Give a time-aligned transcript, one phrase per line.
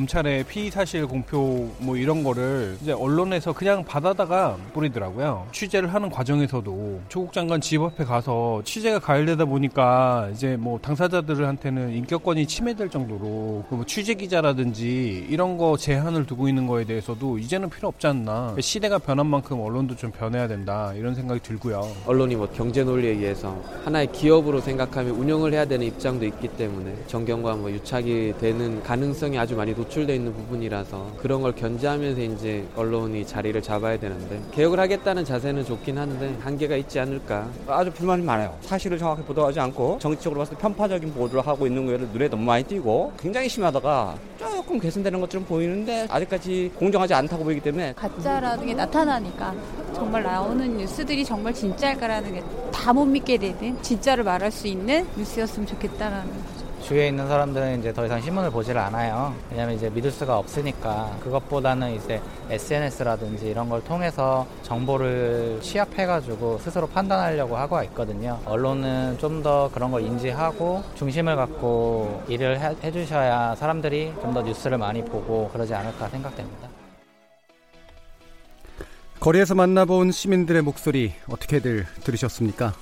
[0.00, 5.46] 검찰의 피의 사실 공표 뭐 이런 거를 이제 언론에서 그냥 받아다가 뿌리더라고요.
[5.52, 12.46] 취재를 하는 과정에서도 조국 장관 집 앞에 가서 취재가 가열되다 보니까 이제 뭐 당사자들한테는 인격권이
[12.46, 17.88] 침해될 정도로 그 뭐 취재 기자라든지 이런 거 제한을 두고 있는 거에 대해서도 이제는 필요
[17.88, 18.54] 없지 않나.
[18.60, 21.86] 시대가 변한 만큼 언론도 좀 변해야 된다 이런 생각이 들고요.
[22.06, 23.54] 언론이 뭐 경제 논리에 의해서
[23.84, 29.54] 하나의 기업으로 생각하며 운영을 해야 되는 입장도 있기 때문에 정경과 뭐 유착이 되는 가능성이 아주
[29.56, 35.64] 많이 노출되어 있는 부분이라서 그런 걸 견제하면서 이제 언론이 자리를 잡아야 되는데 개혁을 하겠다는 자세는
[35.64, 37.48] 좋긴 한데 한계가 있지 않을까.
[37.66, 38.56] 아주 불만이 많아요.
[38.62, 42.64] 사실을 정확히 보도하지 않고 정치적으로 봤을 때 편파적인 보도를 하고 있는 거를 눈에 너무 많이
[42.64, 49.54] 띄고 굉장히 심하다가 조금 개선되는 것처럼 보이는데 아직까지 공정하지 않다고 보이기 때문에 가짜라는 게 나타나니까
[49.94, 55.66] 정말 나오는 뉴스들이 정말 진짜일까라는 게 다 못 믿게 되는 진짜를 말할 수 있는 뉴스였으면
[55.66, 56.55] 좋겠다라는.
[56.86, 59.34] 주위에 있는 사람들은 이제 더 이상 신문을 보질 않아요.
[59.50, 67.56] 왜냐면 이제 믿을 수가 없으니까 그것보다는 이제 SNS라든지 이런 걸 통해서 정보를 취합해가지고 스스로 판단하려고
[67.56, 68.38] 하고 있거든요.
[68.44, 74.78] 언론은 좀 더 그런 걸 인지하고 중심을 갖고 일을 해, 해주셔야 사람들이 좀 더 뉴스를
[74.78, 76.68] 많이 보고 그러지 않을까 생각됩니다.
[79.20, 82.74] 거리에서 만나본 시민들의 목소리 어떻게들 들으셨습니까?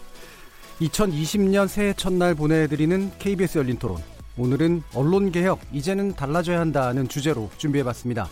[0.80, 3.98] 2020년 새해 첫날 보내드리는 KBS 열린 토론.
[4.36, 8.28] 오늘은 언론개혁, 이제는 달라져야 한다는 주제로 준비해봤습니다.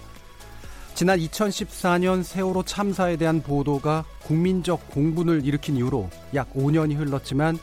[0.94, 7.58] 지난 2014년 세월호 참사에 대한 보도가 국민적 공분을 일으킨 이후로 약 5년이 흘렀지만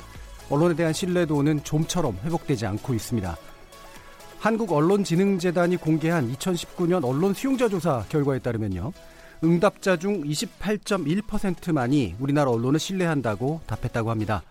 [0.49, 3.37] 언론에 대한 신뢰도는 좀처럼 회복되지 않고 있습니다.
[4.39, 8.93] 한국언론진흥재단이 공개한 2019년 언론 수용자 조사 결과에 따르면요.
[9.43, 14.41] 응답자 중 28.1%만이 우리나라 언론을 신뢰한다고 답했다고 합니다.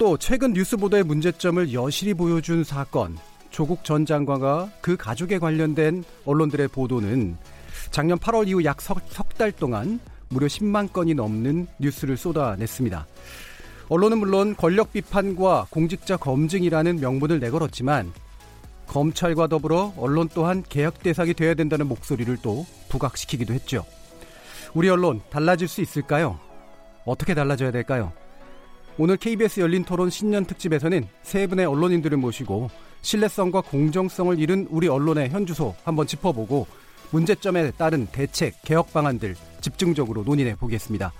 [0.00, 3.18] 또 최근 뉴스 보도의 문제점을 여실히 보여준 사건,
[3.50, 7.36] 조국 전 장관과 그 가족에 관련된 언론들의 보도는
[7.90, 10.00] 작년 8월 이후 약 석달 동안
[10.30, 13.06] 무려 10만 건이 넘는 뉴스를 쏟아냈습니다.
[13.90, 18.10] 언론은 물론 권력 비판과 공직자 검증이라는 명분을 내걸었지만
[18.86, 23.84] 검찰과 더불어 언론 또한 개혁 대상이 되어야 된다는 목소리를 또 부각시키기도 했죠.
[24.72, 26.40] 우리 언론 달라질 수 있을까요?
[27.04, 28.14] 어떻게 달라져야 될까요?
[28.98, 32.70] 오늘 KBS 열린 토론 신년 특집에서는 세 분의 언론인들을 모시고
[33.02, 36.66] 신뢰성과 공정성을 잃은 우리 언론의 현주소 한번 짚어보고
[37.10, 41.12] 문제점에 따른 대책, 개혁 방안들 집중적으로 논의해 보겠습니다.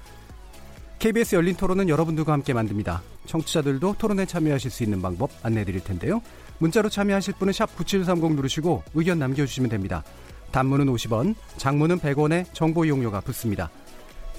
[0.98, 3.02] KBS 열린 토론은 여러분들과 함께 만듭니다.
[3.24, 6.20] 청취자들도 토론에 참여하실 수 있는 방법 안내해 드릴 텐데요.
[6.58, 10.04] 문자로 참여하실 분은 샵9730 누르시고 의견 남겨주시면 됩니다.
[10.52, 13.70] 단문은 50원, 장문은 100원의 정보 이용료가 붙습니다.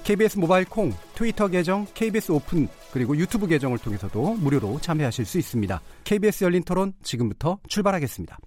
[0.04, 5.82] KBS 모바일 콩, 트위터 계정, KBS 오픈, 그리고 유튜브 계정을 통해서도 무료로 참여하실 수 있습니다.
[6.04, 8.38] KBS 열린 토론 지금부터 출발하겠습니다.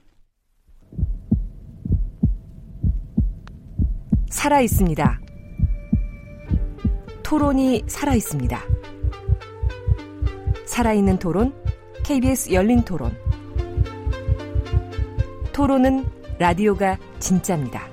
[4.30, 5.20] 살아 있습니다.
[7.22, 8.60] 토론이 살아 있습니다.
[10.66, 11.54] 살아있는 토론,
[12.04, 13.16] KBS 열린 토론.
[15.52, 16.04] 토론은
[16.38, 17.88] 라디오가 진짜입니다.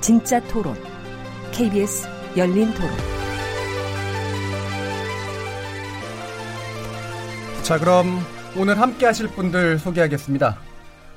[0.00, 0.76] 진짜 토론,
[1.52, 2.90] KBS 열린 토론.
[7.62, 8.18] 자, 그럼
[8.56, 10.58] 오늘 함께 하실 분들 소개하겠습니다.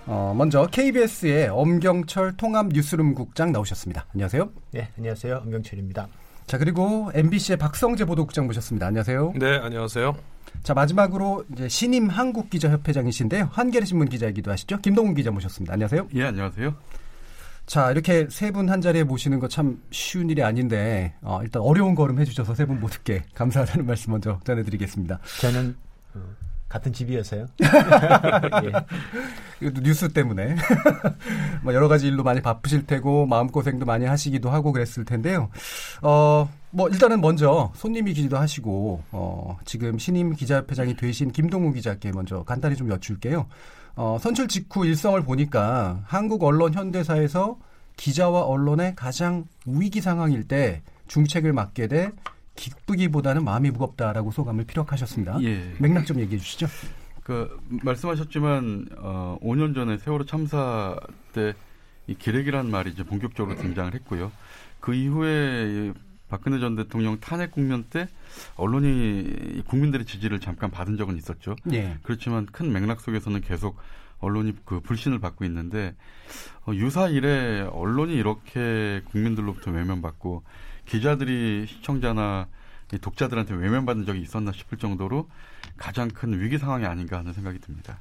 [0.08, 4.06] 어, 먼저 KBS의 엄경철 통합 뉴스룸 국장 나오셨습니다.
[4.14, 4.50] 안녕하세요.
[4.72, 5.38] 네, 안녕하세요.
[5.46, 6.08] 엄경철입니다.
[6.46, 8.88] 자, 그리고 MBC의 박성재 보도국장 모셨습니다.
[8.88, 9.34] 안녕하세요.
[9.38, 10.16] 네, 안녕하세요.
[10.64, 13.50] 자, 마지막으로 이제 신임 한국기자협회장이신데요.
[13.52, 14.78] 한겨레 신문 기자이기도 하시죠.
[14.82, 15.74] 김동훈 기자 모셨습니다.
[15.74, 16.08] 안녕하세요.
[16.14, 16.76] 예, 안녕하세요.
[17.66, 21.96] 자, 이렇게 세 분 한 자리에 모시는 거 참 쉬운 일이 아닌데, 어, 일단 어려운
[21.96, 25.20] 걸음 해주셔서 세 분 모두께 감사하다는 말씀 먼저 전해드리겠습니다.
[25.42, 25.76] 저는
[26.14, 26.20] 어,
[26.70, 27.48] 같은 집이어서요.
[27.62, 28.72] 예.
[29.62, 30.56] 이것도 뉴스 때문에
[31.64, 35.50] 뭐 여러 가지 일로 많이 바쁘실 테고 마음 고생도 많이 하시기도 하고 그랬을 텐데요.
[36.02, 42.76] 어, 뭐 일단은 먼저 손님이기도 하시고 어, 지금 신임 기자협회장이 되신 김동훈 기자께 먼저 간단히
[42.76, 43.48] 좀 여쭐게요.
[43.96, 47.58] 어, 선출 직후 일성을 보니까 한국 언론 현대사에서
[47.98, 52.12] 기자와 언론의 가장 위기 상황일 때 중책을 맡게 돼
[52.56, 55.42] 기쁘기보다는 마음이 무겁다라고 소감을 피력하셨습니다.
[55.44, 55.74] 예.
[55.80, 56.68] 맥락 좀 얘기해 주시죠.
[57.24, 60.96] 그 말씀하셨지만 어, 5년 전에 세월호 참사
[61.34, 61.54] 때
[62.08, 64.32] 이 기레기라는 말이 이제 본격적으로 등장을 했고요.
[64.80, 65.92] 그 이후에
[66.30, 68.08] 박근혜 전 대통령 탄핵 국면 때
[68.56, 71.56] 언론이 국민들의 지지를 잠깐 받은 적은 있었죠.
[71.72, 71.98] 예.
[72.04, 73.78] 그렇지만 큰 맥락 속에서는 계속
[74.20, 75.96] 언론이 그 불신을 받고 있는데
[76.66, 80.44] 어, 유사 일에 언론이 이렇게 국민들로부터 외면받고
[80.86, 82.48] 기자들이 시청자나
[82.94, 85.30] 이 독자들한테 외면받은 적이 있었나 싶을 정도로
[85.78, 88.00] 가장 큰 위기 상황이 아닌가 하는 생각이 듭니다.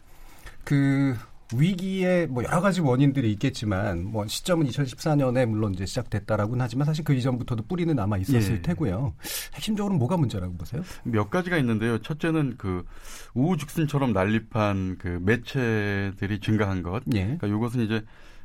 [0.62, 1.16] 그
[1.52, 7.14] 위기에 뭐 여러 가지 원인들이 있겠지만 뭐 시점은 2014년에 물론 이제 시작됐다라고는 하지만 사실 그
[7.14, 8.62] 이전부터도 뿌리는 남아 있었을 예.
[8.62, 9.14] 테고요.
[9.54, 10.82] 핵심적으로 뭐가 문제라고 보세요?
[11.04, 11.98] 몇 가지가 있는데요.
[11.98, 12.84] 첫째는 그
[13.34, 17.02] 우후죽순처럼 난립한 그 매체들이 증가한 것.
[17.14, 17.22] 예.
[17.24, 18.04] 그러니까 이것은 이제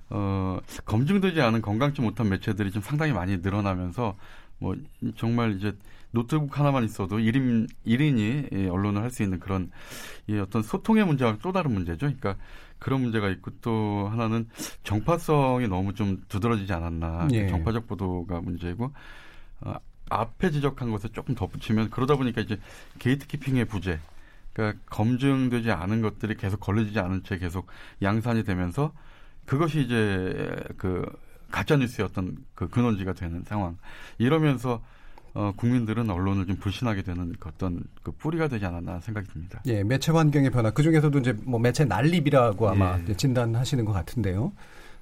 [0.09, 4.17] 어 검증되지 않은 건강치 못한 매체들이 좀 상당히 많이 늘어나면서
[4.57, 4.75] 뭐
[5.15, 5.73] 정말 이제
[6.11, 9.71] 노트북 하나만 있어도 1인 1인이 이 언론을 할 수 있는 그런
[10.27, 12.07] 이 어떤 소통의 문제와 또 다른 문제죠.
[12.07, 12.35] 그러니까
[12.79, 14.47] 그런 문제가 있고 또 하나는
[14.83, 17.27] 정파성이 너무 좀 두드러지지 않았나.
[17.33, 17.47] 예.
[17.47, 18.91] 정파적 보도가 문제고
[19.61, 19.75] 어,
[20.09, 22.57] 앞에 지적한 것에 조금 덧붙이면 그러다 보니까 이제
[22.99, 23.99] 게이트키핑의 부재.
[24.53, 27.67] 그러니까 검증되지 않은 것들이 계속 걸려지지 않은 채 계속
[28.01, 28.93] 양산이 되면서
[29.45, 31.05] 그것이 이제 그
[31.51, 33.77] 가짜 뉴스였던 그 근원지가 되는 상황.
[34.17, 34.81] 이러면서
[35.33, 39.61] 어, 국민들은 언론을 좀 불신하게 되는 그 어떤 그 뿌리가 되지 않았나 생각이 듭니다.
[39.65, 40.71] 예, 매체 환경의 변화.
[40.71, 43.13] 그 중에서도 이제 뭐 매체 난립이라고 아마 예.
[43.13, 44.51] 진단하시는 것 같은데요.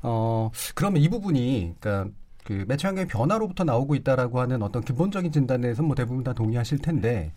[0.02, 2.14] 어, 그러면 이 부분이, 그러니까
[2.44, 6.80] 그 매체 환경의 변화로부터 나오고 있다라고 하는 어떤 기본적인 진단에 대해서 뭐 대부분 다 동의하실
[6.80, 7.34] 텐데,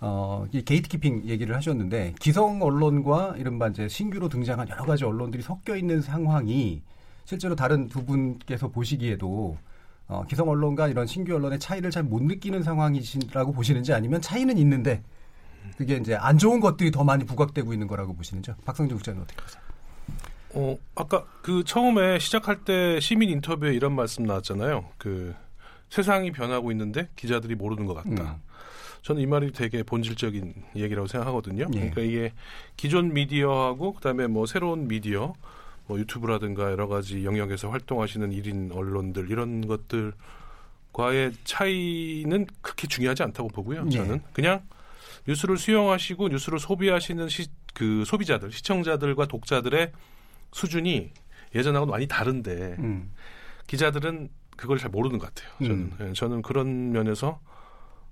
[0.00, 5.76] 어, 이 게이트키핑 얘기를 하셨는데, 기성 언론과 이른바 이제 신규로 등장한 여러 가지 언론들이 섞여
[5.76, 6.82] 있는 상황이
[7.24, 9.56] 실제로 다른 두 분께서 보시기에도
[10.12, 15.02] 어, 기성 언론과 이런 신규 언론의 차이를 잘 못 느끼는 상황이시라고 보시는지 아니면 차이는 있는데
[15.76, 19.62] 그게 이제 안 좋은 것들이 더 많이 부각되고 있는 거라고 보시는지 박성준 국장님 어떻게 보세요?
[20.54, 24.84] 어, 아까 그 처음에 시작할 때 시민 인터뷰에 이런 말씀 나왔잖아요.
[24.98, 25.34] 그
[25.88, 28.22] 세상이 변하고 있는데 기자들이 모르는 것 같다.
[28.22, 28.42] 음.
[29.02, 31.66] 저는 이 말이 되게 본질적인 얘기라고 생각하거든요.
[31.74, 31.78] 예.
[31.78, 32.32] 그러니까 이게
[32.76, 35.32] 기존 미디어하고 그다음에 뭐 새로운 미디어,
[35.86, 43.84] 뭐 유튜브라든가 여러 가지 영역에서 활동하시는 1인 언론들 이런 것들과의 차이는 그렇게 중요하지 않다고 보고요.
[43.86, 43.90] 예.
[43.90, 44.62] 저는 그냥
[45.26, 49.92] 뉴스를 수용하시고 뉴스를 소비하시는 시, 그 소비자들, 시청자들과 독자들의
[50.52, 51.10] 수준이
[51.54, 53.12] 예전하고 많이 다른데 음.
[53.66, 55.52] 기자들은 그걸 잘 모르는 것 같아요.
[55.58, 55.96] 저는 음.
[56.00, 57.40] 예, 저는 그런 면에서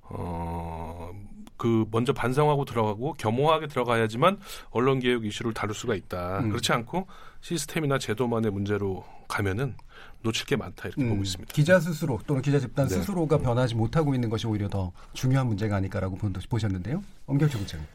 [0.02, 1.10] 어
[1.60, 4.38] 그 먼저 반성하고 들어가고 겸허하게 들어가야지만
[4.70, 6.38] 언론 개혁 이슈를 다룰 수가 있다.
[6.38, 6.48] 음.
[6.48, 7.06] 그렇지 않고
[7.42, 9.74] 시스템이나 제도만의 문제로 가면은
[10.22, 11.52] 놓칠 게 많다 이렇게 보고 음, 있습니다.
[11.52, 12.94] 기자 스스로 또는 기자 집단 네.
[12.94, 17.02] 스스로가 변하지 못하고 있는 것이 오히려 더 중요한 문제가 아닐까라고 본- 보셨는데요.
[17.26, 17.86] 엄경철 국장님.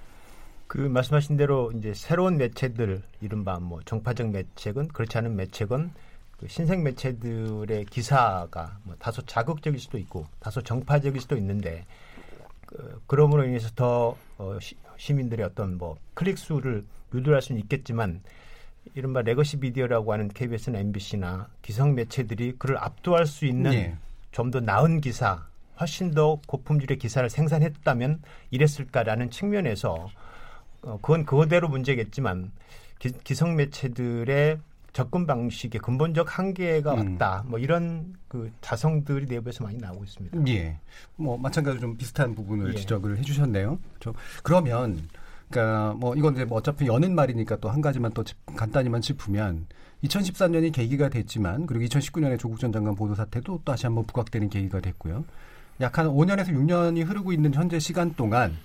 [0.68, 5.92] 그 말씀하신 대로 이제 새로운 매체들 이른바 뭐 정파적 매체건 그렇지 않은 매체건
[6.38, 11.86] 그 신생 매체들의 기사가 뭐 다소 자극적일 수도 있고 다소 정파적일 수도 있는데
[12.76, 16.84] 그, 그럼으로 인해서 더 어, 시, 시민들의 어떤 뭐 클릭 수를
[17.14, 18.22] 유도할 수는 있겠지만
[18.94, 23.98] 이른바 legacy 미디어라고 하는 KBS나 MBC나 기성 매체들이 그를 압도할 수 있는 예.
[24.32, 25.48] 좀더 나은 기사,
[25.80, 30.10] 훨씬 더 고품질의 기사를 생산했다면 이랬을까라는 측면에서
[30.82, 32.52] 어, 그건 그거대로 문제겠지만
[33.00, 34.60] 기, 성 매체들의
[34.96, 37.12] 접근 방식의 근본적 한계가 음.
[37.20, 37.44] 왔다.
[37.48, 40.48] 뭐 이런 그 자성들이 내부에서 많이 나오고 있습니다.
[40.48, 40.80] 예.
[41.18, 42.76] 뭐 마찬가지로 좀 비슷한 부분을 예.
[42.78, 43.78] 지적을 해주셨네요.
[44.00, 45.02] 저 그러면
[45.50, 49.68] 그러니까 뭐 이건 이제 뭐 어차피 여는 말이니까 또 한 가지만 또 짚- 간단히만 짚으면
[50.06, 55.26] 2014년이 계기가 됐지만 그리고 2019년에 조국 전 장관 보도 사태도 다시 한번 부각되는 계기가 됐고요.
[55.82, 58.56] 약 한 5년에서 6년이 흐르고 있는 현재 시간 동안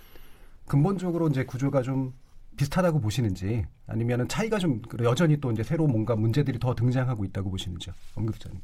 [0.68, 2.12] 근본적으로 이제 구조가 좀
[2.56, 7.94] 비슷하다고 보시는지 아니면은 차이가 좀 여전히 또 이제 새로 뭔가 문제들이 더 등장하고 있다고 보시는지요,
[8.16, 8.60] 엄 기자님.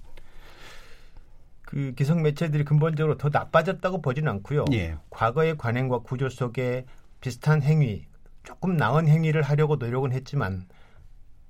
[1.62, 4.66] 그 기성 매체들이 근본적으로 더 나빠졌다고 보지는 않고요.
[4.72, 4.96] 예.
[5.10, 6.84] 과거의 관행과 구조 속에
[7.20, 8.06] 비슷한 행위,
[8.44, 10.66] 조금 나은 행위를 하려고 노력은 했지만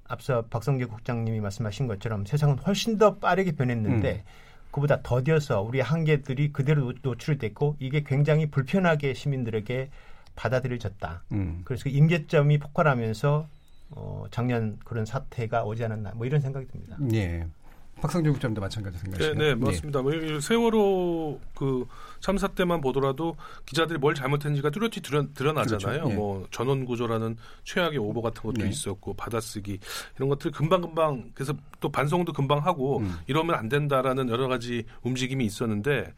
[0.08, 4.24] 앞서 박성재 국장님이 말씀하신 것처럼 세상은 훨씬 더 빠르게 변했는데
[4.70, 9.90] 그보다 더뎌서 우리 한계들이 그대로 노- 노출됐고 이게 굉장히 불편하게 시민들에게
[10.36, 11.22] 받아들여졌다.
[11.32, 11.62] 음.
[11.64, 13.48] 그래서 그 임계점이 폭발하면서
[13.90, 16.96] 어, 작년 그런 사태가 오지 않았나 뭐 이런 생각이 듭니다.
[17.14, 17.46] 예.
[17.98, 19.34] 박성준 국장님도 마찬가지 네, 생각이시죠?
[19.38, 20.02] 네, 맞습니다.
[20.02, 21.86] 뭐 이- 세월호 그
[22.20, 26.00] 참사 때만 보더라도 기자들이 뭘 잘못했는지가 뚜렷이 드러, 드러나잖아요.
[26.00, 26.10] 그렇죠.
[26.10, 26.14] 예.
[26.14, 28.68] 뭐 전원 구조라는 최악의 오보 같은 것도 네.
[28.68, 29.78] 있었고 받아쓰기
[30.16, 33.16] 이런 것들 금방 금방 그래서 또 반성도 금방 하고 음.
[33.28, 36.12] 이러면 안 된다라는 여러 가지 움직임이 있었는데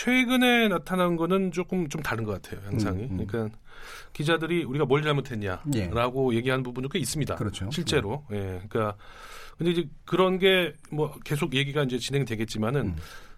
[0.00, 2.60] 최근에 나타난 거는 조금 좀 다른 것 같아요.
[2.66, 3.04] 양상이.
[3.04, 3.26] 음, 음.
[3.26, 3.56] 그러니까
[4.12, 5.04] 기자들이 우리가 뭘 예.
[5.04, 7.34] 잘못했냐라고 얘기하는 부분도 꽤 있습니다.
[7.36, 7.70] 그렇죠.
[7.72, 8.24] 실제로.
[8.30, 8.60] 예.
[8.68, 8.94] 그러니까
[9.56, 12.96] 근데 이제 그런 게 뭐 계속 얘기가 이제 진행되겠지만은 음.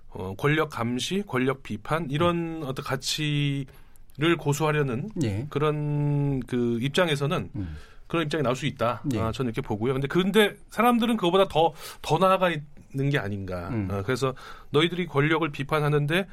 [0.09, 5.47] 어, 권력 감시, 권력 비판 이런 어떤 가치를 고수하려는 예.
[5.51, 7.77] 그런 그 입장에서는 음.
[8.09, 9.05] 그런 입장이 나올 수 있다.
[9.15, 9.21] 예.
[9.21, 9.93] 아, 저는 이렇게 보고요.
[9.93, 11.73] 근데 근데 사람들은 그거보다 더
[12.03, 13.69] 더 나아가 있는 게 아닌가.
[13.69, 13.87] 음.
[13.93, 14.35] 어, 그래서
[14.71, 16.27] 너희들이 권력을 비판하는데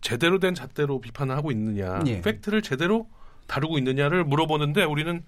[0.00, 2.20] 제대로 된 잣대로 비판을 하고 있느냐, 예.
[2.20, 3.08] 팩트를 제대로
[3.46, 5.22] 다루고 있느냐를 물어보는데 우리는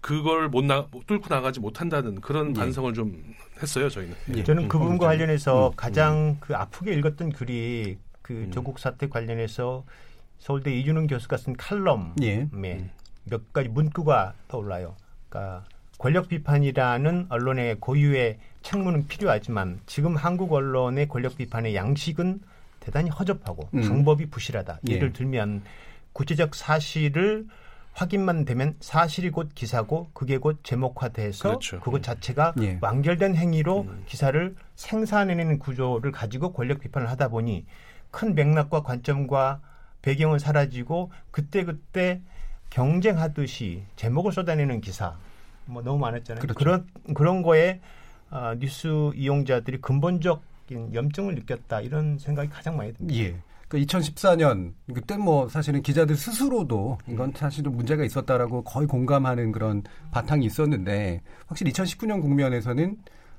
[0.00, 2.60] 그걸 못 나, 못 뚫고 나가지 못한다는 그런 예.
[2.60, 3.22] 반성을 좀
[3.62, 4.14] 했어요, 저희는.
[4.36, 4.42] 예.
[4.42, 8.50] 저는 음, 그 부분과 음, 관련해서 음, 가장 그 아프게 읽었던 글이 그 음.
[8.50, 9.84] 조국 사태 관련해서
[10.38, 12.48] 서울대 이준흥 교수가 쓴 칼럼에 예.
[12.52, 12.90] 음.
[13.24, 14.96] 몇 가지 문구가 떠올라요.
[15.28, 15.64] 그러니까
[15.98, 22.40] 권력 비판이라는 언론의 고유의 책무는 필요하지만 지금 한국 언론의 권력 비판의 양식은
[22.82, 23.80] 대단히 허접하고 음.
[23.80, 24.80] 방법이 부실하다.
[24.88, 24.94] 예.
[24.94, 25.62] 예를 들면
[26.12, 27.46] 구체적 사실을
[27.92, 31.80] 확인만 되면 사실이 곧 기사고 그게 곧 제목화돼서 그렇죠.
[31.80, 32.78] 그것 자체가 예.
[32.80, 34.02] 완결된 행위로 음.
[34.06, 37.66] 기사를 생산해내는 구조를 가지고 권력 비판을 하다 보니
[38.10, 39.60] 큰 맥락과 관점과
[40.02, 42.20] 배경은 사라지고 그때그때
[42.70, 45.16] 경쟁하듯이 제목을 쏟아내는 기사
[45.66, 46.40] 뭐 너무 많았잖아요.
[46.40, 46.58] 그렇죠.
[46.58, 47.80] 그런 그런 거에
[48.30, 53.18] 아, 뉴스 이용자들이 근본적인 염증을 느꼈다 이런 생각이 가장 많이 듭니다.
[53.20, 53.36] 예.
[53.68, 60.44] 그 2014년 그때 뭐 사실은 기자들 스스로도 이건 사실은 문제가 있었다라고 거의 공감하는 그런 바탕이
[60.44, 62.96] 있었는데 확실히 2019년 국면에서는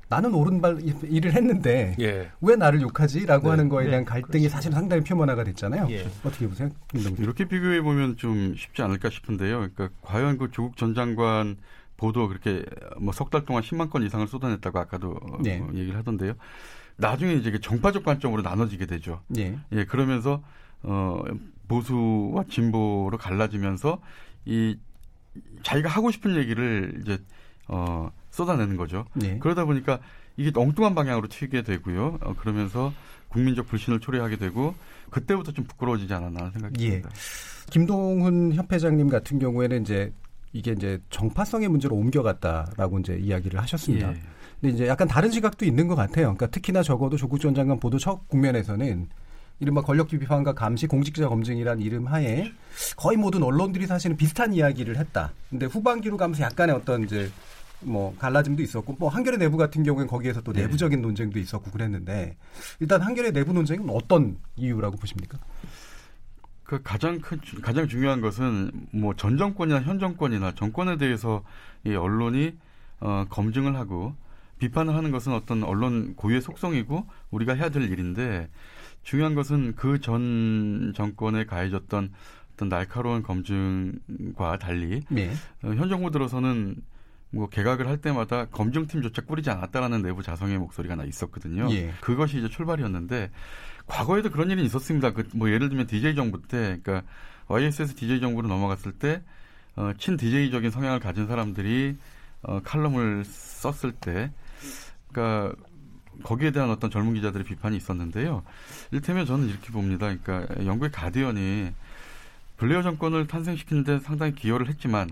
[0.09, 2.29] 나는 옳은 발 일을 했는데 예.
[2.41, 3.49] 왜 나를 욕하지라고 네.
[3.51, 4.55] 하는 거에 네, 대한 갈등이 그렇습니다.
[4.55, 5.87] 사실 상당히 표면화가 됐잖아요.
[5.91, 6.05] 예.
[6.23, 6.69] 어떻게 보세요?
[7.19, 9.57] 이렇게 비교해 보면 좀 쉽지 않을까 싶은데요.
[9.57, 11.57] 그러니까 과연 그 조국 전 장관
[11.97, 12.63] 보도 그렇게
[12.99, 15.59] 뭐 석 달 동안 10만 건 이상을 쏟아냈다고 아까도 네.
[15.59, 16.33] 어, 얘기를 하던데요.
[16.97, 19.21] 나중에 이제 그 정파적 관점으로 나눠지게 되죠.
[19.37, 19.57] 예.
[19.71, 20.43] 예, 그러면서
[20.83, 21.23] 어
[21.67, 23.99] 보수와 진보로 갈라지면서
[24.45, 24.77] 이
[25.63, 27.17] 자기가 하고 싶은 얘기를 이제
[27.67, 29.05] 어 쏟아내는 거죠.
[29.23, 29.37] 예.
[29.39, 29.99] 그러다 보니까
[30.37, 32.19] 이게 엉뚱한 방향으로 튀게 되고요.
[32.21, 32.93] 어, 그러면서
[33.29, 34.75] 국민적 불신을 초래하게 되고
[35.09, 36.89] 그때부터 좀 부끄러워지지 않았나 생각이 예.
[36.89, 37.09] 듭니다.
[37.71, 40.13] 김동훈 협회장님 같은 경우에는 이제
[40.51, 44.13] 이게 이제 정파성의 문제로 옮겨갔다라고 이제 이야기를 하셨습니다.
[44.13, 44.21] 예.
[44.63, 46.27] 근데 이제 약간 다른 시각도 있는 것 같아요.
[46.27, 49.09] 그러니까 특히나 적어도 조국 전 장관 보도 첫 국면에서는
[49.59, 52.49] 이른바 권력 비판과 감시, 공직자 검증이란 이름 하에
[52.95, 55.33] 거의 모든 언론들이 사실은 비슷한 이야기를 했다.
[55.49, 57.29] 근데 후반기로 가면서 약간의 어떤 이제
[57.81, 60.61] 뭐 갈라짐도 있었고 뭐 한겨레 내부 같은 경우에는 거기에서 또 네.
[60.61, 62.37] 내부적인 논쟁도 있었고 그랬는데
[62.79, 65.39] 일단 한겨레 내부 논쟁은 어떤 이유라고 보십니까?
[66.63, 71.43] 그 가장 큰 주- 가장 중요한 것은 뭐 전 정권이나 현 정권이나 정권에 대해서
[71.85, 72.53] 이 언론이
[73.01, 74.15] 어, 검증을 하고
[74.63, 78.49] 비판을 하는 것은 어떤 언론 고유의 속성이고 우리가 해야 될 일인데
[79.03, 82.11] 중요한 것은 그 전 정권에 가해졌던
[82.53, 85.31] 어떤 날카로운 검증과 달리 네.
[85.63, 86.77] 어, 현 정부 들어서는
[87.31, 91.67] 뭐 개각을 할 때마다 검증팀조차 꾸리지 않았다라는 내부 자성의 목소리가 나 있었거든요.
[91.71, 91.91] 예.
[91.99, 93.31] 그것이 이제 출발이었는데
[93.87, 95.11] 과거에도 그런 일이 있었습니다.
[95.11, 97.01] 그 뭐 예를 들면 DJ 정부 때, 그러니까
[97.47, 99.23] YS에서 DJ 정부로 넘어갔을 때
[99.75, 101.97] 어, 친 DJ적인 성향을 가진 사람들이
[102.43, 104.31] 어, 칼럼을 썼을 때,
[105.13, 105.55] 그러니까
[106.23, 108.43] 거기에 대한 어떤 젊은 기자들의 비판이 있었는데요.
[108.91, 110.13] 일테면 저는 이렇게 봅니다.
[110.23, 111.71] 그러니까 영국의 가디언이
[112.57, 115.09] 블레어 정권을 탄생시키는데 상당히 기여를 했지만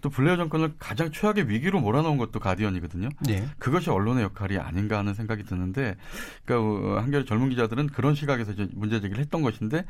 [0.00, 3.10] 또 블레어 정권을 가장 최악의 위기로 몰아넣은 것도 가디언이거든요.
[3.26, 3.46] 네.
[3.58, 5.96] 그것이 언론의 역할이 아닌가 하는 생각이 드는데,
[6.44, 9.84] 그러니까 어, 한겨레 젊은 기자들은 그런 시각에서 이제 문제 제기를 했던 것인데,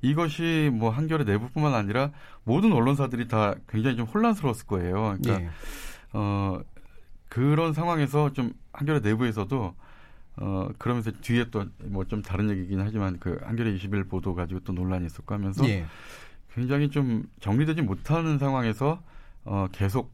[0.00, 2.12] 이것이 뭐 한겨레 내부뿐만 아니라
[2.44, 5.16] 모든 언론사들이 다 굉장히 좀 혼란스러웠을 거예요.
[5.20, 5.50] 그러니까 예.
[6.12, 6.60] 어
[7.28, 9.74] 그런 상황에서 좀 한겨레 내부에서도
[10.40, 14.72] 어 그러면서 뒤에 또 뭐 좀 다른 얘기긴 하지만 그 한겨레 20일 보도 가지고 또
[14.72, 15.84] 논란이 있었고 하면서 예.
[16.54, 19.02] 굉장히 좀 정리되지 못하는 상황에서
[19.44, 20.12] 어 계속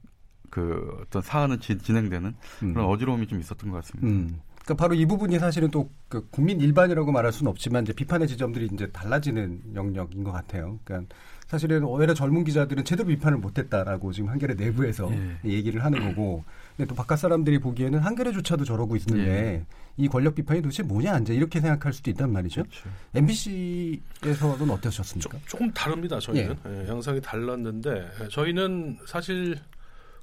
[0.51, 2.73] 그 어떤 사안은 진, 진행되는 음.
[2.75, 4.09] 그런 어지러움이 좀 있었던 것 같습니다.
[4.09, 4.41] 음.
[4.65, 8.69] 그러니까 바로 이 부분이 사실은 또 그 국민 일반이라고 말할 수는 없지만 이제 비판의 지점들이
[8.73, 10.79] 이제 달라지는 영역인 것 같아요.
[10.85, 11.13] 그러니까
[11.49, 15.51] 사실은 오히려 젊은 기자들은 제대로 비판을 못했다라고 지금 한겨레 내부에서 예.
[15.51, 16.45] 얘기를 하는 거고,
[16.77, 19.67] 근데 또 바깥 사람들이 보기에는 한겨레조차도 저러고 있는데 예.
[19.97, 22.65] 이 권력 비판이 도대체 뭐냐 이제 이렇게 생각할 수도 있단 말이죠.
[22.65, 22.91] 그렇죠.
[23.15, 25.39] MBC에서는 어떠셨습니까?
[25.47, 26.19] 조, 금 다릅니다.
[26.19, 29.57] 저희는 예, 양상이 달랐는데 예, 저희는 사실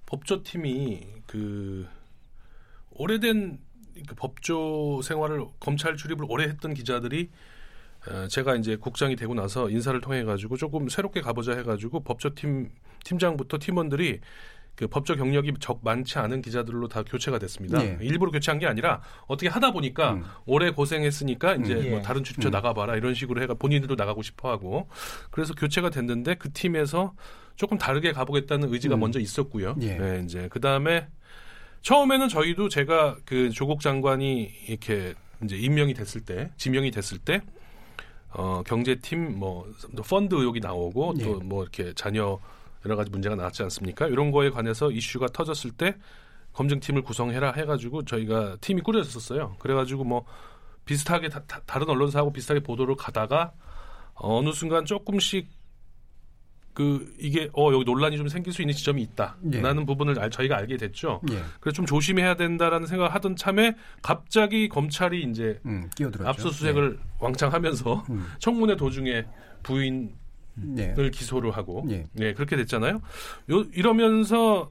[0.05, 1.87] 법조팀이 그
[2.91, 3.59] 오래된
[4.07, 7.29] 그 법조 생활을 검찰 출입을 오래 했던 기자들이
[8.09, 12.69] 어, 제가 이제 국장이 되고 나서 인사를 통해 가지고 조금 새롭게 가보자 해가지고 법조팀
[13.05, 14.19] 팀장부터 팀원들이
[14.75, 17.83] 그 법조 경력이 적 많지 않은 기자들로 다 교체가 됐습니다.
[17.83, 17.97] 예.
[18.01, 20.23] 일부러 교체한 게 아니라 어떻게 하다 보니까 음.
[20.45, 21.89] 오래 고생했으니까 이제 음, 예.
[21.91, 22.51] 뭐 다른 출입처 음.
[22.51, 24.87] 나가봐라 이런 식으로 해가 본인들도 나가고 싶어하고
[25.29, 27.13] 그래서 교체가 됐는데 그 팀에서
[27.55, 29.01] 조금 다르게 가보겠다는 의지가 음.
[29.01, 29.75] 먼저 있었고요.
[29.81, 29.97] 예.
[29.97, 31.07] 네, 이제 그 다음에
[31.81, 35.13] 처음에는 저희도 제가 그 조국 장관이 이렇게
[35.43, 37.41] 이제 임명이 됐을 때 지명이 됐을 때
[38.33, 39.69] 어, 경제팀 뭐
[40.07, 41.23] 펀드 의혹이 나오고 예.
[41.23, 42.39] 또뭐 이렇게 자녀
[42.85, 44.07] 여러 가지 문제가 나왔지 않습니까?
[44.07, 45.95] 이런 거에 관해서 이슈가 터졌을 때
[46.53, 49.55] 검증팀을 구성해라 해가지고 저희가 팀이 꾸려졌었어요.
[49.59, 50.25] 그래가지고 뭐
[50.85, 53.53] 비슷하게 다, 른 언론사하고 비슷하게 보도를 가다가
[54.15, 55.47] 어느 순간 조금씩
[56.73, 59.85] 그 이게 어 여기 논란이 좀 생길 수 있는 지점이 있다라는 예.
[59.85, 61.21] 부분을 알, 저희가 알게 됐죠.
[61.29, 61.41] 예.
[61.59, 65.89] 그래서 좀 조심해야 된다라는 생각을 하던 참에 갑자기 검찰이 이제 음.
[66.23, 68.25] 압수수색을 왕창 하면서 음.
[68.39, 69.25] 청문회 도중에
[69.63, 70.13] 부인
[70.57, 71.09] 을 예.
[71.09, 72.05] 기소를 하고 예.
[72.13, 73.01] 네 그렇게 됐잖아요.
[73.51, 74.69] 요, 이러면서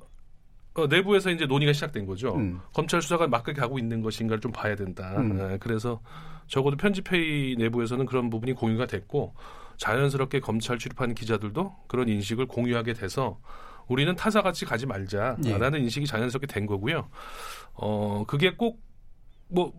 [0.75, 2.35] 어, 내부에서 이제 논의가 시작된 거죠.
[2.37, 2.61] 음.
[2.73, 5.15] 검찰 수사가 막게 가고 있는 것인가를 좀 봐야 된다.
[5.19, 5.37] 음.
[5.37, 6.01] 네, 그래서
[6.47, 9.35] 적어도 편집회의 내부에서는 그런 부분이 공유가 됐고
[9.79, 13.41] 자연스럽게 검찰 출입하는 기자들도 그런 인식을 공유하게 돼서
[13.89, 15.83] 우리는 타사같이 가지 말자라는 예.
[15.83, 17.09] 인식이 자연스럽게 된 거고요.
[17.75, 18.91] 어 그게 꼭
[19.51, 19.73] 뭐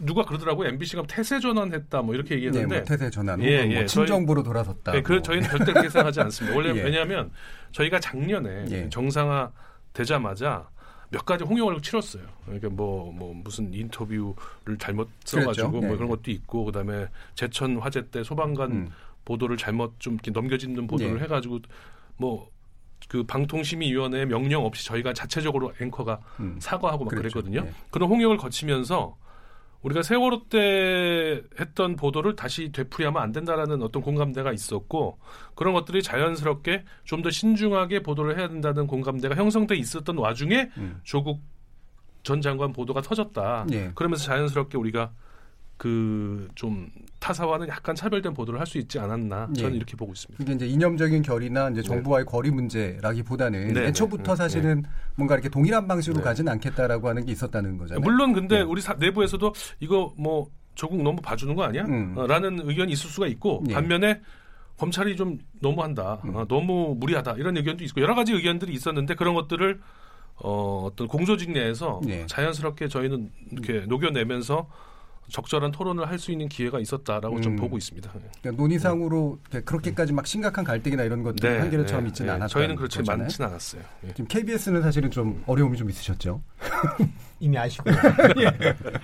[0.00, 0.68] 누가 그러더라고요.
[0.68, 3.86] MBC가 태세 전환했다 뭐 이렇게 네, 얘기했는데 뭐 태세 전환, 예, 뭐 예.
[3.86, 4.92] 친정부로 돌아섰다.
[4.92, 5.22] 네, 그 뭐.
[5.22, 6.56] 저희는 절대 그렇게 생각하지 않습니다.
[6.56, 6.82] 원래 예.
[6.82, 7.30] 왜냐하면
[7.72, 8.88] 저희가 작년에 예.
[8.88, 9.52] 정상화
[9.92, 10.68] 되자마자
[11.10, 12.22] 몇 가지 홍역을 치렀어요.
[12.44, 14.34] 그러니까 뭐, 뭐 무슨 인터뷰를
[14.78, 15.68] 잘못 써가지고 그랬죠.
[15.68, 15.88] 뭐 네.
[15.88, 18.88] 그런 것도 있고 그다음에 제천 화재 때 소방관 음.
[19.24, 21.24] 보도를 잘못 좀 이렇게 넘겨짓는 보도를 예.
[21.24, 21.58] 해가지고
[22.16, 26.56] 뭐그 방통심의위원회 명령 없이 저희가 자체적으로 앵커가 음.
[26.60, 27.40] 사과하고 막 그랬죠.
[27.40, 27.66] 그랬거든요.
[27.66, 27.74] 예.
[27.90, 29.16] 그런 홍역을 거치면서
[29.82, 35.18] 우리가 세월호 때 했던 보도를 다시 되풀이하면 안 된다라는 어떤 공감대가 있었고
[35.54, 41.00] 그런 것들이 자연스럽게 좀 더 신중하게 보도를 해야 된다는 공감대가 형성돼 있었던 와중에 음.
[41.02, 41.42] 조국
[42.22, 43.66] 전 장관 보도가 터졌다.
[43.72, 43.92] 예.
[43.94, 45.12] 그러면서 자연스럽게 우리가
[45.80, 49.76] 그 좀 타사와는 약간 차별된 보도를 할 수 있지 않았나 저는 예.
[49.76, 50.42] 이렇게 보고 있습니다.
[50.42, 54.82] 이게 이제 이념적인 결이나 이제 정부와의 거리 문제라기보다는 네, 애초부터 네, 사실은
[55.16, 56.24] 뭔가 이렇게 동일한 방식으로 네.
[56.24, 58.00] 가진 않겠다라고 하는 게 있었다는 거잖아요.
[58.02, 58.60] 물론 근데 예.
[58.60, 61.84] 우리 사- 내부에서도 이거 뭐 조국 너무 봐주는 거 아니야?
[61.84, 62.14] 음.
[62.16, 63.72] 어, 라는 의견이 있을 수가 있고 예.
[63.72, 64.20] 반면에
[64.76, 66.36] 검찰이 좀 너무한다, 음.
[66.36, 69.80] 어, 너무 무리하다 이런 의견도 있고 여러 가지 의견들이 있었는데 그런 것들을
[70.42, 72.26] 어, 어떤 공조직 내에서 예.
[72.26, 74.68] 자연스럽게 저희는 이렇게 녹여내면서
[75.30, 77.56] 적절한 토론을 할 수 있는 기회가 있었다라고 좀 음.
[77.56, 78.10] 보고 있습니다.
[78.10, 82.34] 그러니까 논의상으로 이렇게 그렇게까지 막 심각한 갈등이나 이런 것들 네, 한계를 네, 처음 있지는 네.
[82.34, 82.48] 않았다.
[82.48, 83.82] 저희는 그렇지 많지는 않았어요.
[84.04, 84.08] 예.
[84.08, 86.42] 지금 KBS는 사실은 좀 어려움이 좀 있으셨죠.
[87.40, 87.94] 이미 아시고요.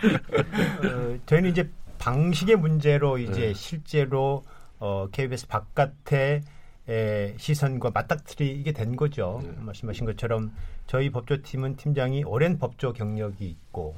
[0.84, 3.54] 어, 저희는 이제 방식의 문제로 이제 네.
[3.54, 4.42] 실제로
[4.78, 6.42] 어, KBS 바깥의
[6.88, 9.40] 에, 시선과 맞닥뜨리게 된 거죠.
[9.42, 9.50] 네.
[9.58, 10.52] 말씀하신 것처럼
[10.86, 13.96] 저희 법조팀은 팀장이 오랜 법조 경력이 있고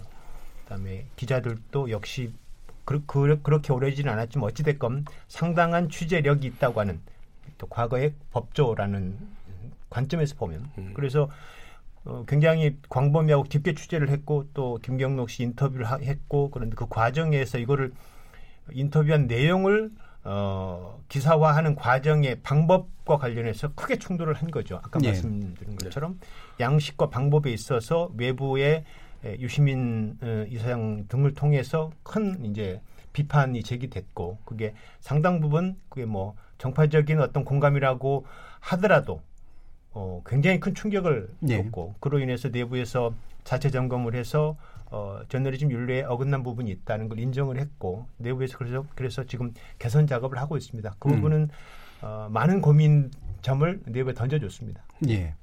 [0.68, 2.33] 그다음에 기자들도 역시
[2.85, 7.00] 그, 그, 그렇게 오래지는 않았지만 어찌됐건 상당한 취재력이 있다고 하는
[7.57, 9.18] 또 과거의 법조라는
[9.90, 10.92] 관점에서 보면 음.
[10.94, 11.31] 그래서
[12.04, 17.59] 어, 굉장히 광범위하고 깊게 취재를 했고 또 김경록 씨 인터뷰를 하- 했고 그런데 그 과정에서
[17.59, 17.92] 이거를
[18.72, 19.90] 인터뷰한 내용을
[20.24, 24.76] 어, 기사화하는 과정의 방법과 관련해서 크게 충돌을 한 거죠.
[24.76, 25.09] 아까 예.
[25.09, 26.20] 말씀드린 것처럼
[26.61, 28.85] 양식과 방법에 있어서 외부의 에,
[29.24, 32.81] 유시민 어, 이사장 등을 통해서 큰 이제
[33.12, 38.26] 비판이 제기됐고 그게 상당 부분 그게 뭐 정파적인 어떤 공감이라고
[38.61, 39.22] 하더라도
[39.92, 41.62] 어, 굉장히 큰 충격을 예.
[41.62, 44.57] 줬고 그로 인해서 내부에서 자체 점검을 해서
[44.90, 50.38] 어, 저널리즘 윤리에 어긋난 부분이 있다는 걸 인정을 했고 내부에서 그래서 그래서 지금 개선 작업을
[50.38, 50.94] 하고 있습니다.
[50.98, 51.16] 그 음.
[51.16, 51.48] 부분은
[52.02, 53.11] 어, 많은 고민
[53.42, 54.83] 점을 내부에 던져줬습니다.
[55.09, 55.35] 예.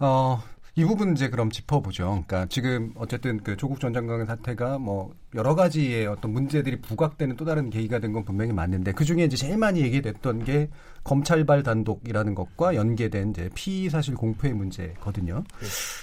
[0.00, 0.42] 어,
[0.76, 2.24] 이 부분 이제 그럼 짚어보죠.
[2.26, 7.44] 그러니까 지금 어쨌든 그 조국 전 장관의 사태가 뭐 여러 가지의 어떤 문제들이 부각되는 또
[7.44, 10.68] 다른 계기가 된 건 분명히 맞는데 그 중에 이제 제일 많이 얘기됐던 게
[11.04, 15.44] 검찰발 단독이라는 것과 연계된 이제 피의 사실 공표의 문제거든요.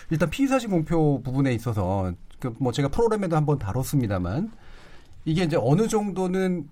[0.10, 4.52] 일단 피의 사실 공표 부분에 있어서 그 뭐 제가 프로그램에도 한번 다뤘습니다만
[5.26, 6.70] 이게 이제 어느 정도는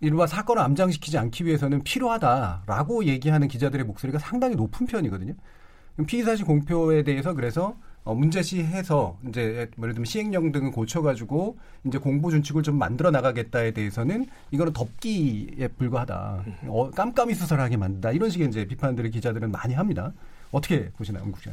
[0.00, 5.34] 이른바 사건을 암장시키지 않기 위해서는 필요하다라고 얘기하는 기자들의 목소리가 상당히 높은 편이거든요.
[6.06, 12.30] 피의사실 공표에 대해서 그래서 어, 문제시해서 이제 뭐 예를 들면 시행령 등을 고쳐가지고 이제 공보
[12.30, 16.44] 준칙을 좀 만들어 나가겠다에 대해서는 이거는 덮기에 불과하다.
[16.66, 18.12] 어, 깜깜이 수설하게 만든다.
[18.12, 20.12] 이런 식의 이제 비판들을 기자들은 많이 합니다.
[20.50, 21.52] 어떻게 보시나요, 국장?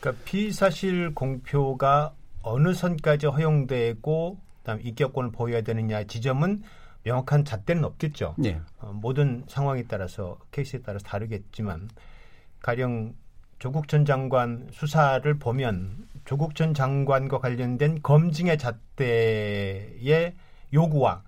[0.00, 6.62] 그러니까 피사실 공표가 어느 선까지 허용되고 그다음 인격권을 보여야 되느냐 지점은
[7.04, 8.34] 명확한 잣대는 없겠죠.
[8.44, 8.60] 예.
[8.80, 11.88] 어, 모든 상황에 따라서 케이스에 따라서 다르겠지만
[12.60, 13.14] 가령
[13.58, 20.34] 조국 전 장관 수사를 보면 조국 전 장관과 관련된 검증의 잣대의
[20.72, 21.22] 요구와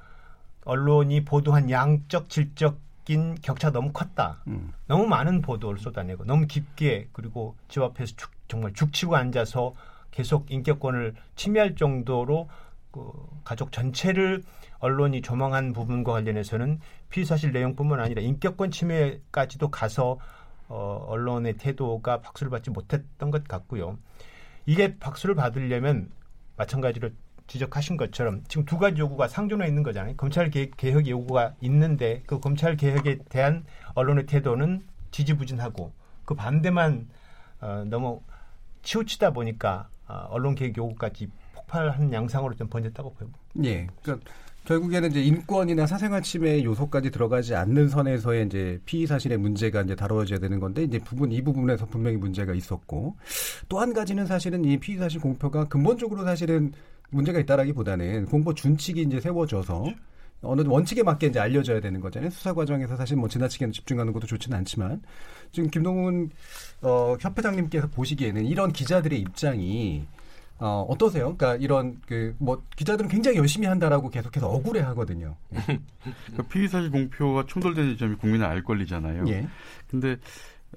[0.65, 4.43] 언론이 보도한 양적 질적인 격차 너무 컸다.
[4.47, 4.73] 음.
[4.87, 9.75] 너무 많은 보도를 쏟아내고 너무 깊게 그리고 집 앞에서 죽- 정말 죽치고 앉아서
[10.11, 12.49] 계속 인격권을 침해할 정도로
[12.93, 13.11] 그
[13.45, 14.43] 가족 전체를
[14.81, 20.19] 언론이 조망한 부분과 관련해서는 피의사실 내용뿐만 아니라 인격권 침해까지도 가서
[20.71, 23.99] 어, 언론의 태도가 박수를 받지 못했던 것 같고요.
[24.67, 26.11] 이게 박수를 받으려면
[26.57, 27.11] 마찬가지로
[27.49, 30.15] 지적하신 것처럼 지금 두 가지 요구가 상존해 있는 거잖아요.
[30.17, 35.93] 검찰 개혁, 요구가 있는데 그 검찰 개혁에 대한 언론의 태도는 지지부진하고
[36.25, 37.09] 그 반대만
[37.61, 38.23] 어, 너무
[38.83, 43.33] 치우치다 보니까 어, 언론 개혁 요구까지 폭발하는 양상으로 좀 번졌다고 보여요.
[43.65, 43.89] 예.
[44.03, 44.31] 그러니까
[44.65, 50.39] 결국에는 이제 인권이나 사생활 침해 요소까지 들어가지 않는 선에서의 이제 피의 사실의 문제가 이제 다뤄져야
[50.39, 53.17] 되는 건데 이제 부분 이 부분에서 분명히 문제가 있었고
[53.69, 56.73] 또 한 가지는 사실은 이 피의 사실 공표가 근본적으로 사실은
[57.11, 59.87] 문제가 있다라기보다는 공보 준칙이 이제 세워져서
[60.43, 62.31] 어느 원칙에 맞게 이제 알려져야 되는 거잖아요.
[62.31, 65.03] 수사 과정에서 사실 뭐 지나치게 집중하는 것도 좋지는 않지만
[65.53, 66.31] 지금 김동훈
[66.83, 70.07] 어, 협회장님께서 보시기에는 이런 기자들의 입장이
[70.61, 71.35] 어, 어떠세요?
[71.37, 75.37] 그러니까 이런 그 뭐 기자들은 굉장히 열심히 한다라고 계속해서 억울해 하거든요.
[75.51, 79.29] 그러니까 피의 사실 공표가 충돌되는 점이 국민의 알 권리잖아요.
[79.29, 79.47] 예.
[79.89, 80.17] 근데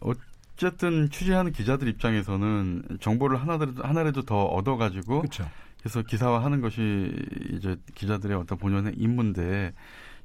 [0.02, 5.50] 어쨌든 취재하는 기자들 입장에서는 정보를 하나라도 하나라도 더 얻어 가지고 그렇죠.
[5.80, 7.13] 그래서 기사화하는 것이
[7.52, 9.74] 이제 기자들의 어떤 본연의 임무인데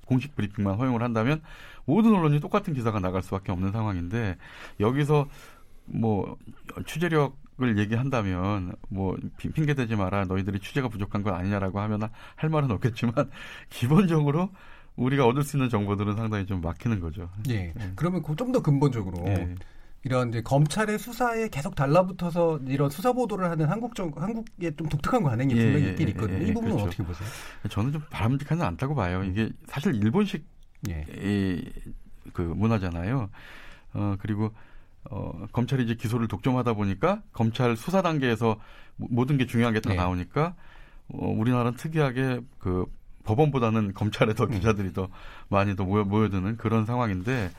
[0.06, 1.42] 공식 브리핑만 허용을 한다면
[1.84, 4.36] 모든 언론이 똑같은 기사가 나갈 수밖에 없는 상황인데
[4.80, 5.26] 여기서
[5.84, 6.36] 뭐
[6.86, 12.70] 취재력 을 얘기한다면 뭐 핑계 대지 마라 너희들이 취재가 부족한 건 아니냐라고 하면 할 말은
[12.70, 13.12] 없겠지만
[13.68, 14.50] 기본적으로
[14.94, 17.28] 우리가 얻을 수 있는 정보들은 상당히 좀 막히는 거죠.
[17.48, 17.74] 예.
[17.96, 19.54] 그러면 좀 더 근본적으로 예.
[20.04, 25.56] 이런 이제 검찰의 수사에 계속 달라붙어서 이런 수사 보도를 하는 한국적 한국의 좀 독특한 관행이
[25.56, 26.38] 예, 분명히 예, 있긴 예, 있거든요.
[26.38, 26.86] 예, 이 부분은 그렇죠.
[26.86, 27.28] 어떻게 보세요?
[27.68, 29.24] 저는 좀 바람직하지 않다고 봐요.
[29.24, 30.46] 이게 사실 일본식
[30.88, 31.04] 예.
[31.20, 31.68] 이,
[32.32, 33.28] 그 문화잖아요.
[33.94, 34.52] 어 그리고
[35.10, 38.58] 어 검찰이 이제 기소를 독점하다 보니까 검찰 수사 단계에서
[38.96, 39.96] 모- 모든 게 중요한 게다 네.
[39.96, 40.54] 나오니까
[41.08, 42.84] 어 우리나라는 특이하게 그
[43.24, 45.08] 법원보다는 검찰에 더 기자들이 더
[45.48, 47.50] 많이 더 모여, 모여드는 그런 상황인데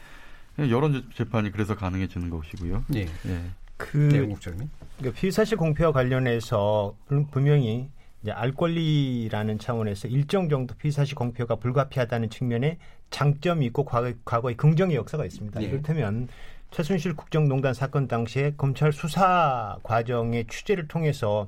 [0.69, 2.83] 여론 재- 재판이 그래서 가능해지는 것이고요.
[2.95, 3.01] 예.
[3.01, 3.41] 예.
[3.77, 4.69] 그 네, 국장님.
[4.97, 6.95] 그러니까 피의사실 공표와 관련해서
[7.31, 7.89] 분명히
[8.21, 12.77] 이제 알 권리라는 차원에서 일정 정도 피의사실 공표가 불가피하다는 측면에
[13.09, 15.61] 장점이 있고 과거, 과거의 긍정의 역사가 있습니다.
[15.63, 15.65] 예.
[15.67, 16.27] 이를테면
[16.71, 21.47] 최순실 국정농단 사건 당시에 검찰 수사 과정의 취재를 통해서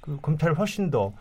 [0.00, 1.12] 그 검찰을 훨씬 더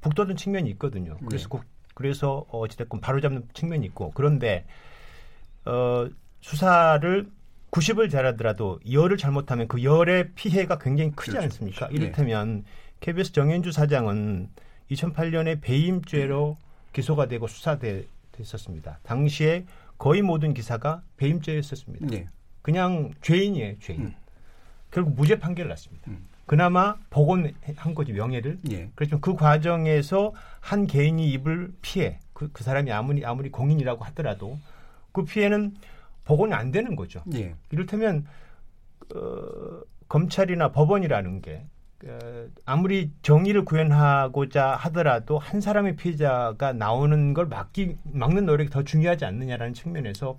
[0.00, 1.16] 북돋은 측면이 있거든요.
[1.26, 1.64] 그래서 국-
[1.94, 4.64] 그래서 어찌됐건 바로잡는 측면이 있고 그런데
[5.64, 6.08] 어,
[6.40, 7.28] 수사를
[7.72, 11.44] 90을 잘하더라도 열을 잘못하면 그 열의 피해가 굉장히 크지 그렇죠.
[11.46, 11.88] 않습니까?
[11.88, 11.94] 네.
[11.96, 12.64] 이를테면
[13.00, 14.48] KBS 정현주 사장은
[14.92, 16.56] 2008년에 배임죄로
[16.92, 19.00] 기소가 되고 수사됐었습니다.
[19.02, 19.66] 당시에
[19.98, 22.06] 거의 모든 기사가 배임죄였었습니다.
[22.12, 22.28] 예.
[22.68, 24.00] 그냥 죄인이에요, 죄인.
[24.02, 24.14] 음.
[24.90, 26.10] 결국 무죄 판결을 났습니다.
[26.10, 26.28] 음.
[26.44, 28.58] 그나마 복원한 거지 명예를.
[28.70, 28.90] 예.
[28.94, 34.58] 그렇지만 그 과정에서 한 개인이 입을 피해 그, 그 사람이 아무리 아무리 공인이라고 하더라도
[35.12, 35.76] 그 피해는
[36.26, 37.22] 복원이 안 되는 거죠.
[37.34, 37.54] 예.
[37.70, 38.26] 이를테면
[39.14, 41.64] 어, 검찰이나 법원이라는 게
[42.04, 49.24] 어, 아무리 정의를 구현하고자 하더라도 한 사람의 피해자가 나오는 걸 막기 막는 노력이 더 중요하지
[49.24, 50.36] 않느냐라는 측면에서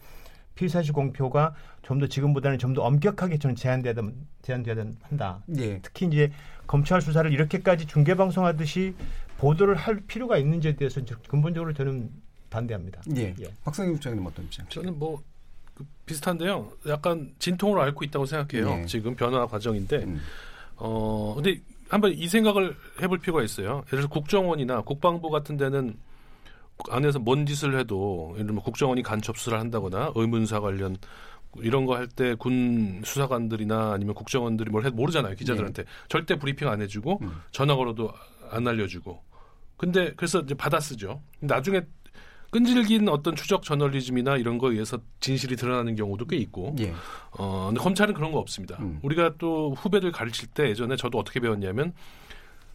[0.59, 3.93] 피의사실 공표가 좀 더 지금보다는 좀 더 엄격하게 저는 제한돼야
[4.41, 5.39] 제한돼야 한다.
[5.57, 5.79] 예.
[5.81, 6.31] 특히 이제
[6.67, 8.93] 검찰 수사를 이렇게까지 중계 방송하듯이
[9.37, 12.09] 보도를 할 필요가 있는지에 대해서 근본적으로 저는
[12.49, 13.01] 반대합니다.
[13.15, 13.33] 예.
[13.39, 13.53] 예.
[13.63, 14.65] 박상희 국장님 어떤 입장?
[14.69, 16.71] 저는 뭐그 비슷한데요.
[16.87, 18.75] 약간 진통을 앓고 있다고 생각해요.
[18.75, 18.85] 네.
[18.85, 20.19] 지금 변화 과정인데 음.
[20.75, 23.83] 어 근데 한번 이 생각을 해볼 필요가 있어요.
[23.87, 25.95] 예를 들어 국정원이나 국방부 같은 데는
[26.87, 30.97] 안에서 뭔 짓을 해도 예를 들면 국정원이 간첩 수사를 한다거나 의문사 관련
[31.57, 36.81] 이런 거 할 때 군 수사관들이나 아니면 국정원들이 뭘 해도 모르잖아요 기자들한테 절대 브리핑 안
[36.81, 37.31] 해주고 음.
[37.51, 38.11] 전화 걸어도
[38.51, 39.21] 안 알려주고
[39.77, 41.81] 근데 그래서 이제 받아 쓰죠 나중에
[42.51, 46.93] 끈질긴 어떤 추적 저널리즘이나 이런 거에 의해서 진실이 드러나는 경우도 꽤 있고 예.
[47.37, 48.75] 어, 근데 검찰은 그런 거 없습니다.
[48.79, 48.99] 음.
[49.03, 51.93] 우리가 또 후배들 가르칠 때 예전에 저도 어떻게 배웠냐면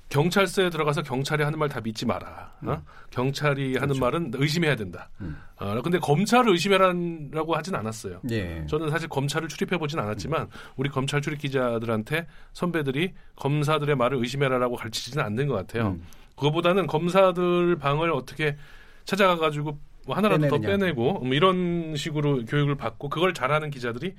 [0.08, 2.52] 경찰서에 들어가서 경찰이 하는 말 다 믿지 마라.
[2.62, 2.82] 어?
[3.10, 5.08] 경찰이 하는 말은 의심해야 된다.
[5.20, 5.36] 음.
[5.56, 8.20] 어, 근데 검찰을 의심해라라고 하진 않았어요.
[8.30, 8.64] 예.
[8.68, 15.24] 저는 사실 검찰을 출입해 보진 않았지만 우리 검찰 출입 기자들한테 선배들이 검사들의 말을 의심해라라고 가르치지는
[15.24, 15.88] 않는 것 같아요.
[15.88, 16.04] 음.
[16.36, 18.56] 그거보다는 검사들 방을 어떻게
[19.04, 20.78] 찾아가 가지고 뭐 하나라도 더 빼내느냐.
[20.78, 24.14] 빼내고 뭐 이런 식으로 교육을 받고 그걸 잘하는 기자들이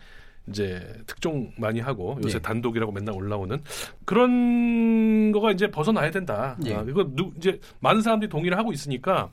[0.47, 2.41] 이제 특종 많이 하고 요새 예.
[2.41, 3.61] 단독이라고 맨날 올라오는
[4.05, 6.55] 그런 거가 이제 벗어나야 된다.
[6.65, 6.75] 예.
[6.75, 9.29] 아, 이거 누, 이제 많은 사람들이 동의를 하고 있으니까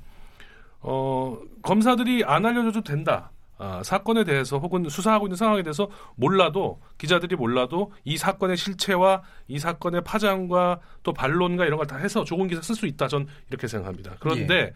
[0.80, 3.30] 어, 검사들이 안 알려줘도 된다.
[3.58, 9.58] 아, 사건에 대해서 혹은 수사하고 있는 상황에 대해서 몰라도 기자들이 몰라도 이 사건의 실체와 이
[9.60, 13.06] 사건의 파장과 또 반론과 이런 걸 다 해서 좋은 기사 쓸 수 있다.
[13.06, 14.16] 전 이렇게 생각합니다.
[14.18, 14.72] 그런데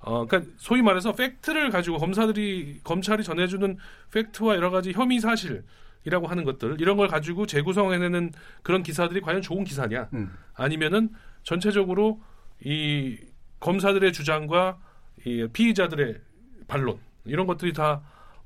[0.00, 3.76] 어, 그러니까 소위 말해서 팩트를 가지고 검사들이 검찰이 전해주는
[4.12, 5.62] 팩트와 여러 가지 혐의 사실
[6.04, 8.32] 이라고 하는 것들 이런 걸 가지고 재구성해내는
[8.62, 10.32] 그런 기사들이 과연 좋은 기사냐 음.
[10.54, 11.10] 아니면은
[11.42, 12.20] 전체적으로
[12.64, 13.18] 이
[13.60, 14.78] 검사들의 주장과
[15.26, 16.18] 이 피의자들의
[16.66, 18.00] 반론 이런 것들이 다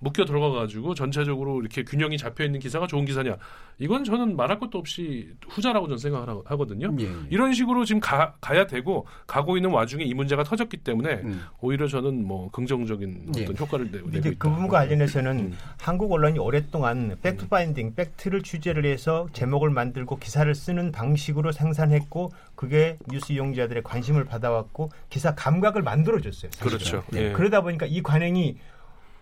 [0.05, 3.37] 묶여 들어가 가지고 전체적으로 이렇게 균형이 잡혀 있는 기사가 좋은 기사냐
[3.79, 6.95] 이건 저는 말할 것도 없이 후자라고 저는 생각을 하거든요.
[7.01, 7.11] 예, 예.
[7.31, 11.43] 이런 식으로 지금 가, 가야 되고 가고 있는 와중에 이 문제가 터졌기 때문에 음.
[11.61, 13.43] 오히려 저는 뭐 긍정적인 예.
[13.43, 14.49] 어떤 효과를 내고 이제 그.
[14.51, 15.59] 부분과 관련해서는 음.
[15.81, 22.99] 한국 언론이 오랫동안 fact finding, 팩트를 취재를 해서 제목을 만들고 기사를 쓰는 방식으로 생산했고 그게
[23.11, 26.51] 뉴스 이용자들의 관심을 받아왔고 기사 감각을 만들어줬어요.
[26.53, 26.79] 사실은.
[26.79, 27.05] 그렇죠.
[27.11, 27.31] 네.
[27.31, 27.33] 예.
[27.33, 28.59] 그러다 보니까 이 관행이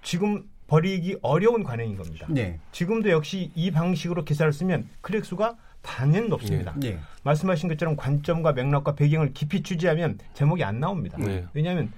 [0.03, 2.26] 지금 버리기 어려운 관행인 겁니다.
[2.30, 2.58] 네.
[2.72, 6.72] 지금도 역시 이 방식으로 기사를 쓰면 클릭 수가 단연 높습니다.
[6.80, 6.98] 네.
[7.24, 11.18] 말씀하신 것처럼 관점과 맥락과 배경을 깊이 취재하면 제목이 안 나옵니다.
[11.18, 11.44] 네.
[11.52, 11.92] 왜냐하면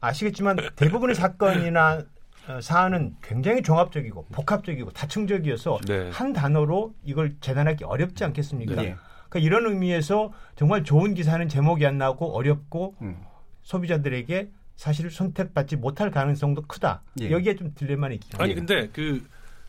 [0.00, 2.02] 아시겠지만 대부분의 사건이나
[2.48, 6.08] 어, 사안은 굉장히 종합적이고 복합적이고 다층적이어서 네.
[6.10, 8.76] 한 단어로 이걸 재단하기 어렵지 않겠습니까?
[8.76, 8.96] 네.
[9.28, 13.18] 그러니까 이런 의미에서 정말 좋은 기사는 제목이 안 나오고 어렵고 음.
[13.62, 14.48] 소비자들에게
[14.80, 17.02] 사실 선택받지 못할 가능성도 크다.
[17.20, 17.30] 예.
[17.30, 18.74] 여기에 좀 딜레마는 있긴 아니 합니다.
[18.76, 19.22] 근데 그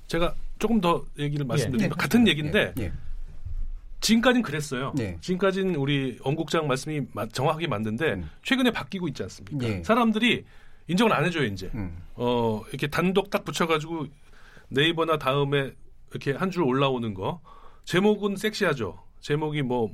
[0.08, 2.02] 제가 조금 더 얘기를 말씀드리면 예.
[2.02, 2.94] 같은 얘기인데 예.
[4.00, 4.94] 지금까지는 그랬어요.
[4.96, 5.18] 네.
[5.20, 8.30] 지금까지는 우리 엄국장 말씀이 마- 정확하게 맞는데 음.
[8.44, 9.68] 최근에 바뀌고 있지 않습니까?
[9.68, 9.84] 예.
[9.84, 10.46] 사람들이
[10.88, 11.70] 인정을 안 해줘요 이제.
[11.76, 11.94] 음.
[12.16, 14.08] 어 이렇게 단독 딱 붙여가지고
[14.70, 15.74] 네이버나 다음에
[16.12, 17.42] 이렇게 한 줄 올라오는 거
[17.84, 18.98] 제목은 섹시하죠.
[19.20, 19.92] 제목이 뭐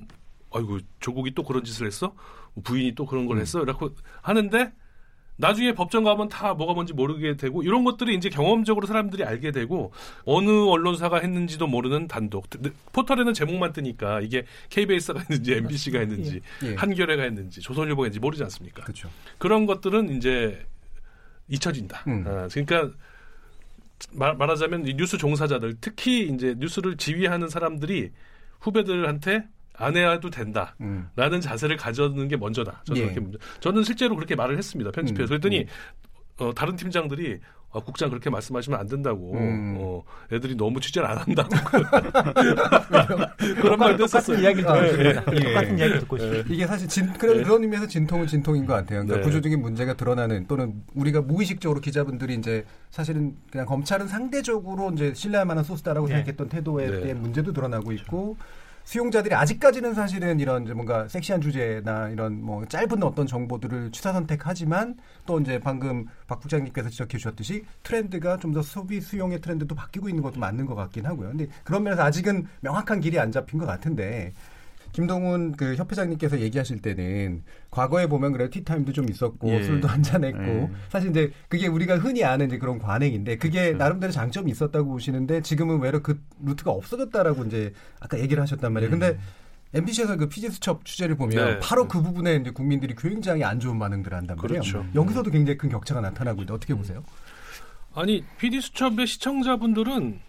[0.54, 2.14] 아이고 조국이 또 그런 짓을 했어?
[2.54, 3.28] 뭐 부인이 또 그런 음.
[3.30, 3.64] 걸 했어?
[3.64, 3.90] 이라고
[4.22, 4.72] 하는데
[5.38, 9.92] 나중에 법정 가면 다 뭐가 뭔지 모르게 되고 이런 것들이 이제 경험적으로 사람들이 알게 되고
[10.26, 12.48] 어느 언론사가 했는지도 모르는 단독
[12.92, 16.76] 포털에는 제목만 뜨니까 이게 KBS가 했는지 MBC가 했는지 예.
[16.76, 18.84] 한겨레가 했는지 조선일보가 했는지 모르지 않습니까?
[18.84, 19.10] 그렇죠.
[19.38, 20.66] 그런 것들은 이제
[21.48, 22.04] 잊혀진다.
[22.08, 22.24] 음.
[22.28, 22.98] 아, 그러니까
[24.12, 28.12] 말, 말하자면 이 뉴스 종사자들 특히 이제 뉴스를 지휘하는 사람들이
[28.60, 29.48] 후배들한테
[29.78, 30.76] 안 해도 된다.
[30.82, 31.10] 음.
[31.16, 32.82] 라는 자세를 가져는 게 먼저다.
[32.86, 33.06] 저는, 예.
[33.06, 33.38] 그렇게 먼저.
[33.60, 34.92] 저는 실제로 그렇게 말을 했습니다.
[34.92, 35.26] 편집해서.
[35.26, 35.66] 음, 그랬더니 음.
[36.40, 37.40] 어, 다른 팀장들이
[37.74, 39.34] 아, 국장 그렇게 말씀하시면 안 된다고.
[39.34, 39.76] 음.
[39.78, 41.50] 어, 애들이 너무 취재를 안 한다고.
[43.62, 44.38] 그런 말도 했었어요.
[44.38, 45.24] 똑같은 이야기를 듣고 예, 있습니다.
[45.34, 45.54] 예.
[45.54, 46.54] 똑같은 이야기 듣고 있습니다.
[46.54, 49.02] 이게 사실 진, 그런, 그런 의미에서 진통은 진통인 것 같아요.
[49.02, 49.22] 그러니까 네.
[49.22, 55.64] 구조적인 문제가 드러나는 또는 우리가 무의식적으로 기자분들이 이제 사실은 그냥 검찰은 상대적으로 이제 신뢰할 만한
[55.66, 56.16] 소스다라고 네.
[56.16, 57.02] 생각했던 태도에 네.
[57.02, 58.38] 대한 문제도 드러나고 있고
[58.88, 64.96] 수용자들이 아직까지는 사실은 이런 뭔가 섹시한 주제나 이런 뭐 짧은 어떤 정보들을 취사 선택하지만
[65.26, 70.24] 또 이제 방금 박 부장님께서 지적해 주셨듯이 트렌드가 좀 더 소비 수용의 트렌드도 바뀌고 있는
[70.24, 71.30] 것도 맞는 것 같긴 하고요.
[71.32, 74.32] 근데 그런 면에서 아직은 명확한 길이 안 잡힌 것 같은데
[74.98, 79.62] 김동훈 그 협회장님께서 얘기하실 때는 과거에 보면 그래 티타임도 좀 있었고 예.
[79.62, 80.72] 술도 한잔 했고 예.
[80.90, 83.78] 사실 이제 그게 우리가 흔히 아는 이제 그런 관행인데 그게 그렇죠.
[83.78, 88.90] 나름대로 장점이 있었다고 보시는데 지금은 외로 그 루트가 없어졌다라고 이제 아까 얘기를 하셨단 말이에요.
[88.90, 89.20] 근데
[89.76, 91.60] MBC에서 그 피지 수첩 취재를 보면 네.
[91.60, 94.62] 바로 그 부분에 이제 국민들이 굉장히 안 좋은 반응들을 한단 말이에요.
[94.62, 94.84] 그렇죠.
[94.96, 97.04] 여기서도 굉장히 큰 격차가 나타나고 있는데 어떻게 보세요?
[97.94, 100.22] 아니 PD 수첩의 시청자분들은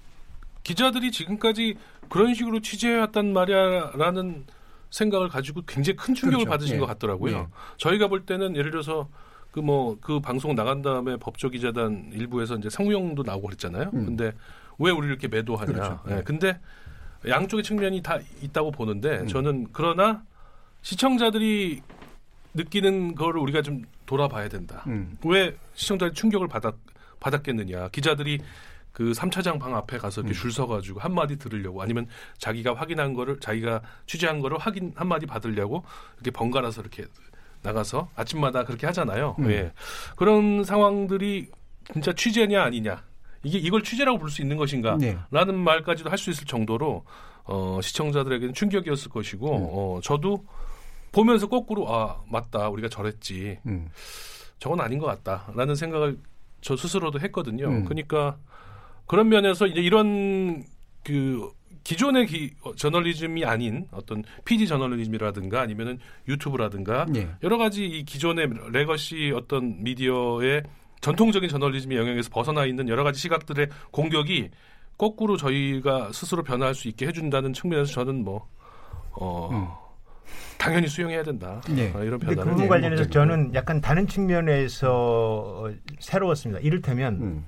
[0.62, 1.76] 기자들이 지금까지
[2.10, 4.57] 그런 식으로 취재해왔단 말이야라는
[4.90, 6.50] 생각을 가지고 굉장히 큰 충격을 그렇죠.
[6.50, 6.78] 받으신 예.
[6.80, 7.36] 것 같더라고요.
[7.36, 7.46] 예.
[7.76, 9.08] 저희가 볼 때는 예를 들어서
[9.52, 13.90] 그 뭐 그 방송 나간 다음에 법조기자단 일부에서 이제 상무형도 나오고 그랬잖아요.
[13.94, 14.04] 음.
[14.06, 14.32] 근데
[14.78, 15.72] 왜 우리 이렇게 매도하냐?
[15.72, 16.00] 그렇죠.
[16.10, 16.16] 예.
[16.18, 16.22] 예.
[16.22, 16.58] 근데
[17.26, 19.26] 양쪽의 측면이 다 있다고 보는데 음.
[19.26, 20.22] 저는 그러나
[20.82, 21.82] 시청자들이
[22.54, 24.84] 느끼는 거를 우리가 좀 돌아봐야 된다.
[24.86, 25.18] 음.
[25.24, 26.74] 왜 시청자들이 충격을 받았,
[27.20, 27.88] 받았겠느냐.
[27.88, 28.38] 기자들이
[28.98, 30.40] 그 3차장 방 앞에 가서 이렇게 음.
[30.40, 32.08] 줄 서가지고 한마디 들으려고 아니면
[32.38, 35.84] 자기가 확인한 거를 자기가 취재한 거를 확인 한마디 받으려고
[36.16, 37.04] 이렇게 번갈아서 이렇게
[37.62, 39.36] 나가서 아침마다 그렇게 하잖아요.
[39.38, 39.52] 음.
[39.52, 39.72] 예.
[40.16, 41.46] 그런 상황들이
[41.92, 43.04] 진짜 취재냐 아니냐.
[43.44, 44.96] 이게 이걸 취재라고 볼 수 있는 것인가?
[44.98, 45.16] 네.
[45.30, 47.04] 라는 말까지도 할 수 있을 정도로
[47.44, 49.66] 어, 시청자들에게는 충격이었을 것이고 음.
[49.70, 50.44] 어, 저도
[51.12, 53.90] 보면서 거꾸로 아 맞다 우리가 저랬지 음.
[54.58, 56.18] 저건 아닌 것 같다라는 생각을
[56.62, 57.68] 저 스스로도 했거든요.
[57.68, 57.84] 음.
[57.84, 58.36] 그러니까
[59.08, 60.62] 그런 면에서 이제 이런
[61.02, 61.50] 그
[61.82, 67.30] 기존의 기, 어, 저널리즘이 아닌 어떤 PD 저널리즘이라든가 아니면은 유튜브라든가 예.
[67.42, 70.62] 여러 가지 이 기존의 legacy 어떤 미디어의
[71.00, 74.50] 전통적인 저널리즘의 영역에서 벗어나 있는 여러 가지 시각들의 공격이
[74.98, 78.46] 거꾸로 저희가 스스로 변화할 수 있게 해준다는 측면에서 저는 뭐
[79.12, 79.96] 어,
[80.58, 81.90] 당연히 수용해야 된다 네.
[81.94, 83.08] 어, 이런 근데 그 변화를 부분 네, 관련해서.
[83.08, 86.60] 저는 약간 다른 측면에서 어, 새로웠습니다.
[86.60, 87.46] 이를테면 음.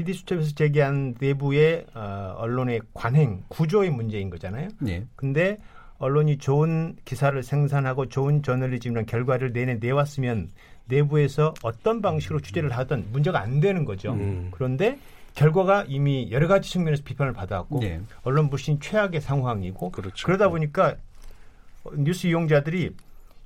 [0.00, 4.68] PD 수첩에서 제기한 내부의 어, 언론의 관행 구조의 문제인 거잖아요.
[4.86, 5.04] 예.
[5.14, 5.58] 근데
[5.98, 10.48] 언론이 좋은 기사를 생산하고 좋은 저널리즘이란 결과를 내내 내왔으면
[10.86, 14.12] 내부에서 어떤 방식으로 취재를 하든 문제가 안 되는 거죠.
[14.14, 14.48] 음.
[14.52, 14.98] 그런데
[15.34, 18.00] 결과가 이미 여러 가지 측면에서 비판을 받아왔고 네.
[18.22, 20.26] 언론 불신이 최악의 상황이고 그렇죠.
[20.26, 20.96] 그러다 보니까
[21.94, 22.94] 뉴스 이용자들이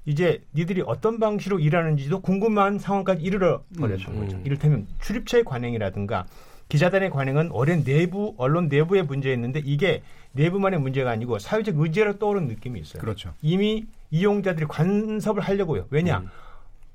[0.07, 4.21] 이제 니들이 어떤 방식으로 일하는지도 궁금한 상황까지 이르러 버렸던 음.
[4.21, 4.41] 거죠.
[4.45, 6.27] 이를테면 출입처의 관행이라든가
[6.69, 12.81] 기자단의 관행은 오랜 내부 언론 내부의 문제였는데 이게 내부만의 문제가 아니고 사회적 의제로 떠오르는 느낌이
[12.81, 13.01] 있어요.
[13.01, 13.33] 그렇죠.
[13.43, 15.87] 이미 이용자들이 관섭을 하려고요.
[15.91, 16.19] 왜냐?
[16.19, 16.29] 음.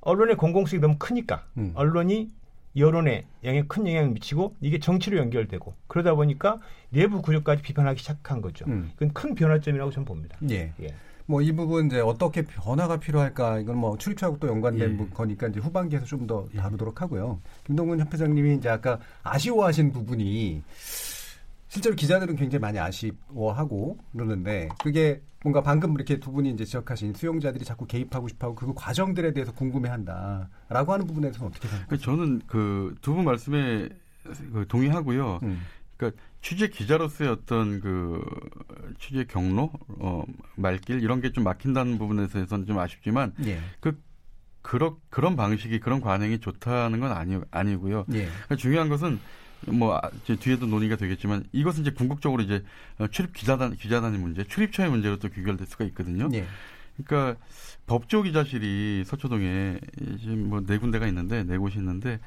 [0.02, 1.72] 언론의 공공성이 너무 크니까 음.
[1.74, 2.30] 언론이
[2.76, 8.64] 여론에 영향 큰 영향을 미치고 이게 정치로 연결되고 그러다 보니까 내부 구조까지 비판하기 시작한 거죠.
[8.68, 8.92] 음.
[8.94, 10.38] 그건 큰 변화점이라고 저는 봅니다.
[10.50, 10.72] 예.
[10.80, 10.94] 예.
[11.26, 14.96] 뭐 이 부분 이제 어떻게 변화가 필요할까 이건 뭐 출입처하고 또 연관된 예.
[14.96, 17.40] 부- 거니까 이제 후반기에서 좀 더 다루도록 하고요.
[17.66, 20.62] 김동근 협회장님이 이제 아까 아쉬워하신 부분이
[21.68, 27.64] 실제로 기자들은 굉장히 많이 아쉬워하고 그러는데 그게 뭔가 방금 이렇게 두 분이 이제 지적하신 수용자들이
[27.64, 31.86] 자꾸 개입하고 싶어하고 그 과정들에 대해서 궁금해한다라고 하는 부분에 대해서는 어떻게 생각하세요?
[31.88, 33.88] 그 저는 그 두 분 말씀에
[34.52, 35.38] 그 동의하고요.
[35.44, 35.60] 음.
[36.00, 38.24] 그러니까 취재 기자로서의 어떤 그
[38.98, 40.24] 취재 경로, 어,
[40.56, 43.60] 말길 이런 게 좀 막힌다는 부분에 대해서는 좀 아쉽지만 예.
[43.80, 44.00] 그
[44.62, 48.06] 그런 그런 방식이 그런 관행이 좋다는 건 아니 아니고요.
[48.12, 48.24] 예.
[48.24, 49.20] 그러니까 중요한 것은
[49.66, 52.64] 뭐 아, 이제 뒤에도 논의가 되겠지만 이것은 이제 궁극적으로 이제
[52.98, 56.28] 어, 출입 기자단 기자단의 문제, 출입처의 문제로 또 귀결될 수가 있거든요.
[56.32, 56.46] 예.
[56.96, 57.38] 그러니까
[57.86, 59.78] 법조 기자실이 서초동에
[60.20, 62.18] 지금 뭐 네 군데가 있는데 네 곳이 있는데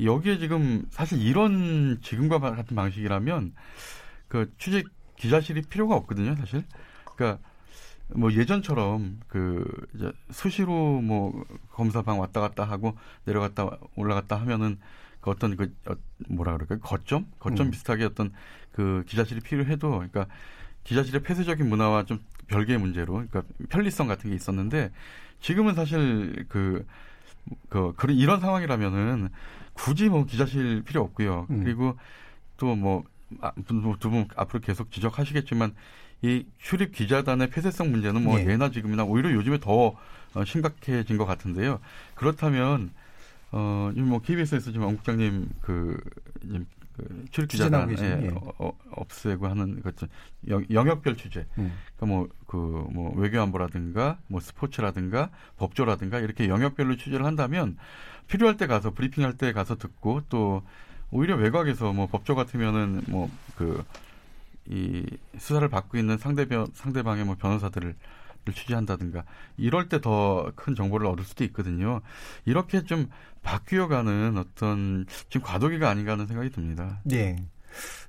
[0.00, 3.54] 여기에 지금 사실 이런 지금과 같은 방식이라면
[4.28, 4.82] 그 취재
[5.16, 6.64] 기자실이 필요가 없거든요, 사실.
[7.14, 7.40] 그러니까
[8.08, 14.78] 뭐 예전처럼 그 이제 수시로 뭐 검사방 왔다 갔다 하고 내려갔다 올라갔다 하면은
[15.20, 15.94] 그 어떤 그 어,
[16.28, 17.70] 뭐라 그럴까요 거점 거점 음.
[17.70, 18.32] 비슷하게 어떤
[18.72, 20.26] 그 기자실이 필요해도 그러니까
[20.84, 24.92] 기자실의 폐쇄적인 문화와 좀 별개의 문제로 그러니까 편리성 같은 게 있었는데
[25.40, 26.86] 지금은 사실 그,
[27.70, 29.30] 그 그런 이런 상황이라면은
[29.74, 31.46] 굳이 뭐 기자실 필요 없고요.
[31.50, 31.62] 음.
[31.62, 31.96] 그리고
[32.56, 33.04] 또뭐
[34.00, 35.74] 두분 앞으로 계속 지적하시겠지만
[36.22, 38.46] 이 출입 기자단의 폐쇄성 문제는 뭐 예.
[38.46, 39.94] 예나 지금이나 오히려 요즘에 더
[40.34, 41.80] 어, 심각해진 것 같은데요.
[42.14, 42.90] 그렇다면
[43.52, 46.00] 어, 지금 뭐 KBS에서 지금 왕 국장님 그,
[46.96, 48.30] 그 출입 추진하고 기자단 계시는, 예, 예.
[48.30, 50.06] 어, 어, 없애고 하는 그죠
[50.70, 51.46] 영역별 취재.
[51.58, 51.72] 음.
[51.96, 57.76] 그러니까 뭐그 뭐 외교안보라든가 뭐 스포츠라든가 법조라든가 이렇게 영역별로 취재를 한다면
[58.28, 60.62] 필요할 때 가서 브리핑할 때 가서 듣고 또
[61.10, 63.84] 오히려 외곽에서 뭐 법조 같으면은 뭐 그
[64.66, 65.04] 이
[65.36, 67.94] 수사를 받고 있는 상대변 상대방의 뭐 변호사들을
[68.52, 69.24] 취재한다든가
[69.56, 72.00] 이럴 때 더 큰 정보를 얻을 수도 있거든요.
[72.44, 73.08] 이렇게 좀
[73.42, 77.00] 바뀌어가는 어떤 지금 과도기가 아닌가 하는 생각이 듭니다.
[77.12, 77.36] 예.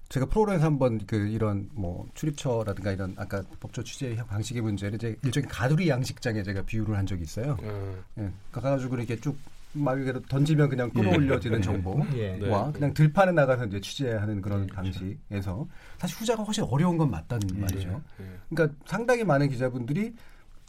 [0.10, 5.50] 제가 프로그램에서 한번 그 이런 뭐 출입처라든가 이런 아까 법조 취재 방식의 문제를 이제 일종의
[5.50, 7.58] 가두리 양식장에 제가 비유를 한 적이 있어요.
[7.64, 8.04] 음.
[8.20, 8.32] 예.
[8.52, 9.38] 가가지고 이렇게 쭉
[9.76, 11.62] 막 이렇게 던지면 그냥 끌어올려지는 예.
[11.62, 12.38] 정보와 예.
[12.38, 12.50] 네.
[12.74, 18.02] 그냥 들판에 나가서 이제 취재하는 그런 방식에서 사실 후자가 훨씬 어려운 건 맞다는 말이죠.
[18.22, 18.26] 예.
[18.50, 20.14] 그러니까 상당히 많은 기자분들이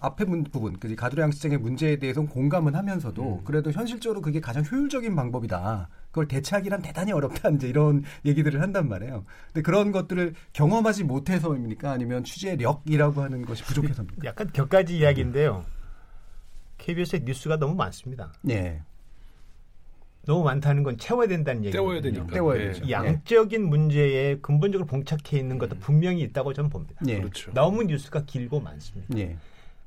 [0.00, 5.16] 앞에 문, 부분, 그 가두리 양식장의 문제에 대해서는 공감은 하면서도 그래도 현실적으로 그게 가장 효율적인
[5.16, 5.88] 방법이다.
[6.08, 7.48] 그걸 대체하기란 대단히 어렵다.
[7.50, 9.24] 이제 이런 얘기들을 한단 말이에요.
[9.46, 11.90] 근데 그런 것들을 경험하지 못해서입니까?
[11.92, 14.24] 아니면 취재력이라고 하는 것이 부족해서입니까?
[14.24, 15.64] 약간 격가지 이야기인데요.
[16.78, 18.32] KBS의 뉴스가 너무 많습니다.
[18.42, 18.82] 네.
[20.26, 21.72] 너무 많다는 건 채워야 된다는 얘기예요.
[21.72, 22.26] 때워야 되니까.
[22.26, 22.66] 때워야 예.
[22.66, 22.84] 되죠.
[22.84, 27.00] 이 양적인 문제에 근본적으로 봉착해 있는 것도 분명히 있다고 저는 봅니다.
[27.06, 27.18] 예.
[27.18, 27.52] 그렇죠.
[27.54, 29.16] 너무 뉴스가 길고 많습니다.
[29.18, 29.36] 예.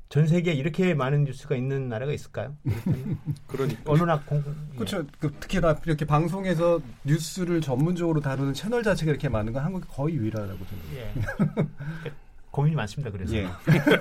[0.08, 2.56] 전 세계에 이렇게 많은 뉴스가 있는 나라가 있을까요?
[3.48, 4.44] 그러니까 언론학 공
[4.76, 5.06] 그렇죠.
[5.20, 10.58] 그 특히나 이렇게 방송에서 뉴스를 전문적으로 다루는 채널 자체가 이렇게 많은 건 한국이 거의 유일하다고
[10.66, 11.00] 생각해요.
[11.06, 12.12] 예.
[12.52, 13.12] 고민이 많습니다.
[13.12, 13.48] 그래서 예.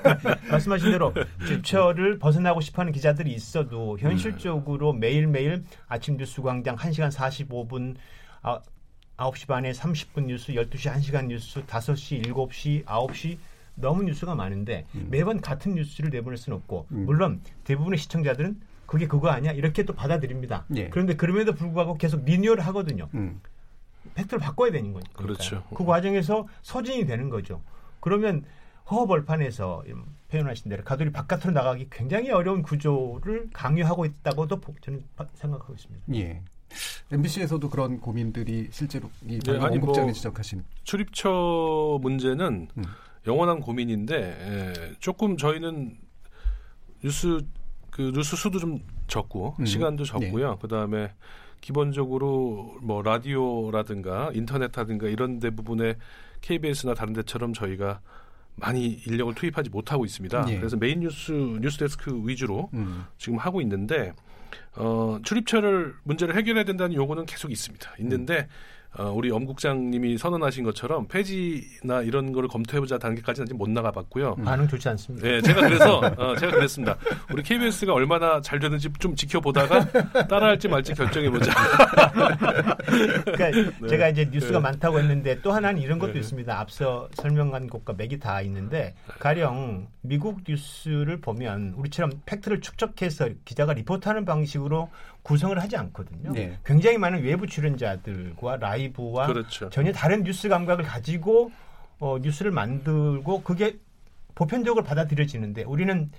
[0.51, 1.13] 말씀하신 대로
[1.47, 7.97] 출처를 벗어나고 싶어하는 기자들이 있어도 현실적으로 매일 매일 아침 뉴스 광장 1시간 45분
[8.43, 8.61] 아,
[9.19, 13.39] 9시 반에 30분 뉴스, 12시 1시간 뉴스, 5시, 7시, 9시
[13.75, 17.05] 너무 뉴스가 많은데 매번 같은 뉴스를 내보낼 수는 없고 음.
[17.07, 20.65] 물론 대부분의 시청자들은 그게 그거 아니야 이렇게 또 받아들입니다.
[20.77, 20.89] 예.
[20.89, 23.09] 그런데 그럼에도 불구하고 계속 리뉴얼 하거든요.
[23.15, 23.41] 음.
[24.15, 25.13] 팩트를 바꿔야 되는 거니까.
[25.23, 25.63] 그렇죠.
[25.75, 27.63] 그 과정에서 소진이 되는 거죠.
[28.09, 28.43] 그러면
[28.91, 29.85] 허허벌판에서
[30.31, 36.05] 표현하신 대로 가두리 바깥으로 나가기 굉장히 어려운 구조를 강요하고 있다고도 보- 저는 바- 생각하고 있습니다.
[36.15, 36.43] 예.
[37.13, 42.85] MBC에서도 그런 고민들이 실제로 이 네, 아니, 공급장이 뭐 지적하신 출입처 문제는 음.
[43.27, 45.97] 영원한 고민인데 에, 조금 저희는
[47.05, 47.43] 뉴스
[47.91, 49.67] 그 뉴스 수도 좀 적고 음.
[49.67, 50.57] 시간도 적고요.
[50.59, 51.13] 그다음에
[51.61, 55.97] 기본적으로 뭐 라디오라든가 인터넷하든가 이런 데 부분에
[56.41, 58.01] KBS나 다른 데처럼 저희가
[58.57, 60.47] 많이 인력을 투입하지 못하고 있습니다.
[60.49, 60.57] 예.
[60.59, 63.05] 그래서 메인 뉴스 뉴스데스크 위주로 음.
[63.17, 64.13] 지금 하고 있는데
[64.77, 67.95] 어, 출입처를 문제를 해결해야 된다는 요구는 계속 있습니다.
[68.01, 68.49] 있는데
[68.99, 74.35] 어, 우리 엄 국장님이 선언하신 것처럼 폐지나 이런 거를 검토해보자 단계까지는 아직 못 나가봤고요.
[74.45, 75.29] 반응 좋지 않습니다.
[75.29, 76.97] 네, 제가 그래서 어, 제가 그랬습니다.
[77.33, 81.53] 우리 KBS가 얼마나 잘 되는지 좀 지켜보다가 따라할지 말지 결정해보자.
[83.25, 83.89] 그러니까 네.
[83.89, 84.63] 제가 이제 뉴스가 네.
[84.63, 86.19] 많다고 했는데 또 하나는 이런 것도 네.
[86.19, 86.59] 있습니다.
[86.59, 94.25] 앞서 설명한 것과 맥이 다 있는데 가령 미국 뉴스를 보면 우리처럼 팩트를 축적해서 기자가 리포트하는
[94.25, 94.91] 방식으로
[95.29, 96.33] 구성을 하지 않거든요.
[96.33, 96.59] 네.
[96.65, 99.69] 굉장히 많은 외부 출연자들과 라이브와 그렇죠.
[99.69, 101.53] 전혀 다른 뉴스 감각을 가지고
[102.01, 103.77] 어, 뉴스를 만들고 그게
[104.35, 106.11] 보편적으로 받아들여지는데 우리는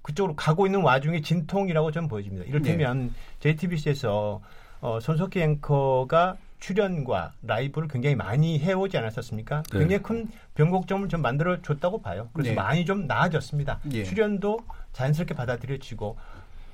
[0.00, 2.46] 그쪽으로 가고 있는 와중에 진통이라고 저는 보여집니다.
[2.46, 4.40] 이를테면 JTBC에서
[4.80, 9.64] 어, 손석희 앵커가 출연과 라이브를 굉장히 많이 해오지 않았었습니까?
[9.70, 9.78] 네.
[9.80, 12.30] 굉장히 큰 변곡점을 좀 만들어 줬다고 봐요.
[12.32, 12.54] 그래서 네.
[12.54, 13.80] 많이 좀 나아졌습니다.
[13.92, 14.04] 예.
[14.04, 14.60] 출연도
[14.92, 16.16] 자연스럽게 받아들여지고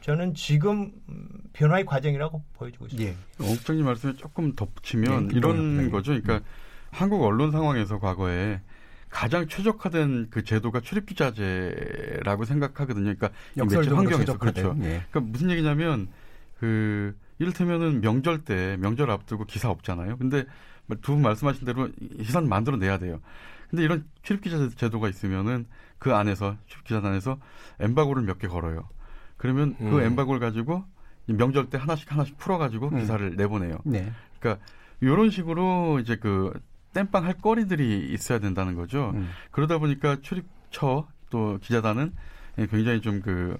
[0.03, 3.11] 저는 지금 음, 변화의 과정이라고 보여지고 있습니다.
[3.11, 3.16] 예.
[3.53, 6.12] 옥장님 말씀에 조금 덧붙이면 네, 이런 김동현 거죠.
[6.20, 6.40] 그러니까
[6.90, 8.61] 한국 언론 상황에서 과거에
[9.09, 13.14] 가장 최적화된 그 제도가 출입 기자제라고 생각하거든요.
[13.14, 14.78] 그러니까 역설적으로 환경에서 최적화된, 그렇죠.
[14.84, 15.05] 예.
[15.11, 16.09] 그러니까 무슨 얘기냐면
[16.59, 20.16] 그 이를테면은 명절 때 명절 앞두고 기사 없잖아요.
[20.18, 20.44] 근데
[21.00, 21.88] 두 분 말씀하신 대로
[22.18, 23.20] 기사는 만들어 내야 돼요.
[23.70, 25.66] 근데 이런 출입 기자 제도가 있으면은
[25.98, 27.38] 그 안에서 출입 기자 안에서
[27.80, 28.88] 엠바고를 몇 개 걸어요.
[29.43, 30.01] 그러면 그 음.
[30.01, 30.84] 엠바고를 가지고
[31.26, 33.01] 이 명절 때 하나씩 하나씩 풀어가지고 음.
[33.01, 33.78] 기사를 내보내요.
[33.82, 34.12] 네.
[34.38, 34.64] 그러니까
[35.01, 36.53] 이런 식으로 이제 그
[36.95, 39.11] 땜빵 할 거리들이 있어야 된다는 거죠.
[39.16, 39.28] 음.
[39.51, 42.12] 그러다 보니까 출입처 또 기자단은
[42.70, 43.59] 굉장히 좀 그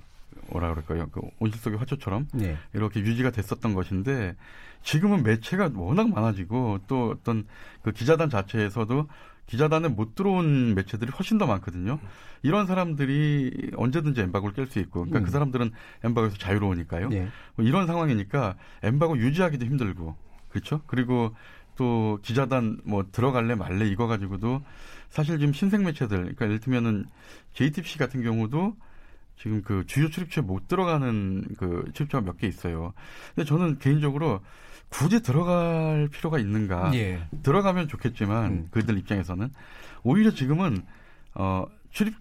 [0.51, 1.09] 뭐라 그럴까요?
[1.11, 2.57] 그 온실 속의 화초처럼 네.
[2.75, 4.37] 이렇게 유지가 됐었던 것인데
[4.85, 7.45] 지금은 매체가 워낙 많아지고 또 어떤
[7.83, 9.09] 그 기자단 자체에서도
[9.47, 11.99] 기자단에 못 들어온 매체들이 훨씬 더 많거든요.
[12.43, 15.25] 이런 사람들이 언제든지 엠바고를 깰 수 있고, 그러니까 음.
[15.25, 15.71] 그 사람들은
[16.05, 17.09] 엠바고에서 자유로우니까요.
[17.11, 17.29] 네.
[17.57, 20.17] 뭐 이런 상황이니까 엠바고 유지하기도 힘들고,
[20.49, 20.81] 그렇죠?
[20.87, 21.35] 그리고
[21.77, 24.63] 또 기자단 뭐 들어갈래 말래 이거 가지고도
[25.09, 27.07] 사실 지금 신생 매체들, 그러니까 예를 들면은
[27.55, 28.77] JTBC 같은 경우도
[29.39, 32.93] 지금 그 주요 출입처에 못 들어가는 그 출입처가 몇 개 있어요.
[33.35, 34.41] 근데 저는 개인적으로
[34.93, 36.95] 굳이 들어갈 필요가 있는가?
[36.95, 37.27] 예.
[37.43, 38.69] 들어가면 좋겠지만 음.
[38.71, 39.51] 그들 입장에서는
[40.03, 40.85] 오히려 지금은
[41.35, 42.15] 어 출입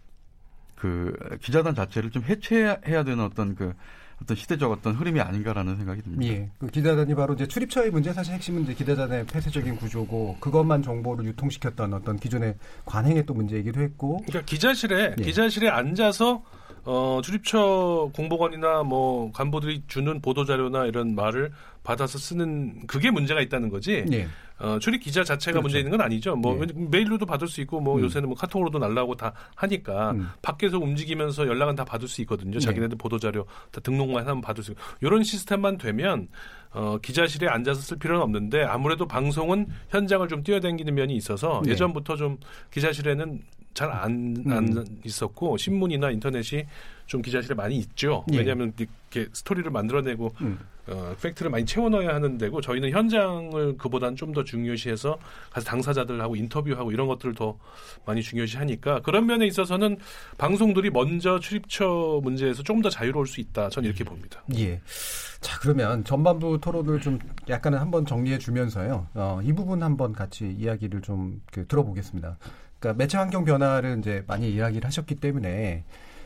[0.75, 3.73] 그 기자단 자체를 좀 해체해야 되는 어떤 그
[4.21, 6.31] 어떤 시대적 어떤 흐름이 아닌가라는 생각이 듭니다.
[6.31, 6.49] 예.
[6.59, 11.93] 그 기자단이 바로 이제 출입처의 문제 사실 핵심은 이제 기자단의 폐쇄적인 구조고 그것만 정보를 유통시켰던
[11.93, 12.55] 어떤 기존의
[12.85, 15.23] 관행의 또 문제이기도 했고 그러니까 기자실에 예.
[15.23, 16.43] 기자실에 앉아서
[16.83, 21.51] 어, 출입처 공보관이나 뭐 간부들이 주는 보도 자료나 이런 말을
[21.83, 24.05] 받아서 쓰는 그게 문제가 있다는 거지.
[24.11, 24.27] 예.
[24.59, 25.63] 어, 출입 기자 자체가 그렇죠.
[25.63, 26.35] 문제 있는 건 아니죠.
[26.35, 26.67] 뭐 예.
[26.75, 28.03] 메일로도 받을 수 있고 뭐 음.
[28.03, 30.29] 요새는 뭐 카톡으로도 날라오고 다 하니까 음.
[30.41, 32.53] 밖에서 움직이면서 연락은 다 받을 수 있거든요.
[32.53, 32.59] 네.
[32.59, 36.27] 자기네들 보도 자료 다 등록만 하면 받을 수 있고 이런 시스템만 되면
[36.73, 41.71] 어, 기자실에 앉아서 쓸 필요는 없는데 아무래도 방송은 현장을 좀 뛰어다니는 면이 있어서 네.
[41.71, 42.37] 예전부터 좀
[42.71, 43.41] 기자실에는
[43.73, 44.85] 잘안안 음.
[45.03, 46.65] 있었고 신문이나 인터넷이
[47.05, 48.25] 좀 기자실에 많이 있죠.
[48.31, 48.37] 예.
[48.37, 50.59] 왜냐하면 이렇게 스토리를 만들어내고 음.
[50.87, 55.17] 어, 팩트를 많이 채워넣어야 하는 데고 저희는 현장을 그보다는 좀더 중요시해서
[55.51, 57.57] 가서 당사자들하고 인터뷰하고 이런 것들을 더
[58.05, 59.97] 많이 중요시하니까 그런 면에 있어서는
[60.37, 63.69] 방송들이 먼저 출입처 문제에서 조금 더 자유로울 수 있다.
[63.69, 64.43] 전 이렇게 봅니다.
[64.55, 64.81] 예.
[65.39, 67.19] 자, 그러면 전반부 토론을 좀
[67.49, 69.07] 약간은 한번 정리해 주면서요.
[69.13, 72.37] 어, 이 부분 한번 같이 이야기를 좀 그, 들어보겠습니다.
[72.81, 75.85] 그러니까 매체 환경 변화를 이제 많이 이야기를 하셨기 때문에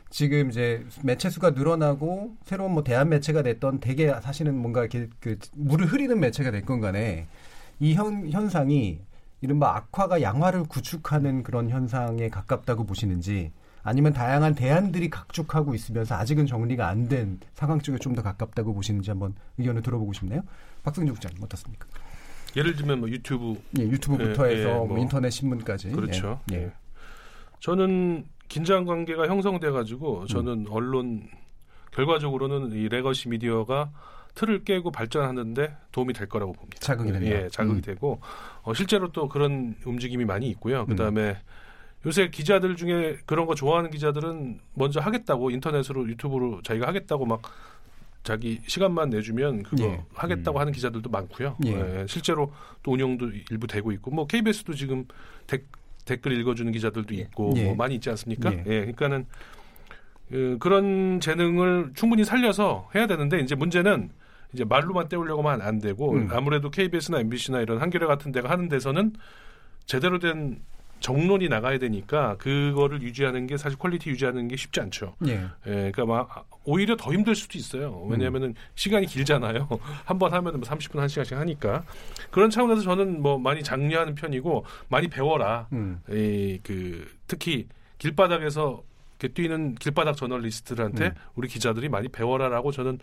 [0.10, 5.38] 지금 이제 매체 수가 늘어나고 새로운 뭐 대한 매체가 됐던 대개 사실은 뭔가 이렇게 그
[5.54, 7.28] 물을 흐리는 매체가 됐건 간에
[7.80, 9.02] 이 현, 현상이
[9.42, 13.52] 이른바 악화가 양화를 구축하는 그런 현상에 가깝다고 보시는지
[13.84, 19.12] 아니면 다양한 대안들이 각축하고 있으면서 아직은 정리가 안 된 상황 쪽에 좀 더 가깝다고 보시는지
[19.12, 20.42] 한번 의견을 들어보고 싶네요.
[20.84, 21.86] 박승주 국장님 어떻습니까?
[22.56, 25.00] 예를 들면 뭐 유튜브 예, 유튜브부터 예, 해서 예, 뭐 뭐.
[25.00, 25.92] 인터넷 신문까지.
[25.92, 26.40] 그렇죠.
[26.52, 26.56] 예.
[26.56, 26.62] 예.
[26.64, 26.74] 예.
[27.60, 30.28] 저는 긴장 관계가 형성돼 가지고 음.
[30.28, 31.28] 저는 언론
[31.92, 33.92] 결과적으로는 이 legacy 미디어가
[34.36, 36.78] 틀을 깨고 발전하는데 도움이 될 거라고 봅니다.
[36.80, 37.28] 자극이 된다.
[37.28, 37.82] 예, 자극이 음.
[37.82, 38.20] 되고
[38.64, 40.86] 어, 실제로 또 그런 움직임이 많이 있고요.
[40.86, 41.38] 그다음에
[42.06, 47.42] 요새 기자들 중에 그런 거 좋아하는 기자들은 먼저 하겠다고 인터넷으로 유튜브로 자기가 하겠다고 막
[48.26, 50.04] 자기 시간만 내주면 그거 예.
[50.16, 51.58] 하겠다고 하는 기자들도 많고요.
[51.68, 51.70] 예.
[51.72, 52.52] 예, 실제로
[52.82, 55.06] 또 운영도 일부 되고 있고 뭐 KBS도 지금
[55.46, 55.64] 댓,
[56.06, 57.66] 댓글 읽어주는 기자들도 있고 예.
[57.66, 58.52] 뭐 많이 있지 않습니까?
[58.52, 58.58] 예.
[58.66, 59.28] 예, 그러니까는
[60.30, 64.10] 그, 그런 재능을 충분히 살려서 해야 되는데 이제 문제는
[64.54, 66.28] 이제 말로만 때우려고만 안 되고 음.
[66.32, 69.14] 아무래도 KBS나 MBC나 이런 한겨레 같은 데가 하는 데서는
[69.86, 70.62] 제대로 된
[71.00, 75.16] 정론이 나가야 되니까 그거를 유지하는 게 사실 quality 유지하는 게 쉽지 않죠.
[75.28, 75.34] 예.
[75.34, 78.02] 예, 그러니까 막 오히려 더 힘들 수도 있어요.
[78.10, 79.68] 왜냐하면은 시간이 길잖아요.
[80.06, 81.84] 한 번 하면은 뭐 30분 한 시간씩 하니까
[82.32, 85.68] 그런 차원에서 저는 뭐 많이 장려하는 편이고 많이 배워라.
[85.74, 86.00] 음.
[86.10, 87.68] 이그 특히
[88.00, 88.82] 길바닥에서
[89.20, 91.12] 이렇게 뛰는 길바닥 저널리스트들한테 음.
[91.36, 93.00] 우리 기자들이 많이 배워라라고 저는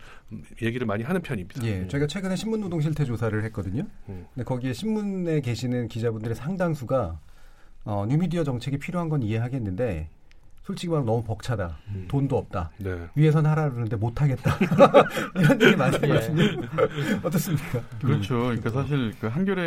[0.61, 1.63] 얘기를 많이 하는 편입니다.
[1.65, 3.83] 예, 저희가 최근에 신문 노동 실태 조사를 했거든요.
[4.09, 4.25] 음.
[4.33, 7.19] 근데 거기에 신문에 계시는 기자분들의 상당수가
[7.85, 10.09] 어, 뉴미디어 정책이 필요한 건 이해하겠는데
[10.63, 11.77] 솔직히 말하면 너무 벅차다.
[11.89, 12.05] 음.
[12.07, 12.71] 돈도 없다.
[12.77, 13.09] 네.
[13.15, 14.57] 위에선 하라 그러는데 못 하겠다.
[15.35, 16.61] 이런 얘기 많이 하거든요.
[17.21, 17.81] 어떻습니까?
[18.01, 18.39] 그렇죠.
[18.43, 19.61] 그러니까 사실 그 한겨레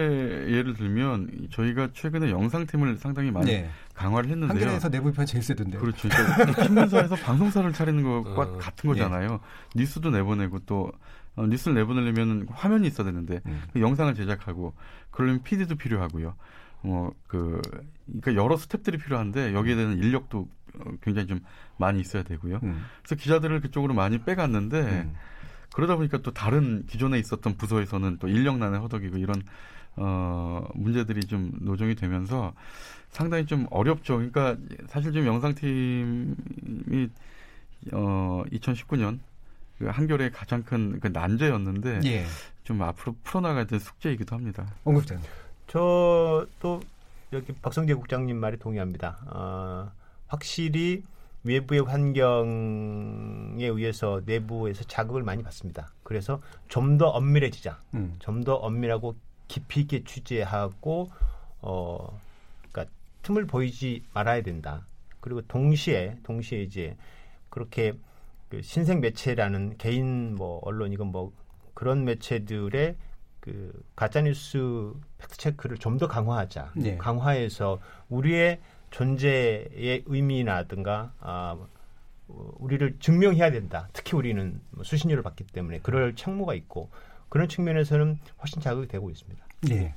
[0.52, 3.70] 예를 들면 이- 저희가 최근에 영상팀을 상당히 많이 네.
[3.92, 4.58] 강화를 했는데요.
[4.58, 5.76] 한겨레에서 내부 편 제일 세던데.
[5.76, 6.08] 그렇죠.
[6.08, 8.56] 그러니까 신문사에서 방송사를 차리는 것과 어.
[8.56, 9.40] 같은 거잖아요.
[9.74, 10.90] 뉴스도 내보내고 또
[11.34, 13.62] 어, 뉴스를 내보내려면 화면이 있어야 되는데 음.
[13.74, 14.72] 그 영상을 제작하고
[15.10, 16.34] 그러려면 PD도 필요하고요.
[16.80, 17.60] 뭐그
[18.06, 20.48] 그러니까 여러 스텝들이 필요한데 여기에 대한 인력도
[20.78, 21.40] 어, 굉장히 좀
[21.76, 22.60] 많이 있어야 되고요.
[22.62, 22.84] 음.
[23.02, 25.14] 그래서 기자들을 그쪽으로 많이 빼갔는데 음.
[25.72, 29.42] 그러다 보니까 또 다른 기존에 있었던 부서에서는 또 인력난에 허덕이고 이런
[29.96, 32.52] 어 문제들이 좀 노정이 되면서
[33.10, 34.16] 상당히 좀 어렵죠.
[34.16, 34.56] 그러니까
[34.88, 37.08] 사실 지금 영상팀이
[37.92, 39.18] 어 2019년
[39.78, 42.24] 그 한겨레의 가장 큰 그 난제였는데 예.
[42.64, 44.66] 좀 앞으로 풀어나가야 될 숙제이기도 합니다.
[44.84, 45.22] 언급자님.
[45.66, 46.80] 저도
[47.32, 49.18] 여기 박성재 국장님 말에 동의합니다.
[49.26, 49.92] 어,
[50.26, 51.02] 확실히
[51.44, 55.92] 외부의 환경에 의해서 내부에서 자극을 많이 받습니다.
[56.02, 57.78] 그래서 좀 더 엄밀해지자.
[57.94, 58.16] 음.
[58.18, 59.16] 좀더 엄밀하고
[59.48, 61.10] 깊이 있게 취재하고
[61.60, 62.20] 어
[62.72, 64.86] 그러니까 틈을 보이지 말아야 된다.
[65.20, 66.96] 그리고 동시에 동시에 이제
[67.48, 67.92] 그렇게
[68.48, 71.32] 그 신생 매체라는 개인 뭐 언론이건 뭐
[71.74, 72.96] 그런 매체들의
[73.46, 76.72] 그 가짜 뉴스 fact check를 좀 더 강화하자.
[76.76, 76.96] 네.
[76.98, 81.56] 강화해서 우리의 존재의 의미라든가 아
[82.28, 83.88] 어, 우리를 증명해야 된다.
[83.92, 86.90] 특히 우리는 뭐 수신료를 받기 때문에 그럴 책무가 있고
[87.28, 89.44] 그런 측면에서는 훨씬 자극이 되고 있습니다.
[89.70, 89.94] 예.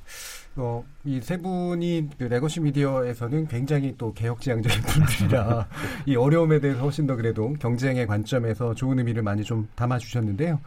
[0.56, 5.68] 어, 이 세 분이 그 legacy 미디어에서는 굉장히 또 개혁지향적인 분들이라
[6.06, 10.60] 이 어려움에 대해서 훨씬 더 그래도 경쟁의 관점에서 좋은 의미를 많이 좀 담아주셨는데요.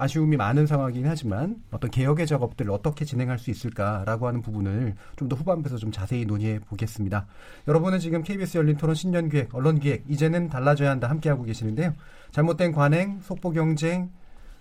[0.00, 5.36] 아쉬움이 많은 상황이긴 하지만 어떤 개혁의 작업들을 어떻게 진행할 수 있을까라고 하는 부분을 좀 더
[5.36, 7.26] 후반부에서 좀 자세히 논의해 보겠습니다.
[7.68, 11.94] 여러분은 지금 KBS 열린 토론 신년 기획, 언론 기획, 이제는 달라져야 한다 함께하고 계시는데요.
[12.32, 14.10] 잘못된 관행, 속보 경쟁,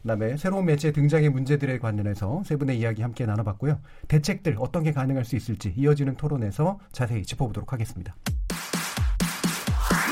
[0.03, 3.79] 그다음에 새로운 매체 등장의 문제들에 관련해서 세 분의 이야기 함께 나눠봤고요.
[4.07, 8.15] 대책들 어떤 게 가능할 수 있을지 이어지는 토론에서 자세히 짚어보도록 하겠습니다.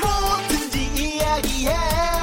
[0.02, 2.17] 뭐든지 이야기해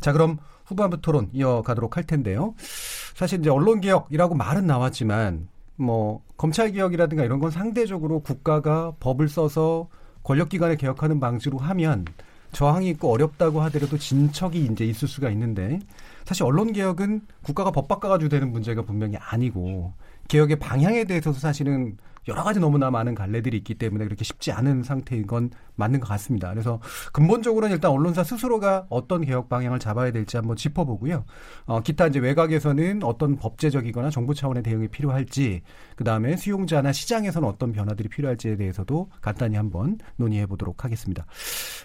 [0.00, 2.54] 자, 그럼 후반부 토론 이어가도록 할 텐데요.
[3.14, 9.88] 사실 이제 언론 개혁이라고 말은 나왔지만 뭐 검찰 개혁이라든가 이런 건 상대적으로 국가가 법을 써서
[10.22, 12.04] 권력기관을 개혁하는 방식으로 하면
[12.52, 15.78] 저항이 있고 어렵다고 하더라도 진척이 이제 있을 수가 있는데
[16.24, 19.92] 사실 언론 개혁은 국가가 법 바꿔가지고 되는 문제가 분명히 아니고
[20.28, 21.96] 개혁의 방향에 대해서도 사실은
[22.28, 26.50] 여러 가지 너무나 많은 갈래들이 있기 때문에 그렇게 쉽지 않은 상태인 건 맞는 것 같습니다.
[26.50, 26.80] 그래서
[27.12, 31.24] 근본적으로는 일단 언론사 스스로가 어떤 개혁 방향을 잡아야 될지 한번 짚어보고요.
[31.64, 35.62] 어, 기타 이제 외곽에서는 어떤 법제적이거나 정부 차원의 대응이 필요할지,
[35.96, 41.26] 그 다음에 수용자나 시장에서는 어떤 변화들이 필요할지에 대해서도 간단히 한번 논의해 보도록 하겠습니다.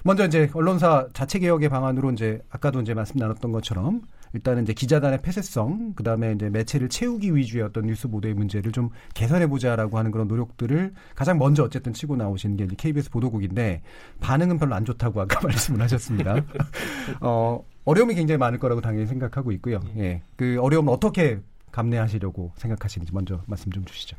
[0.03, 4.01] 먼저 이제 언론사 자체 개혁의 방안으로 이제 아까도 이제 말씀 나눴던 것처럼
[4.35, 8.89] 일단은 이제 기자단의 폐쇄성, 그 다음에 이제 매체를 채우기 위주의 어떤 뉴스 보도의 문제를 좀
[9.13, 13.81] 개선해 보자라고 하는 그런 노력들을 가장 먼저 어쨌든 치고 나오신 게 KBS 보도국인데
[14.19, 16.35] 반응은 별로 안 좋다고 아까 말씀을 하셨습니다.
[17.21, 19.79] 어, 어려움이 굉장히 많을 거라고 당연히 생각하고 있고요.
[19.95, 20.21] 예.
[20.35, 21.39] 그 어려움을 어떻게
[21.71, 24.17] 감내하시려고 생각하시는지 먼저 말씀 좀 주시죠.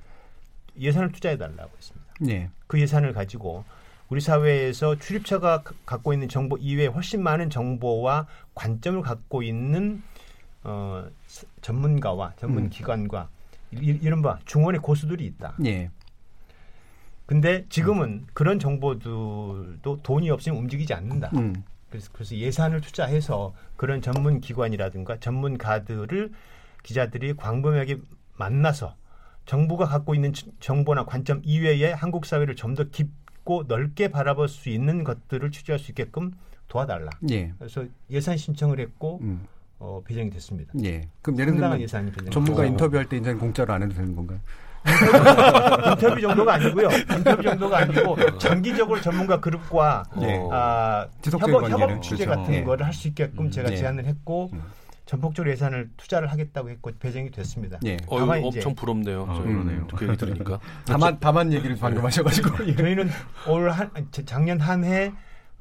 [0.80, 2.06] 예산을 투자해 달라고 했습니다.
[2.28, 2.48] 예.
[2.66, 3.64] 그 예산을 가지고
[4.08, 10.02] 우리 사회에서 출입처가 가- 갖고 있는 정보 이외에 훨씬 많은 정보와 관점을 갖고 있는
[10.62, 12.70] 어, 스- 전문가와 전문 음.
[12.70, 13.28] 기관과
[13.72, 15.54] 이, 이른바 중원의 고수들이 있다.
[15.64, 15.90] 예.
[17.26, 21.30] 근데 지금은 그런 정보들도 돈이 없으면 움직이지 않는다.
[21.34, 21.64] 음.
[21.90, 26.32] 그래서, 그래서 예산을 투자해서 그런 전문 기관이라든가 전문가들을
[26.84, 27.98] 기자들이 광범위하게
[28.36, 28.94] 만나서
[29.46, 33.10] 정부가 갖고 있는 지- 정보나 관점 이외에 한국 사회를 좀 더 깊
[33.46, 36.32] 고 넓게 바라볼 수 있는 것들을 취재할 수 있게끔
[36.66, 37.10] 도와달라.
[37.30, 37.52] 예.
[37.58, 39.46] 그래서 예산 신청을 했고 음.
[39.78, 40.72] 어, 배정이 됐습니다.
[40.84, 41.08] 예.
[41.22, 42.72] 그럼 예를 들면 예산이 전문가 됐고.
[42.72, 44.40] 인터뷰할 때 이제는 공짜로 안 해도 되는 건가요?
[45.92, 46.88] 인터뷰 정도가 아니고요.
[47.16, 50.40] 인터뷰 정도가 아니고 장기적으로 전문가 그룹과 예.
[50.50, 51.70] 아, 협업.
[51.70, 52.40] 협업 취재 그렇죠.
[52.40, 52.64] 같은 예.
[52.64, 53.50] 거를 할 수 있게끔 음.
[53.50, 53.76] 제가 예.
[53.76, 54.62] 제안을 했고 음.
[55.06, 57.78] 전폭적으로 예산을 투자를 하겠다고 했고 배정이 됐습니다.
[57.84, 57.96] 예.
[58.08, 59.26] 다만 이제 엄청 부럽네요.
[59.28, 59.86] 아, 저 그러네요.
[59.86, 60.60] 그 얘기 들으니까.
[60.84, 62.74] 다만 다만 얘기를 방금 하셔가지고 예.
[62.76, 63.08] 저희는
[63.48, 65.12] 올 한, 작년 한 해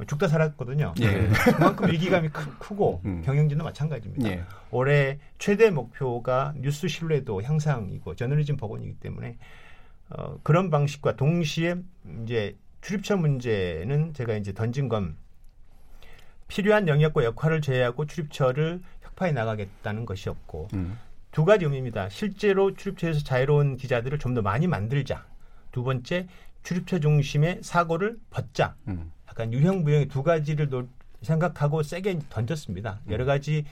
[0.07, 0.93] 죽다 살았거든요.
[0.99, 1.29] 예.
[1.55, 3.21] 그만큼 위기감이 크, 크고 음.
[3.23, 4.29] 경영진도 마찬가지입니다.
[4.29, 4.43] 예.
[4.71, 9.37] 올해 최대 목표가 뉴스 신뢰도 향상이고 저널리즘 복원이기 때문에
[10.09, 11.75] 어, 그런 방식과 동시에
[12.23, 15.15] 이제 출입처 문제는 제가 이제 던진 건
[16.47, 18.81] 필요한 영역과 역할을 제외하고 출입처를
[19.15, 20.97] 혁파해 나가겠다는 것이었고 음.
[21.31, 22.09] 두 가지 의미입니다.
[22.09, 25.25] 실제로 출입처에서 자유로운 기자들을 좀 더 많이 만들자.
[25.71, 26.27] 두 번째
[26.63, 28.75] 출입처 중심의 사고를 벗자.
[28.87, 29.11] 음.
[29.27, 30.87] 약간 유형무형의 두 가지를 노-
[31.21, 32.99] 생각하고 세게 던졌습니다.
[33.07, 33.11] 음.
[33.11, 33.65] 여러 가지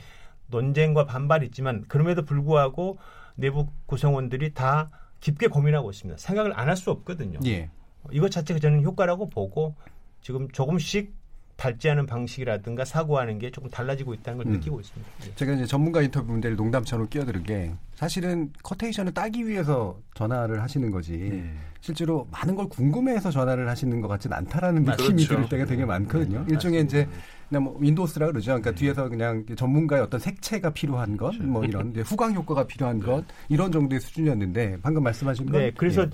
[0.48, 2.98] 논쟁과 반발이 있지만 그럼에도 불구하고
[3.36, 4.89] 내부 구성원들이 다
[5.20, 6.18] 깊게 고민하고 있습니다.
[6.18, 7.39] 생각을 안 할 수 없거든요.
[7.46, 7.70] 예.
[8.12, 9.76] 이것 자체가 저는 효과라고 보고
[10.22, 11.14] 지금 조금씩
[11.58, 14.54] 발제하는 방식이라든가 사고하는 게 조금 달라지고 있다는 걸 음.
[14.54, 15.12] 느끼고 있습니다.
[15.28, 15.36] 예.
[15.36, 21.14] 제가 이제 전문가 인터뷰 문제를 농담처럼 끼어드는 게 사실은 커테이션을 따기 위해서 전화를 하시는 거지
[21.14, 21.60] 음.
[21.80, 25.41] 실제로 많은 걸 궁금해해서 전화를 하시는 것 같지는 않다라는 느낌이 그렇죠.
[25.41, 26.45] 들 때가 되게 많거든요.
[26.49, 27.08] 일종의 이제
[27.49, 28.51] 그냥 뭐 windows라 그러죠.
[28.51, 33.72] 그러니까 뒤에서 그냥 전문가의 어떤 색채가 필요한 것, 뭐 이런 후광 효과가 필요한 것 이런
[33.72, 36.10] 정도의 수준이었는데 방금 말씀하신 건 네, 그래서 예.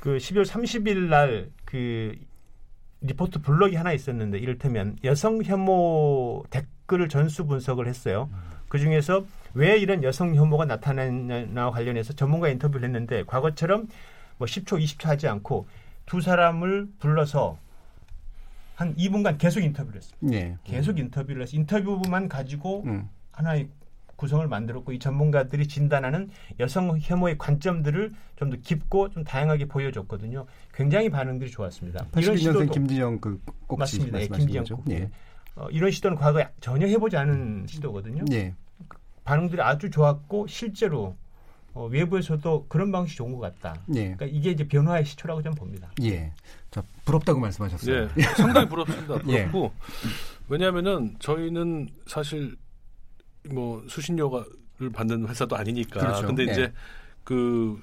[0.00, 2.16] 그 12월 30일 날그
[3.04, 8.30] 리포트 블럭이 하나 있었는데 이를테면 여성 혐오 댓글을 전수 분석을 했어요.
[8.68, 13.88] 그 중에서 왜 이런 여성 혐오가 나타났나 관련해서 전문가 인터뷰를 했는데 과거처럼
[14.38, 15.68] 뭐 10초, 20초 하지 않고
[16.06, 17.58] 두 사람을 불러서
[18.74, 20.36] 한 2분간 계속 인터뷰를 했습니다.
[20.36, 20.56] 예.
[20.64, 23.08] 계속 인터뷰를 해서 인터뷰만 가지고 음.
[23.32, 23.68] 하나의
[24.16, 26.30] 구성을 만들었고 이 전문가들이 진단하는
[26.60, 30.46] 여성 혐오의 관점들을 좀 더 깊고 좀 다양하게 보여줬거든요.
[30.74, 32.06] 굉장히 반응들이 좋았습니다.
[32.12, 34.18] 82년생 김지영 그 꼭지 맞습니다.
[34.18, 34.76] 예, 말씀하신 김지영 거죠.
[34.76, 34.90] 꼭.
[34.90, 35.10] 예.
[35.56, 38.24] 어, 이런 시도는 과거에 전혀 해보지 않은 시도거든요.
[38.32, 38.54] 예.
[39.22, 41.16] 반응들이 아주 좋았고 실제로
[41.72, 43.80] 어, 외부에서도 그런 방식이 좋은 것 같다.
[43.94, 44.14] 예.
[44.14, 45.90] 그러니까 이게 이제 변화의 시초라고 저는 봅니다.
[46.02, 46.32] 예.
[46.70, 48.08] 자, 부럽다고 말씀하셨어요.
[48.16, 49.20] 예, 상당히 부럽습니다.
[49.28, 49.48] 예.
[49.48, 49.72] 부럽고
[50.48, 52.56] 왜냐하면은 저희는 사실
[53.50, 56.00] 뭐 수신료를 받는 회사도 아니니까.
[56.00, 56.26] 그렇죠.
[56.26, 56.52] 근데 예.
[56.52, 56.72] 이제
[57.22, 57.80] 그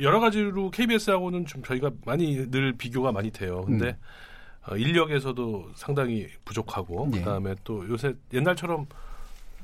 [0.00, 3.62] 여러 가지로 KBS하고는 좀 저희가 많이 늘 비교가 많이 돼요.
[3.66, 4.72] 근데 음.
[4.72, 7.18] 어, 인력에서도 상당히 부족하고 예.
[7.18, 8.86] 그다음에 또 요새 옛날처럼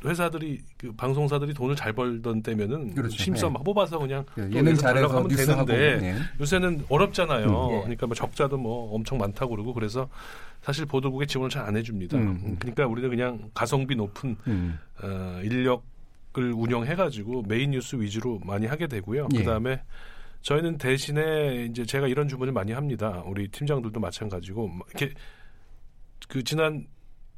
[0.04, 3.32] 회사들이 그 방송사들이 돈을 잘 벌던 때면은 그렇죠.
[3.34, 3.50] 예.
[3.50, 6.16] 막 뽑아서 그냥 예, 또 예능 잘해서 하고, 되는데 예.
[6.40, 7.46] 요새는 어렵잖아요.
[7.46, 7.72] 음.
[7.72, 7.78] 예.
[7.80, 10.08] 그러니까 뭐 적자도 뭐 엄청 많다고 그러고 그래서
[10.62, 12.16] 사실 보도국에 지원을 잘 안 해줍니다.
[12.16, 12.40] 음.
[12.44, 14.78] 음, 그러니까 우리는 그냥 가성비 높은 음.
[15.02, 19.28] 어, 인력을 운영해가지고 메인 뉴스 위주로 많이 하게 되고요.
[19.34, 19.38] 예.
[19.38, 19.82] 그 다음에
[20.42, 23.22] 저희는 대신에 이제 제가 이런 주문을 많이 합니다.
[23.26, 25.14] 우리 팀장들도 마찬가지고 뭐 이렇게
[26.28, 26.86] 그 지난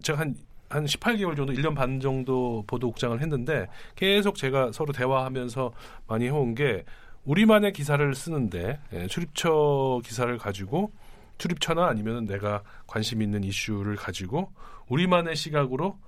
[0.02, 5.72] 제가 한한 18개월 정도, 1년 반 정도 보도국장을 했는데 계속 제가 서로 대화하면서
[6.06, 6.84] 많이 해온 게
[7.24, 10.92] 우리만의 기사를 쓰는데 예, 출입처 기사를 가지고
[11.38, 14.52] 출입처나 아니면 내가 관심 있는 이슈를 가지고
[14.88, 15.98] 우리만의 시각으로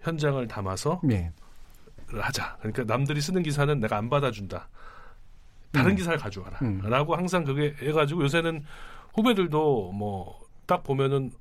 [0.00, 1.32] 현장을 담아서 예.
[2.12, 2.56] 하자.
[2.58, 4.68] 그러니까 남들이 쓰는 기사는 내가 안 받아준다.
[5.72, 5.96] 다른 음.
[5.96, 6.58] 기사를 가져와라.
[6.62, 6.80] 음.
[6.84, 8.62] 라고 항상 그게 해가지고 요새는
[9.14, 11.32] 후배들도 뭐 딱 보면은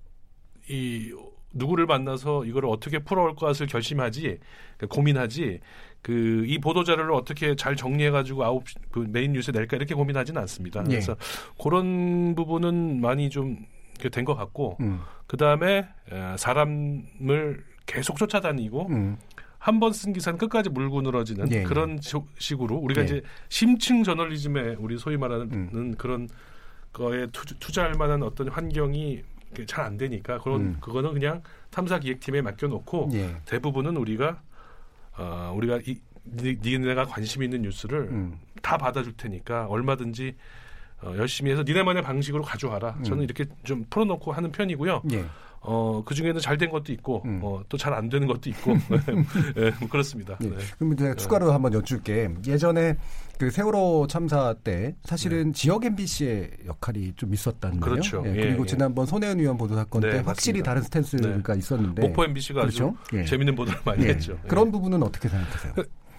[0.68, 1.14] 이
[1.54, 4.40] 누구를 만나서 이걸 어떻게 풀어올 것을 결심하지
[4.78, 5.60] 그 고민하지
[6.02, 10.42] 그 이 보도 자료를 어떻게 잘 정리해가지고 아홉 시- 그 메인 뉴스에 낼까 이렇게 고민하지는
[10.42, 10.82] 않습니다.
[10.86, 10.90] 예.
[10.90, 11.16] 그래서
[11.62, 13.58] 그런 부분은 많이 좀
[14.12, 15.00] 된 것 같고 음.
[15.28, 15.88] 그 다음에
[16.38, 19.18] 사람을 계속 쫓아다니고 음.
[19.62, 21.64] 한 번 쓴 기사는 끝까지 물고 늘어지는 예, 예.
[21.64, 23.06] 그런 조- 식으로 우리가 예.
[23.06, 25.96] 이제 심층 저널리즘에 우리 소위 말하는 음.
[25.98, 26.28] 그런
[26.94, 29.22] 거에 투, 투자할 만한 어떤 환경이
[29.68, 30.78] 잘 안 되니까 그런 음.
[30.82, 33.36] 그거는 그냥 탐사 기획팀에 맡겨놓고 예.
[33.46, 34.42] 대부분은 우리가
[35.18, 35.96] 어, 우리가 이,
[36.26, 38.40] 니, 니네가 관심 있는 뉴스를 음.
[38.64, 40.36] 다 받아줄 테니까 얼마든지
[41.04, 42.98] 어, 열심히 해서 니네만의 방식으로 가져와라.
[43.04, 43.24] 저는 음.
[43.26, 45.04] 이렇게 좀 풀어놓고 하는 편이고요.
[45.14, 45.26] 예.
[45.64, 47.40] 어, 그 중에는 잘 된 것도 있고, 음.
[47.44, 48.72] 어, 또 잘 안 되는 것도 있고,
[49.58, 50.38] 예, 뭐 그렇습니다.
[50.44, 50.48] 예.
[50.50, 50.56] 네.
[50.78, 52.98] 그럼 제가 추가로 한번 여쭐게 예전에
[53.38, 58.02] 그 세월호 참사 때 사실은 지역 MBC의 역할이 좀 있었단 말이에요.
[58.02, 58.10] 네.
[58.10, 58.24] 그렇죠.
[58.28, 58.68] 예, 예, 그리고 예.
[58.68, 60.66] 지난번 손혜원 의원 보도 사건 네, 때 확실히 맞습니다.
[60.66, 62.96] 다른 스탠스가 있었는데 목포 MBC가 그렇죠?
[63.08, 63.26] 아주 예.
[63.26, 64.10] 재밌는 보도를 많이 예.
[64.10, 64.34] 했죠.
[64.44, 64.48] 예.
[64.48, 65.74] 그런 부분은 어떻게 생각하세요?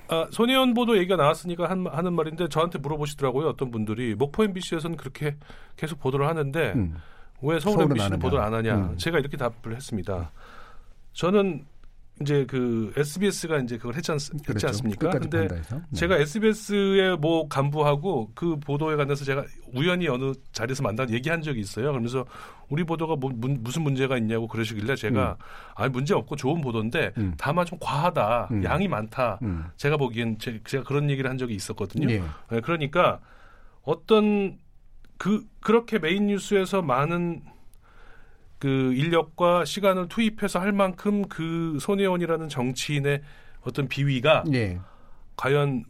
[0.09, 3.49] 아, 손혜원 보도 얘기가 나왔으니까 한, 하는 말인데 저한테 물어보시더라고요.
[3.49, 5.37] 어떤 분들이 목포 MBC에서는 그렇게
[5.77, 6.97] 계속 보도를 하는데 음.
[7.43, 8.19] 왜 서울 MBC는.
[8.19, 8.75] 보도를 안 하냐?
[8.77, 8.97] 음.
[8.97, 10.31] 제가 이렇게 답을 했습니다.
[11.13, 11.65] 저는
[12.21, 14.69] 이제 그 SBS가 이제 그걸 했지, 않, 했지 그렇죠.
[14.69, 15.11] 않습니까?
[15.11, 15.49] 근데.
[15.49, 15.61] 네.
[15.95, 21.89] 제가 SBS의 모 간부하고 그 보도에 관해서 제가 우연히 어느 자리에서 만나 얘기한 적이 있어요.
[21.91, 22.25] 그러면서
[22.69, 25.37] 우리 보도가 뭐, 문- 무슨 문제가 있냐고 그러시길래 제가
[25.75, 27.35] 아니 문제 없고 좋은 보도인데 음.
[27.39, 28.63] 다만 좀 과하다, 음.
[28.63, 29.39] 양이 많다.
[29.43, 29.65] 음.
[29.77, 32.09] 제가 보기엔 제, 가 그런 얘기를 한 적이 있었거든요.
[32.11, 32.23] 예.
[32.51, 33.19] 네, 그러니까
[33.83, 34.59] 어떤
[35.23, 37.43] 그 그렇게 메인 뉴스에서 많은
[38.59, 43.23] 그 인력과 시간을 투입해서 할 만큼 그 손혜원이라는 정치인의
[43.61, 44.81] 어떤 비위가 예.
[45.37, 45.85] 과연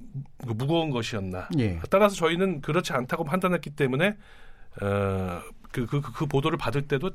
[0.47, 1.49] 그 무거운 것이었나.
[1.59, 1.81] 예.
[1.89, 4.19] 따라서 저희는 그렇지 않다고 판단했기 때문에
[4.83, 7.13] 어, 그, 그, 그, 그 보도를 받을 때도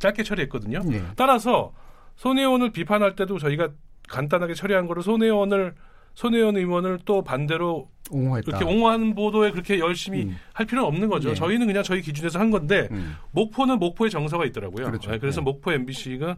[0.00, 0.82] 짧게 처리했거든요.
[0.90, 1.04] 예.
[1.14, 1.72] 따라서
[2.16, 3.68] 손혜원을 비판할 때도 저희가
[4.08, 5.76] 간단하게 처리한 거를 손혜원을
[6.14, 8.46] 손혜원 의원을 또 반대로 옹호했다.
[8.46, 10.36] 그렇게 옹호하는 보도에 그렇게 열심히 음.
[10.52, 11.30] 할 필요는 없는 거죠.
[11.30, 11.34] 예.
[11.34, 13.14] 저희는 그냥 저희 기준에서 한 건데 음.
[13.32, 14.86] 목포는 목포의 정서가 있더라고요.
[14.86, 15.10] 그렇죠.
[15.10, 15.44] 네, 그래서 예.
[15.44, 16.36] 목포 MBC가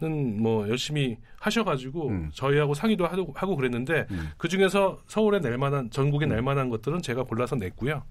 [0.00, 2.30] 는뭐 열심히 하셔가지고 음.
[2.34, 4.30] 저희하고 상의도 하고, 하고 그랬는데 음.
[4.36, 8.02] 그 중에서 서울에 낼 만한 전국에 낼 만한 것들은 제가 골라서 냈고요.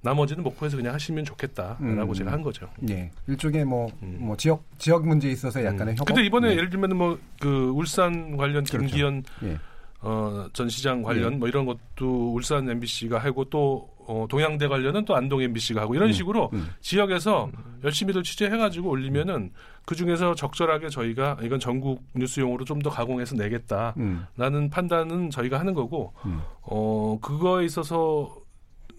[0.00, 2.12] 나머지는 목포에서 그냥 하시면 좋겠다라고 음.
[2.12, 2.68] 제가 한 거죠.
[2.90, 3.10] 예.
[3.26, 4.16] 일종의 뭐, 음.
[4.20, 6.06] 뭐 지역 지역 문제에 있어서 약간의 협업.
[6.08, 6.56] 근데 이번에 네.
[6.56, 8.78] 예를 들면 뭐 그 울산 관련 그렇죠.
[8.78, 9.58] 김기현 예.
[10.00, 11.36] 어, 전 시장 관련 예.
[11.36, 16.08] 뭐 이런 것도 울산 MBC가 하고 또 어, 동양대 관련은 또 안동 MBC가 하고 이런
[16.08, 16.68] 음, 식으로 음.
[16.80, 17.50] 지역에서
[17.84, 19.52] 열심히들 취재해가지고 올리면은
[19.84, 23.94] 그 중에서 적절하게 저희가 이건 전국 뉴스용으로 좀 더 가공해서 내겠다라는
[24.38, 24.70] 음.
[24.70, 26.40] 판단은 저희가 하는 거고 음.
[26.62, 28.34] 어 그거에 있어서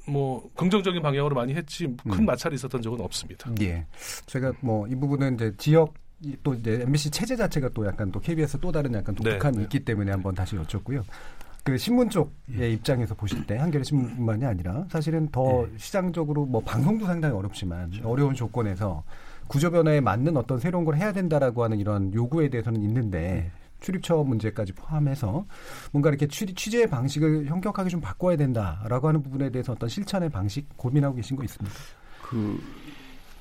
[0.07, 2.25] 뭐 긍정적인 방향으로 많이 했지 큰 음.
[2.25, 3.49] 마찰이 있었던 적은 없습니다.
[3.61, 3.85] 예.
[4.25, 6.08] 제가 뭐 이 부분은 이제 지역 이
[6.43, 9.63] 또 이제 MBC 체제 자체가 또 약간 또 KBS 또 다른 약간 독특한 네, 네.
[9.63, 11.03] 있기 때문에 한번 다시 여쭙고요.
[11.63, 12.71] 그 신문 쪽의 예.
[12.71, 15.77] 입장에서 보실 때 한겨레 신문뿐만이 아니라 사실은 더 예.
[15.77, 18.09] 시장적으로 뭐 방송도 상당히 어렵지만 그렇죠.
[18.09, 19.03] 어려운 조건에서
[19.47, 23.51] 구조 변화에 맞는 어떤 새로운 걸 해야 된다라고 하는 이런 요구에 대해서는 있는데 네.
[23.79, 25.45] 출입처 문제까지 포함해서
[25.91, 30.67] 뭔가 이렇게 취, 취재의 방식을 현격하게 좀 바꿔야 된다라고 하는 부분에 대해서 어떤 실천의 방식
[30.77, 31.77] 고민하고 계신 거 있습니까?
[32.21, 32.61] 그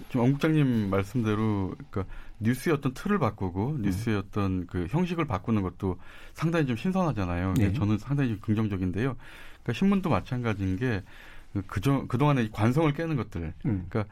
[0.09, 2.05] 지금 엄 국장님 말씀대로 그러니까
[2.41, 3.83] 뉴스의 어떤 틀을 바꾸고 음.
[3.83, 5.99] 뉴스의 어떤 그 형식을 바꾸는 것도
[6.35, 7.55] 상당히 좀 신선하잖아요.
[7.55, 7.73] 네.
[7.73, 9.17] 저는 상당히 좀 긍정적인데요.
[9.63, 11.03] 그러니까 신문도 마찬가지인 게
[11.67, 13.53] 그저 그동안의 관성을 깨는 것들.
[13.67, 13.87] 음.
[13.89, 14.05] 그러니까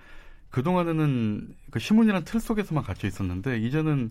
[0.51, 4.11] 그동안에는 그 신문이라는 틀 속에서만 갇혀 있었는데 이제는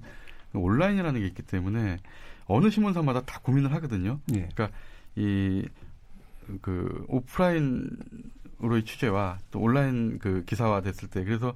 [0.53, 1.97] 온라인이라는 게 있기 때문에
[2.45, 4.19] 어느 신문사마다 다 고민을 하거든요.
[4.33, 4.49] 예.
[4.53, 4.69] 그러니까
[5.15, 5.65] 이
[6.61, 11.55] 그 오프라인으로의 취재와 또 온라인 그 기사화 됐을 때 그래서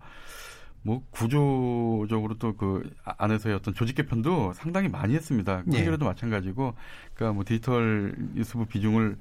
[0.82, 5.64] 뭐 구조적으로 또 그 안에서의 어떤 조직 개편도 상당히 많이 했습니다.
[5.72, 5.78] 예.
[5.78, 6.74] 한겨레도 마찬가지고
[7.14, 9.18] 그러니까 뭐 디지털 뉴스부 비중을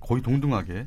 [0.00, 0.86] 거의 동등하게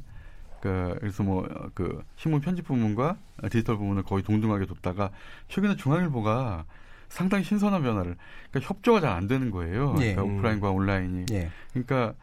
[0.60, 3.18] 그러니까 그래서 뭐 그 신문 편집 부문과
[3.52, 5.12] 디지털 부문을 거의 동등하게 뒀다가
[5.48, 6.66] 최근에 중앙일보가
[7.08, 8.16] 상당히 신선한 변화를
[8.52, 9.96] 그러니까 협조가 잘 안 되는 거예요.
[10.00, 10.16] 예.
[10.16, 10.38] 그러니까 음.
[10.38, 11.26] 오프라인과 온라인이.
[11.32, 11.50] 예.
[11.72, 12.14] 그러니까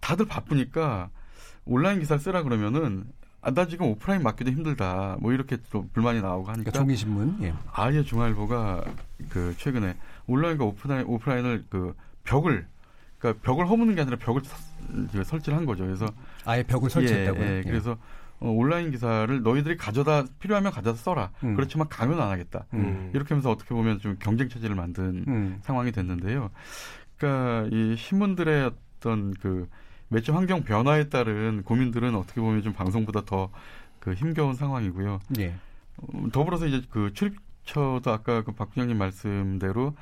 [0.00, 1.10] 다들 바쁘니까
[1.66, 3.04] 온라인 기사를 쓰라 그러면은
[3.42, 5.16] 아, 나 지금 오프라인 맡기도 힘들다.
[5.20, 7.38] 뭐 이렇게 또 불만이 나오고 하니까 그러니까 종이 신문.
[7.42, 7.54] 예.
[7.72, 8.84] 아예 중앙일보가
[9.28, 12.66] 그 최근에 온라인과 오프라인 오프라인을 그 벽을
[13.18, 14.42] 그러니까 벽을 허무는 게 아니라 벽을
[15.24, 15.84] 설치를 한 거죠.
[15.84, 16.06] 그래서
[16.44, 17.42] 아예 벽을 설치했다고요.
[17.42, 17.62] 예, 예.
[17.62, 17.96] 그래서
[18.40, 21.30] 어, 온라인 기사를 너희들이 가져다 필요하면 가져다 써라.
[21.44, 21.54] 음.
[21.54, 22.66] 그렇지만 강요는 안 하겠다.
[22.74, 23.10] 음.
[23.14, 25.58] 이렇게 하면서 어떻게 보면 좀 경쟁 체제를 만든 음.
[25.62, 26.50] 상황이 됐는데요.
[27.16, 29.68] 그러니까 이 신문들의 어떤 그
[30.10, 33.50] 매체 환경 변화에 따른 고민들은 어떻게 보면 좀 방송보다 더
[34.00, 35.20] 그 힘겨운 상황이고요.
[35.40, 35.54] 예.
[35.98, 39.94] 어, 더불어서 이제 그 출입처도 아까 그 박 부장님 말씀대로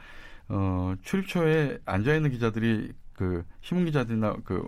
[0.48, 4.66] 어 출입처에 앉아 있는 기자들이 그 신문 기자들이나 그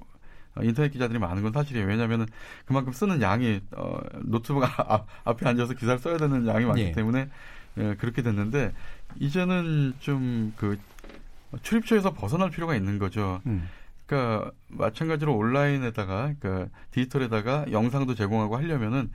[0.57, 1.87] 어, 인터넷 기자들이 많은 건 사실이에요.
[1.87, 2.27] 왜냐하면은
[2.67, 6.93] 그만큼 쓰는 양이 어 노트북 앞, 앞에 앉아서 기사를 써야 되는 양이 많기 예.
[6.93, 7.29] 때문에
[7.79, 8.75] 예, 그렇게 됐는데
[9.21, 10.77] 이제는 좀 그
[11.63, 13.41] 출입처에서 벗어날 필요가 있는 거죠.
[13.47, 13.69] 음.
[14.11, 19.11] 그러니까 마찬가지로 온라인에다가 그러니까 디지털에다가 영상도 제공하고 하려면은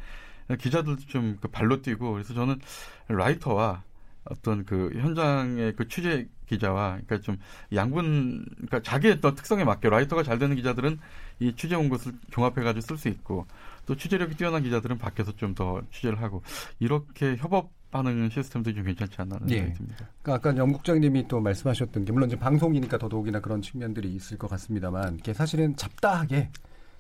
[0.60, 2.60] 기자들도 좀 그 발로 뛰고 그래서 저는
[3.08, 3.84] 라이터와
[4.26, 7.38] 어떤 그 현장의 그 취재 기자와 그러니까 좀
[7.74, 11.00] 양분 그러니까 자기의 어떤 특성에 맞게 라이터가 잘 되는 기자들은
[11.40, 13.46] 이 취재 온 것을 종합해 가지고 쓸 수 있고
[13.86, 16.44] 또 취재력이 뛰어난 기자들은 밖에서 좀 더 취재를 하고
[16.80, 19.56] 이렇게 협업 하는 시스템도 좀 괜찮지 않나 예.
[19.56, 20.10] 생각이 듭니다.
[20.22, 24.50] 그러니까 아까 영 국장님이 또 말씀하셨던 게 물론 이제 방송이니까 더더욱이나 그런 측면들이 있을 것
[24.50, 26.50] 같습니다만 이게 사실은 잡다하게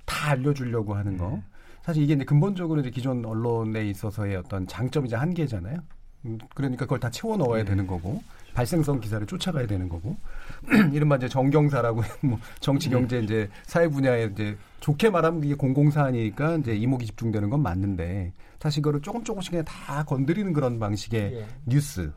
[0.05, 1.41] 다 알려주려고 하는 거
[1.83, 5.77] 사실 이게 이제 근본적으로 이제 기존 언론에 있어서의 어떤 장점이자 한계잖아요.
[6.25, 8.23] 음, 그러니까 그걸 다 채워 넣어야 되는 거고
[8.55, 10.17] 발생성 기사를 쫓아가야 되는 거고
[10.91, 16.75] 이른바 이제 정경사라고 뭐 정치 경제 이제 사회 분야에 이제 좋게 말하면 이게 공공사안이니까 이제
[16.75, 21.45] 이목이 집중되는 건 맞는데 사실 그거를 조금 조금씩 다 건드리는 그런 방식의 예.
[21.65, 22.11] 뉴스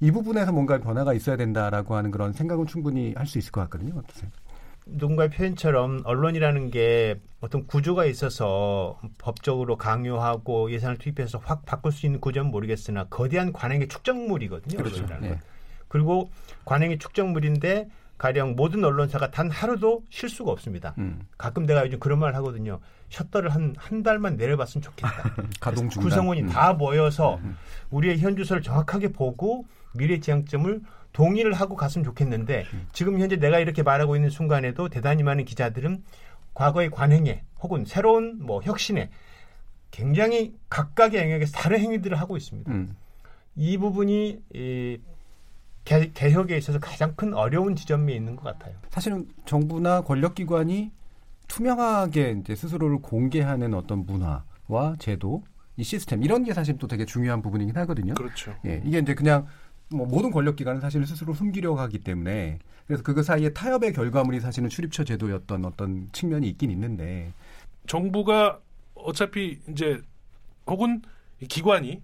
[0.00, 3.94] 이 부분에서 뭔가 변화가 있어야 된다라고 하는 그런 생각은 충분히 할 수 있을 것 같거든요.
[3.98, 4.30] 어떠세요?
[4.88, 12.20] 누군가의 표현처럼 언론이라는 게 어떤 구조가 있어서 법적으로 강요하고 예산을 투입해서 확 바꿀 수 있는
[12.20, 14.78] 구조는 모르겠으나 거대한 관행의 축적물이거든요.
[14.78, 15.04] 그렇죠.
[15.06, 15.40] 건.
[15.88, 16.30] 그리고
[16.64, 20.94] 관행의 축적물인데 가령 모든 언론사가 단 하루도 쉴 수가 없습니다.
[20.98, 21.26] 음.
[21.36, 22.78] 가끔 내가 요즘 그런 말 하거든요.
[23.08, 25.34] 셔터를 한 한 달만 내려봤으면 좋겠다.
[25.60, 26.02] 가동 중단.
[26.02, 26.48] 구성원이 음.
[26.48, 27.38] 다 모여서
[27.90, 30.80] 우리의 현 주소를 정확하게 보고 미래 지향점을
[31.12, 36.02] 동의를 하고 갔으면 좋겠는데 지금 현재 내가 이렇게 말하고 있는 순간에도 대단히 많은 기자들은
[36.52, 39.10] 과거의 관행에 혹은 새로운 뭐 혁신에
[39.90, 42.70] 굉장히 각각의 영역에서 다른 행위들을 하고 있습니다.
[42.70, 42.96] 음.
[43.54, 44.98] 이 부분이 이
[45.84, 48.74] 개, 개혁에 있어서 가장 큰 어려운 지점이 있는 것 같아요.
[48.90, 50.90] 사실은 정부나 권력기관이
[51.48, 55.42] 투명하게 이제 스스로를 공개하는 어떤 문화와 제도,
[55.76, 58.14] 이 시스템 이런 게 사실 또 되게 중요한 부분이긴 하거든요.
[58.14, 58.54] 그렇죠.
[58.64, 59.46] 예, 이게 이제 그냥
[59.90, 64.68] 뭐 모든 권력 기관은 사실 스스로 숨기려고 하기 때문에 그래서 그거 사이에 타협의 결과물이 사실은
[64.68, 67.32] 출입처 제도였던 어떤 측면이 있긴 있는데
[67.86, 68.58] 정부가
[68.94, 70.00] 어차피 이제
[70.66, 71.02] 혹은
[71.40, 72.02] 이 기관이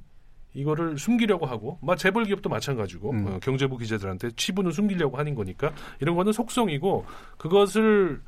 [0.55, 3.27] 이거를 숨기려고 하고, 막 재벌 기업도 마찬가지고 음.
[3.27, 7.07] 어, 경제부 기자들한테 치부는 숨기려고 하는 거니까 이런 거는 속성이고
[7.39, 8.21] 그것을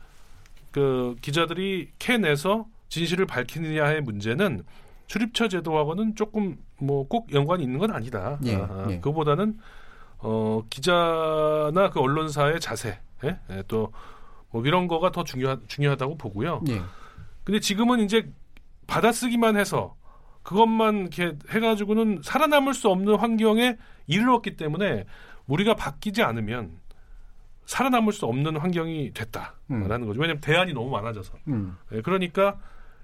[0.74, 4.64] 그 기자들이 캐내서 진실을 밝히느냐의 문제는
[5.06, 8.40] 출입처 제도하고는 조금 뭐 꼭 연관이 있는 건 아니다.
[8.44, 8.98] 예, 아, 예.
[8.98, 9.56] 그보다는
[10.18, 13.38] 어 기자나 그 언론사의 자세, 예?
[13.50, 16.62] 예, 또뭐 이런 거가 더 중요하, 중요하다고 보고요.
[16.70, 16.80] 예.
[17.44, 18.28] 근데 지금은 이제
[18.88, 19.94] 받아쓰기만 해서
[20.42, 23.76] 그것만 이렇게 해가지고는 살아남을 수 없는 환경에
[24.08, 25.04] 이르렀기 때문에
[25.46, 26.72] 우리가 바뀌지 않으면
[27.66, 30.20] 살아남을 수 없는 환경이 됐다라는 거죠.
[30.20, 31.34] 왜냐하면 대안이 너무 많아져서.
[31.48, 31.76] 음.
[31.92, 32.58] 예, 그러니까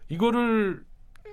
[0.08, 0.84] 이거를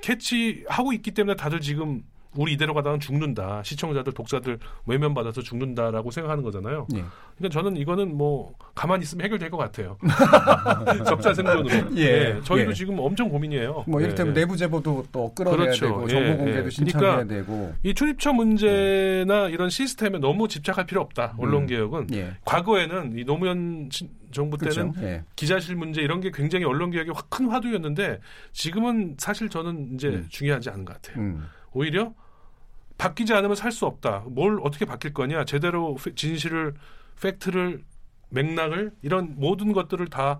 [0.02, 2.04] 캐치하고 있기 때문에 다들 지금
[2.38, 3.62] 우리 이대로 가다가 죽는다.
[3.64, 6.88] 시청자들, 독자들 외면받아서 죽는다라고 생각하는 거잖아요.
[6.96, 7.04] 예.
[7.38, 9.98] 그러니까 저는 이거는 뭐 가만히 있으면 해결될 것 같아요.
[11.06, 11.68] 적자 생존으로.
[11.98, 12.02] 예.
[12.38, 12.74] 예, 저희도 예.
[12.74, 13.86] 지금 엄청 고민이에요.
[13.88, 14.46] 뭐 이를테면 예, 예.
[14.46, 15.86] 내부 제보도 또 끌어내야 그렇죠.
[15.88, 16.70] 되고 예, 정보 공개도 예.
[16.70, 21.36] 신청해야 그러니까 되고 이 출입처 문제나 이런 시스템에 너무 집착할 필요 없다.
[21.38, 21.68] 언론 음.
[21.68, 22.36] 개혁은 예.
[22.46, 25.08] 과거에는 이 노무현 신- 정부 때는 그렇죠.
[25.08, 25.24] 예.
[25.36, 28.20] 기자실 문제 이런 게 굉장히 언론 개혁의 확큰 화두였는데
[28.52, 30.26] 지금은 사실 저는 이제 음.
[30.30, 31.24] 중요하지 않은 것 같아요.
[31.24, 31.46] 음.
[31.72, 32.14] 오히려
[32.98, 34.24] 바뀌지 않으면 살 수 없다.
[34.28, 35.45] 뭘 어떻게 바뀔 거냐?
[35.45, 36.74] 제대로 팩- 진실을
[37.22, 37.84] 팩트를
[38.30, 40.39] 맥락을 이런 모든 것들을 다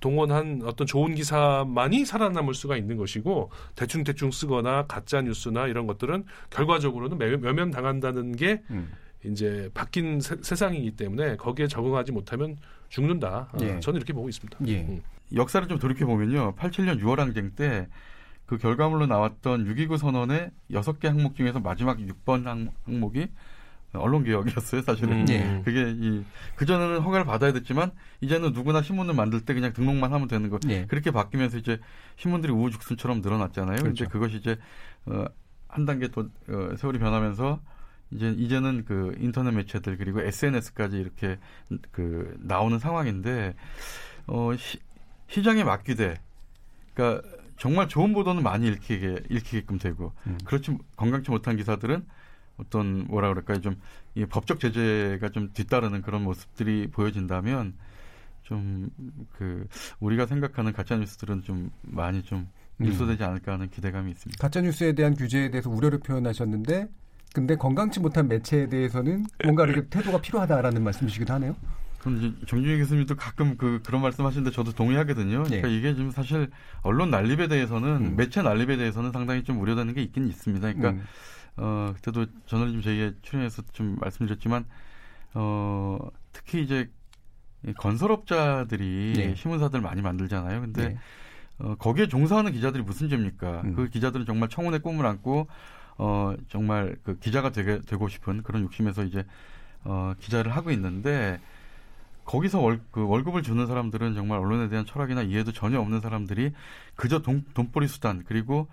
[0.00, 6.24] 동원한 어떤 좋은 기사만이 살아남을 수가 있는 것이고 대충 대충 쓰거나 가짜 뉴스나 이런 것들은
[6.50, 8.92] 결과적으로는 매- 외면 당한다는 게 음.
[9.24, 12.58] 이제 바뀐 세, 세상이기 때문에 거기에 적응하지 못하면
[12.90, 13.48] 죽는다.
[13.52, 13.80] 어, 예.
[13.80, 14.58] 저는 이렇게 보고 있습니다.
[14.66, 14.80] 예.
[14.82, 15.02] 음.
[15.34, 16.54] 역사를 좀 돌이켜 보면요.
[16.56, 17.88] 87년 6월 항쟁 때
[18.46, 23.28] 그 결과물로 나왔던 6.29 선언의 6개 항목 중에서 마지막 6번 항, 항목이
[23.94, 25.20] 언론 개혁이었어요, 사실은.
[25.20, 25.26] 음.
[25.28, 25.62] 예.
[25.64, 26.24] 그게 이
[26.56, 30.58] 그전에는 허가를 받아야 됐지만 이제는 누구나 신문을 만들 때 그냥 등록만 하면 되는 거.
[30.68, 30.86] 예.
[30.86, 31.78] 그렇게 바뀌면서 이제
[32.16, 33.82] 신문들이 우후죽순처럼 늘어났잖아요.
[33.82, 34.08] 그렇죠.
[34.08, 34.58] 그것이 이제
[35.06, 35.24] 어,
[35.68, 37.60] 한 단계 또 어, 세월이 변하면서
[38.10, 41.38] 이제 이제는 그 인터넷 매체들 그리고 SNS까지 이렇게
[41.90, 43.54] 그 나오는 상황인데
[44.26, 44.78] 어 시,
[45.28, 46.20] 시장에 맡기되
[46.94, 47.28] 그러니까
[47.64, 50.36] 정말 좋은 보도는 많이 읽히게 읽히게끔 되고 음.
[50.44, 52.04] 그렇지 건강치 못한 기사들은
[52.58, 53.80] 어떤 뭐라 그럴까요 좀
[54.16, 57.72] 이 법적 제재가 좀 뒤따르는 그런 모습들이 보여진다면
[58.42, 58.90] 좀
[59.38, 59.66] 그
[59.98, 62.50] 우리가 생각하는 가짜 뉴스들은 좀 많이 좀
[62.82, 62.84] 음.
[62.84, 64.38] 일소되지 않을까 하는 기대감이 있습니다.
[64.38, 66.86] 가짜 뉴스에 대한 규제에 대해서 우려를 표현하셨는데
[67.32, 71.56] 근데 건강치 못한 매체에 대해서는 뭔가 이렇게 태도가 필요하다라는 말씀이시기도 하네요.
[72.04, 75.44] 그럼 이제 정준희 교수님도 가끔 그 그런 말씀하시는데 저도 동의하거든요.
[75.44, 75.74] 그러니까 예.
[75.74, 76.50] 이게 지금 사실
[76.82, 78.16] 언론 난립에 대해서는 음.
[78.16, 80.74] 매체 난립에 대해서는 상당히 좀 우려되는 게 있긴 있습니다.
[80.74, 81.06] 그러니까 음.
[81.56, 84.66] 어 그때도 저널리즘 제기에 출연해서 좀 말씀드렸지만
[85.32, 85.98] 어
[86.32, 86.90] 특히 이제
[87.66, 89.34] 이 건설업자들이 예.
[89.34, 90.60] 신문사들 많이 만들잖아요.
[90.60, 90.98] 근데 네.
[91.58, 93.62] 어, 거기에 종사하는 기자들이 무슨 죄입니까?
[93.64, 93.74] 음.
[93.76, 95.46] 그 기자들은 정말 청운의 꿈을 안고
[95.96, 99.24] 어 정말 그 기자가 되게 되고 싶은 그런 욕심에서 이제
[99.84, 101.40] 어 기자를 하고 있는데
[102.24, 106.52] 거기서 월, 그 월급을 주는 사람들은 정말 언론에 대한 철학이나 이해도 전혀 없는 사람들이
[106.96, 108.66] 그저 돈, 돈벌이 수단 그리고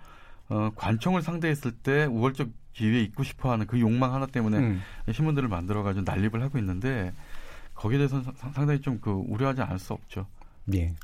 [0.48, 4.82] 어 관청을 상대했을 때 우월적 지위에 있고 싶어하는 그 욕망 하나 때문에 음.
[5.12, 7.12] 신문들을 만들어가지고 난립을 하고 있는데
[7.74, 10.26] 거기에 대해서는 상- 상당히 좀 그 우려하지 않을 수 없죠.
[10.74, 10.94] 예.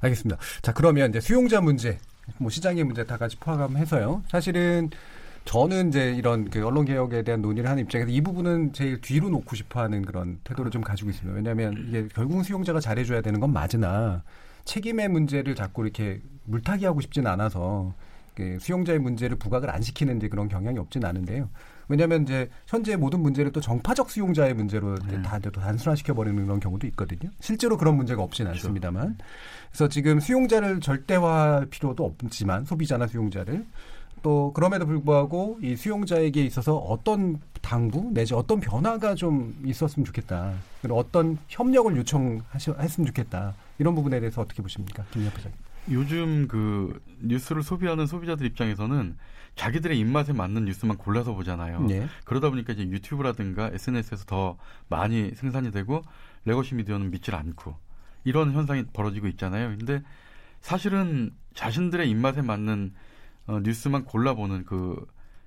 [0.00, 0.38] 알겠습니다.
[0.62, 1.98] 자, 그러면 이제 수용자 문제,
[2.38, 4.22] 뭐 시장의 문제 다 같이 포함해서요.
[4.28, 4.90] 사실은
[5.46, 9.54] 저는 이제 이런 그 언론 개혁에 대한 논의를 하는 입장에서 이 부분은 제일 뒤로 놓고
[9.56, 11.34] 싶어 하는 그런 태도를 좀 가지고 있습니다.
[11.34, 14.22] 왜냐하면 이게 결국 수용자가 잘해줘야 되는 건 맞으나
[14.64, 17.94] 책임의 문제를 자꾸 이렇게 물타기하고 싶지는 않아서
[18.34, 21.48] 그 수용자의 문제를 부각을 안 시키는 이제 그런 경향이 없진 않은데요.
[21.88, 26.58] 왜냐하면 이제 현재 모든 문제를 또 정파적 수용자의 문제로 다 이제 또 단순화시켜 버리는 그런
[26.58, 27.30] 경우도 있거든요.
[27.38, 29.16] 실제로 그런 문제가 없지는 않습니다만.
[29.70, 33.64] 그래서 지금 수용자를 절대화할 필요도 없지만 소비자나 수용자를
[34.26, 40.52] 또 그럼에도 불구하고 이 수용자에게 있어서 어떤 당부 내지 어떤 변화가 좀 있었으면 좋겠다.
[40.82, 43.54] 그리고 어떤 협력을 요청했으면 좋겠다.
[43.78, 45.52] 이런 부분에 대해서 어떻게 보십니까, 김 옆에장?
[45.92, 49.16] 요즘 그 뉴스를 소비하는 소비자들 입장에서는
[49.54, 51.86] 자기들의 입맛에 맞는 뉴스만 골라서 보잖아요.
[51.90, 52.08] 예.
[52.24, 54.56] 그러다 보니까 이제 유튜브라든가 SNS에서 더
[54.88, 56.02] 많이 생산이 되고
[56.46, 57.76] legacy 미디어는 믿질 않고
[58.24, 59.68] 이런 현상이 벌어지고 있잖아요.
[59.78, 60.02] 근데
[60.62, 62.92] 사실은 자신들의 입맛에 맞는
[63.46, 65.06] 어, 뉴스만 골라보는 그,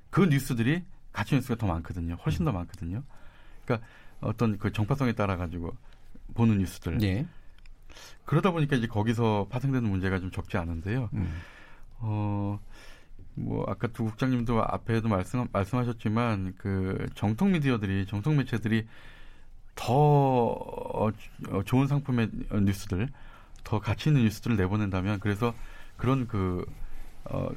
[0.09, 2.15] 그 뉴스들이 가치 뉴스가 더 많거든요.
[2.25, 3.03] 훨씬 더 많거든요.
[3.65, 3.87] 그러니까
[4.21, 5.75] 어떤 그 정파성에 따라 가지고
[6.33, 7.01] 보는 뉴스들.
[7.03, 7.25] 예.
[8.25, 11.09] 그러다 보니까 이제 거기서 파생되는 문제가 좀 적지 않은데요.
[11.13, 11.41] 음.
[11.99, 12.59] 어,
[13.35, 18.87] 뭐 아까 두 국장님도 앞에도 말씀 말씀하셨지만 그 정통 미디어들이 정통 매체들이
[19.75, 21.09] 더 어,
[21.49, 22.29] 어, 좋은 상품의
[22.61, 23.09] 뉴스들,
[23.63, 25.53] 더 가치 있는 뉴스들을 내보낸다면 그래서
[25.97, 26.65] 그런 그
[27.25, 27.49] 어,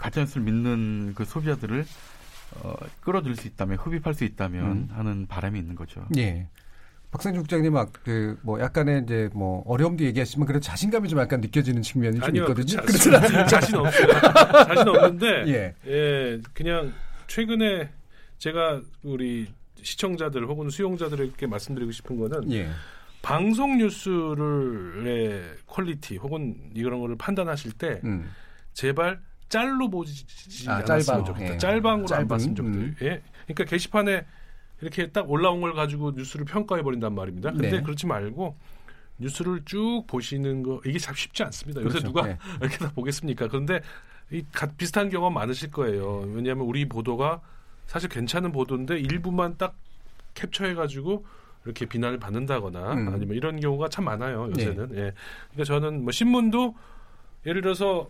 [0.00, 1.84] 가짜 뉴스를 믿는 그 소비자들을
[2.62, 4.88] 어, 끌어들일 수 있다면 흡입할 수 있다면 음.
[4.92, 6.04] 하는 바람이 있는 거죠.
[6.16, 6.48] 예.
[7.10, 12.24] 박상준 국장님 막그뭐 약간의 이제 뭐 어려움도 얘기하시지만 그래도 자신감이 좀 약간 느껴지는 측면이 좀
[12.24, 12.80] 아니요, 그 있거든요.
[12.80, 13.46] 자신, 그렇잖아요.
[13.46, 14.06] 자신 없어요.
[14.66, 15.74] 자신 없는데, 예.
[15.86, 16.40] 예.
[16.54, 16.92] 그냥
[17.26, 17.90] 최근에
[18.38, 19.48] 제가 우리
[19.82, 22.70] 시청자들 혹은 수용자들에게 말씀드리고 싶은 거는 예.
[23.22, 28.30] 방송 뉴스를의 quality 혹은 이런 거를 판단하실 때 음.
[28.72, 29.20] 제발
[29.50, 30.24] 짤로 보지
[30.68, 31.24] 아, 않았으면 짤방.
[31.26, 31.54] 좋겠다.
[31.54, 31.58] 예.
[31.58, 32.22] 짤방으로 짤방.
[32.22, 32.78] 안 봤으면 좋겠다.
[32.78, 32.96] 음.
[33.02, 33.22] 예.
[33.46, 34.24] 그러니까 게시판에
[34.80, 37.50] 이렇게 딱 올라온 걸 가지고 뉴스를 평가해 버린단 말입니다.
[37.50, 37.82] 근데 네.
[37.82, 38.56] 그렇지 말고
[39.18, 41.82] 뉴스를 쭉 보시는 거 이게 참 쉽지 않습니다.
[41.82, 42.06] 요새 그렇죠.
[42.06, 42.38] 누가 네.
[42.62, 43.48] 이렇게 다 보겠습니까?
[43.48, 43.82] 그런데
[44.30, 46.20] 이 가- 비슷한 경험 많으실 거예요.
[46.32, 47.42] 왜냐하면 우리 보도가
[47.86, 49.76] 사실 괜찮은 보도인데 일부만 딱
[50.34, 51.26] 캡처해 가지고
[51.64, 53.08] 이렇게 비난을 받는다거나 음.
[53.12, 54.48] 아니면 이런 경우가 참 많아요.
[54.56, 54.90] 요새는.
[54.92, 55.12] 예.
[55.50, 56.74] 그러니까 저는 뭐 신문도
[57.44, 58.08] 예를 들어서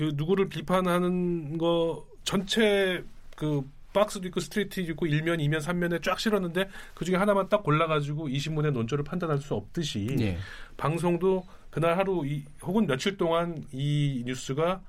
[0.00, 3.04] 그 누구를 비판하는 거 전체
[3.36, 8.30] 그 박스도 있고 스트레이트 있고 일면, 이면, 삼면에 쫙 실었는데 그 중에 하나만 딱 골라가지고
[8.30, 10.38] 이 신문의 논조를 판단할 수 없듯이 예.
[10.78, 14.80] 방송도 그날 하루 이, 혹은 며칠 동안 이 뉴스가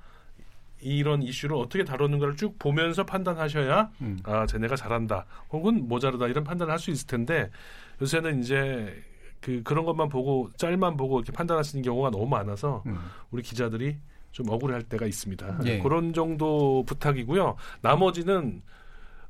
[0.80, 4.18] 이런 이슈를 어떻게 다루는가를 쭉 보면서 판단하셔야 음.
[4.24, 7.50] 아 쟤네가 잘한다 혹은 모자르다 이런 판단을 할 수 있을 텐데
[8.00, 8.96] 요새는 이제
[9.42, 12.98] 그 그런 것만 보고 짤만 보고 이렇게 판단하시는 경우가 너무 많아서 음.
[13.30, 13.98] 우리 기자들이
[14.32, 15.60] 좀 억울할 때가 있습니다.
[15.66, 15.78] 예.
[15.78, 17.56] 그런 정도 부탁이고요.
[17.82, 18.62] 나머지는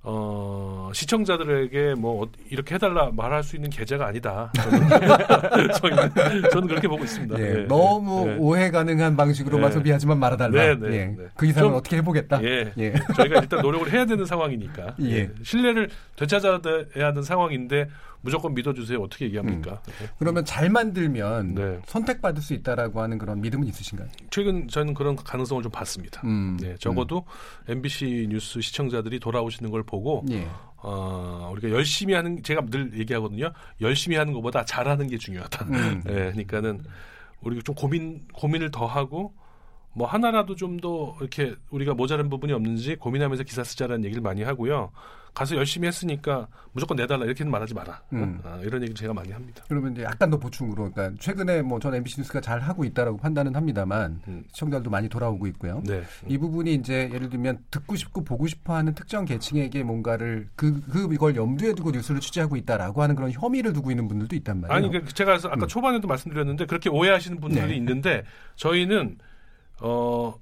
[0.05, 4.51] 어, 시청자들에게 뭐 어- 이렇게 해달라 말할 수 있는 계제가 아니다.
[4.55, 4.89] 저는,
[5.81, 7.39] 저희는, 저는 그렇게 보고 있습니다.
[7.39, 8.37] 예, 예, 너무 예.
[8.39, 9.75] 오해 가능한 방식으로만 네.
[9.75, 10.61] 소비하지만 말아달라.
[10.61, 11.05] 네, 네, 예.
[11.07, 11.17] 네.
[11.37, 12.43] 그 이상은 좀- 어떻게 해보겠다.
[12.43, 12.73] 예.
[12.79, 12.93] 예.
[13.17, 14.97] 저희가 일단 노력을 해야 되는 상황이니까.
[15.03, 15.07] 예.
[15.07, 15.31] 예.
[15.45, 16.59] 신뢰를 되찾아야
[16.97, 17.89] 하는 상황인데
[18.25, 19.01] 무조건 믿어주세요.
[19.03, 19.83] 어떻게 얘기합니까?
[20.01, 20.09] 예.
[20.19, 21.79] 그러면 잘 만들면 네.
[21.87, 24.09] 선택받을 수 있다라고 하는 그런 믿음은 있으신가요?
[24.31, 26.21] 최근 저는 그런 가능성을 좀 봤습니다.
[26.25, 26.57] 음.
[26.61, 27.25] 네, 적어도
[27.69, 30.49] MBC 뉴스 시청자들이 돌아오시는 걸 보고 예.
[30.79, 33.53] 어, 우리가 열심히 하는 제가 늘 얘기하거든요.
[33.83, 35.67] 열심히 하는 것보다 잘하는 게 중요하다.
[35.67, 36.03] 음.
[36.07, 36.83] 네, 그러니까는
[37.43, 39.35] 우리가 좀 고민 고민을 더 하고
[39.95, 44.91] 뭐 하나라도 좀 더 이렇게 우리가 모자란 부분이 없는지 고민하면서 기사 쓰자라는 얘기를 많이 하고요.
[45.35, 48.03] 가서 열심히 했으니까 무조건 내달라 이렇게는 말하지 마라.
[48.13, 48.41] 음.
[48.45, 49.63] 어, 이런 얘기를 제가 많이 합니다.
[49.69, 53.57] 그러면 이제 약간 더 보충으로, 그러니까 최근에 뭐 전 MBC 뉴스가 잘 하고 있다라고 판단은
[53.57, 54.45] 합니다만 음.
[54.53, 55.83] 시청자들도 많이 돌아오고 있고요.
[55.85, 56.03] 네.
[56.29, 61.35] 이 부분이 이제 예를 들면 듣고 싶고 보고 싶어하는 특정 계층에게 뭔가를 그, 그 이걸
[61.35, 64.77] 염두에 두고 뉴스를 취재하고 있다라고 하는 그런 혐의를 두고 있는 분들도 있단 말이에요.
[64.77, 67.77] 아니 그 제가 아까 초반에도 말씀드렸는데 그렇게 오해하시는 분들이 네.
[67.77, 68.23] 있는데
[68.57, 69.19] 저희는
[69.81, 70.35] 어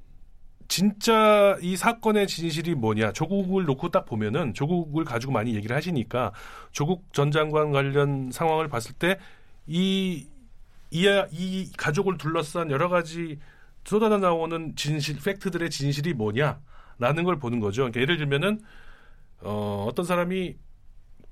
[0.71, 6.31] 진짜 이 사건의 진실이 뭐냐 조국을 놓고 딱 보면은 조국을 가지고 많이 얘기를 하시니까
[6.71, 9.17] 조국 전 장관 관련 상황을 봤을 때이
[9.67, 10.29] 이,
[11.33, 13.41] 이 가족을 둘러싼 여러 가지
[13.85, 17.83] 쏟아져 나오는 진실, 팩트들의 진실이 뭐냐라는 걸 보는 거죠.
[17.83, 18.61] 그러니까 예를 들면은
[19.41, 20.55] 어, 어떤 사람이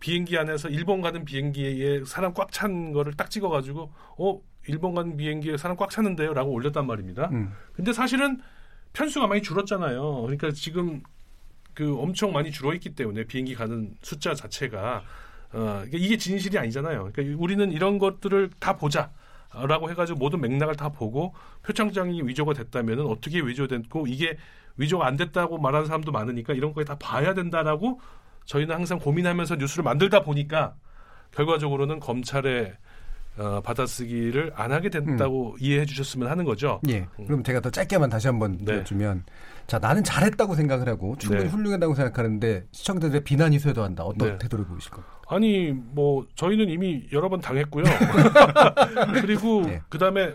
[0.00, 5.58] 비행기 안에서 일본 가는 비행기에 사람 꽉 찬 거를 딱 찍어가지고 어 일본 가는 비행기에
[5.58, 7.28] 사람 꽉 찼는데요라고 올렸단 말입니다.
[7.30, 7.52] 음.
[7.72, 8.40] 근데 사실은
[8.92, 10.22] 편수가 많이 줄었잖아요.
[10.22, 11.02] 그러니까 지금
[11.74, 15.02] 그 엄청 많이 줄어 있기 때문에 비행기 가는 숫자 자체가
[15.52, 17.10] 어 이게- 이게 진실이 아니잖아요.
[17.12, 19.10] 그러니까 우리는 이런 것들을 다 보자.
[19.50, 24.36] 라고 해가지고 모든 맥락을 다 보고 표창장이 위조가 됐다면은 어떻게 위조됐고 이게
[24.76, 27.98] 위조가 안 됐다고 말하는 사람도 많으니까 이런 거에 다 봐야 된다라고
[28.44, 30.74] 저희는 항상 고민하면서 뉴스를 만들다 보니까
[31.32, 32.74] 결과적으로는 검찰의
[33.38, 36.80] 어, 받아쓰기를 안 하게 된다고 이해해 주셨으면 하는 거죠.
[36.88, 37.06] 예.
[37.26, 38.64] 그럼 제가 더 짧게만 다시 한번 네.
[38.64, 39.24] 들어주면
[39.66, 41.50] 자 나는 잘했다고 생각을 하고 충분히 네.
[41.50, 44.02] 훌륭하다고 생각하는데 시청자들의 비난이 쇄도한다.
[44.02, 44.38] 어떤 네.
[44.38, 45.18] 태도를 보이실 겁니까?
[45.28, 47.84] 아니 뭐 저희는 이미 여러 번 당했고요.
[49.20, 49.80] 그리고 네.
[49.88, 50.34] 그 다음에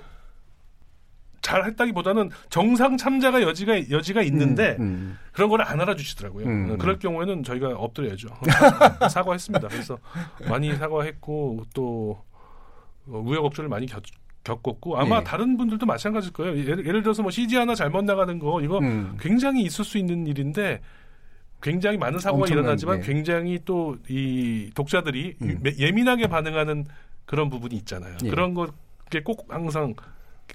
[1.41, 6.45] 잘했다기보다는 정상 참자가 여지가 여지가 있는데 음, 그런 걸 안 알아주시더라고요.
[6.45, 6.71] 음.
[6.71, 8.29] 어, 그럴 경우에는 저희가 엎드려야죠.
[9.11, 9.67] 사과했습니다.
[9.67, 9.97] 그래서
[10.47, 12.32] 많이 사과했고 또 어,
[13.07, 14.03] 우여곡절을 많이 겪,
[14.43, 15.23] 겪었고 아마 예.
[15.23, 16.57] 다른 분들도 마찬가지일 거예요.
[16.57, 19.17] 예를, 예를 들어서 뭐 CG 하나 잘못 나가는 거 이거 음.
[19.19, 20.81] 굉장히 있을 수 있는 일인데
[21.61, 23.07] 굉장히 많은 사고가 엄청난, 일어나지만 네.
[23.07, 25.59] 굉장히 또 이 독자들이 음.
[25.65, 26.85] 예- 예민하게 반응하는
[27.25, 28.17] 그런 부분이 있잖아요.
[28.25, 28.29] 예.
[28.29, 29.93] 그런 것에 꼭 항상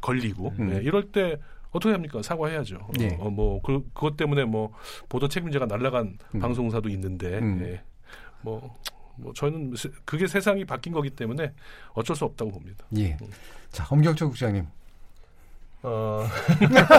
[0.03, 0.73] 걸리고 음.
[0.75, 1.39] 예, 이럴 때
[1.71, 2.21] 어떻게 합니까?
[2.23, 2.79] 사과해야죠.
[3.01, 3.17] 예.
[3.19, 4.73] 어, 뭐 그, 그것 때문에 뭐
[5.09, 6.41] 보도 책임자가 날라간 음.
[6.41, 7.61] 방송사도 있는데 음.
[7.63, 7.81] 예.
[8.43, 8.75] 뭐,
[9.19, 11.53] 뭐 저는 세- 그게 세상이 바뀐 거기 때문에
[11.93, 12.85] 어쩔 수 없다고 봅니다.
[12.97, 13.17] 예.
[13.71, 14.67] 자 엄경철 국장님.
[15.83, 16.25] 어.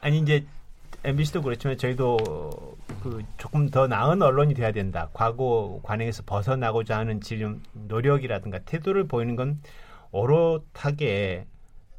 [0.00, 0.44] 아니 이제
[1.04, 5.10] MBC도 그렇지만 저희도 그 조금 더 나은 언론이 돼야 된다.
[5.12, 9.60] 과거 관행에서 벗어나고자 하는 지금 노력이라든가 태도를 보이는 건
[10.12, 11.46] 오롯하게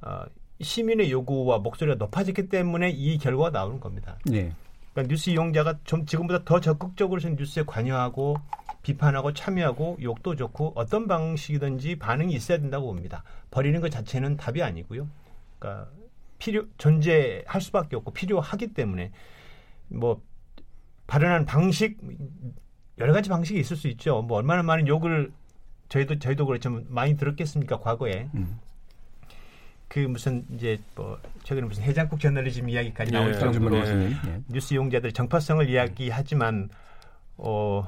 [0.02, 0.24] 어,
[0.62, 4.18] 시민의 요구와 목소리가 높아졌기 때문에 이 결과가 나오는 겁니다.
[4.32, 4.52] 예.
[4.96, 8.38] 그러니까 뉴스 이용자가 좀 지금보다 더 적극적으로 좀 뉴스에 관여하고
[8.82, 13.24] 비판하고 참여하고 욕도 좋고 어떤 방식이든지 반응이 있어야 된다고 봅니다.
[13.52, 15.08] 버리는 것 자체는 답이 아니고요.
[15.60, 15.92] 그러니까
[16.40, 19.12] 필요 존재할 수밖에 없고 필요하기 때문에
[19.90, 20.22] 뭐
[21.08, 21.98] 발언하는 방식
[22.98, 24.22] 여러 가지 방식이 있을 수 있죠.
[24.22, 25.34] 뭐 얼마나 많은 욕을
[25.90, 28.60] 저희도 저희도 그렇지만 많이 들었겠습니까 과거에 음.
[29.96, 33.78] 그 무슨 이제 뭐 최근에 무슨 해장국 저널리즘 이야기까지 나올 예, 정도로.
[33.78, 34.42] 예.
[34.50, 36.68] 뉴스 이용자들 정파성을 이야기하지만
[37.38, 37.88] 어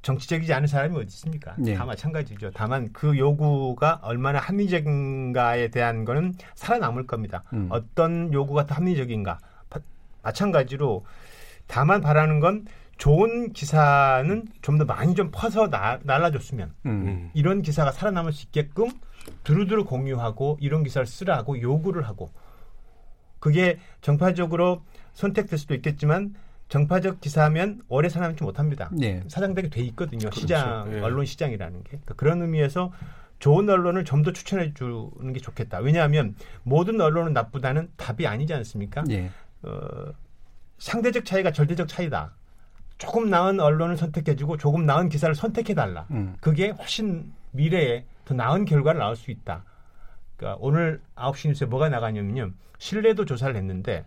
[0.00, 1.54] 정치적이지 않은 사람이 어디 있습니까?
[1.58, 1.74] 네.
[1.74, 2.50] 다 마찬가지죠.
[2.54, 7.42] 다만 그 요구가 얼마나 합리적인가에 대한 거는 살아남을 겁니다.
[7.52, 7.66] 음.
[7.70, 9.38] 어떤 요구가 더 합리적인가?
[9.68, 9.80] 바-
[10.22, 11.04] 마찬가지로
[11.66, 12.64] 다만 바라는 건
[12.96, 16.90] 좋은 기사는 좀 더 많이 좀 퍼서 나, 날라줬으면 음.
[16.90, 17.30] 음.
[17.34, 18.88] 이런 기사가 살아남을 수 있게끔
[19.44, 22.30] 두루두루 공유하고 이런 기사를 쓰라고 요구를 하고
[23.40, 26.34] 그게 정파적으로 선택될 수도 있겠지만
[26.68, 28.90] 정파적 기사면 오래 살아남지 못합니다.
[29.02, 29.22] 예.
[29.28, 30.20] 사장되게 돼 있거든요.
[30.20, 30.40] 그렇죠.
[30.40, 31.00] 시장 예.
[31.00, 32.92] 언론 시장이라는 게 그러니까 그런 의미에서
[33.38, 35.78] 좋은 언론을 좀 더 추천해 주는 게 좋겠다.
[35.80, 39.04] 왜냐하면 모든 언론은 나쁘다는 답이 아니지 않습니까?
[39.10, 39.30] 예.
[39.62, 40.12] 어,
[40.78, 42.32] 상대적 차이가 절대적 차이다.
[42.96, 46.06] 조금 나은 언론을 선택해주고 조금 나은 기사를 선택해달라.
[46.12, 46.36] 음.
[46.40, 49.64] 그게 훨씬 미래에 더 나은 결과를 낳을 수 있다.
[50.36, 52.50] 그러니까 오늘 9시 뉴스에 뭐가 나가냐면요.
[52.78, 54.04] 신뢰도 조사를 했는데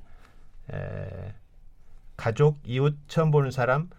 [0.71, 1.33] 에,
[2.15, 3.89] 가족, 이웃 처음 보는 사람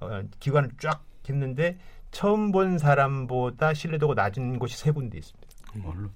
[0.00, 1.78] 어, 기관을 쫙 했는데
[2.10, 5.46] 처음 본 사람보다 신뢰도가 낮은 곳이 세 군데 있습니다.
[5.84, 6.10] 언론.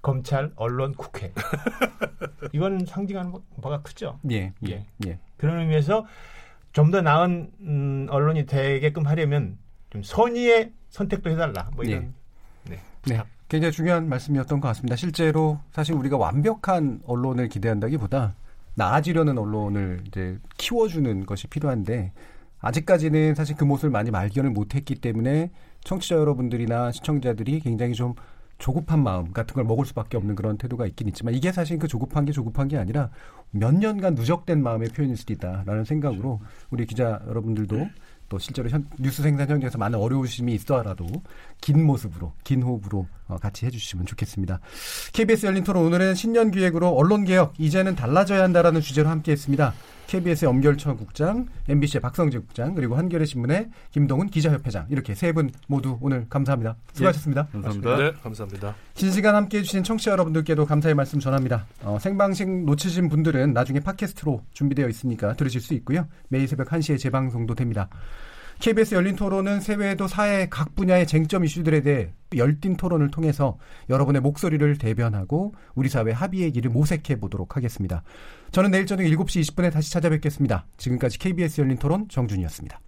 [0.00, 1.32] 검찰, 언론, 국회.
[2.52, 4.18] 이건 상징하는 바- 바가 크죠.
[4.30, 4.52] 예.
[4.66, 4.70] 예.
[4.70, 4.86] 예.
[5.06, 5.18] 예.
[5.36, 6.06] 그런 의미에서
[6.72, 9.58] 좀 더 나은 음, 언론이 되게끔 하려면
[9.90, 11.70] 좀 선의의 선택도 해달라.
[11.74, 12.14] 뭐 이런.
[12.64, 12.78] 네.
[13.06, 13.22] 네.
[13.48, 14.96] 굉장히 중요한 말씀이었던 것 같습니다.
[14.96, 18.34] 실제로 사실 우리가 완벽한 언론을 기대한다기보다
[18.74, 22.12] 나아지려는 언론을 이제 키워주는 것이 필요한데
[22.60, 25.50] 아직까지는 사실 그 모습을 많이 발견을 못했기 때문에
[25.84, 28.14] 청취자 여러분들이나 시청자들이 굉장히 좀
[28.58, 32.24] 조급한 마음 같은 걸 먹을 수밖에 없는 그런 태도가 있긴 있지만 이게 사실 그 조급한
[32.24, 33.10] 게 조급한 게 아니라
[33.50, 36.40] 몇 년간 누적된 마음의 표현일 수도 있다라는 생각으로
[36.70, 37.88] 우리 기자 여러분들도
[38.28, 41.06] 또 실제로 현, 뉴스 생산 현장에서 많은 어려우심이 있더라도
[41.60, 44.60] 긴 모습으로 긴 호흡으로 어, 같이 해주시면 좋겠습니다.
[45.12, 49.74] KBS 열린 토론 오늘은 신년 기획으로 언론 개혁 이제는 달라져야 한다라는 주제로 함께했습니다.
[50.08, 55.98] KBS의 엄결천 국장, MBC의 박성재 국장, 그리고 한겨레 신문의 김동훈 기자협회장 이렇게 세 분 모두
[56.00, 56.76] 오늘 감사합니다.
[56.94, 57.48] 수고하셨습니다.
[57.52, 57.96] 감사합니다.
[57.98, 58.74] 네, 감사합니다.
[58.94, 61.66] 긴 시간 함께 해 주신 청취자 여러분들께도 감사의 말씀 전합니다.
[61.82, 66.06] 어, 생방식 놓치신 분들은 나중에 팟캐스트로 준비되어 있으니까 들으실 수 있고요.
[66.28, 67.90] 매일 새벽 1시에 재방송도 됩니다.
[68.58, 73.56] KBS 열린 토론은 세외에도 사회 각 분야의 쟁점 이슈들에 대해 열띤 토론을 통해서
[73.88, 78.02] 여러분의 목소리를 대변하고 우리 사회 합의의 길을 모색해 보도록 하겠습니다.
[78.50, 80.66] 저는 내일 저녁 7시 20분에 다시 찾아뵙겠습니다.
[80.76, 82.80] 지금까지 KBS 열린 토론 정준이었습니다.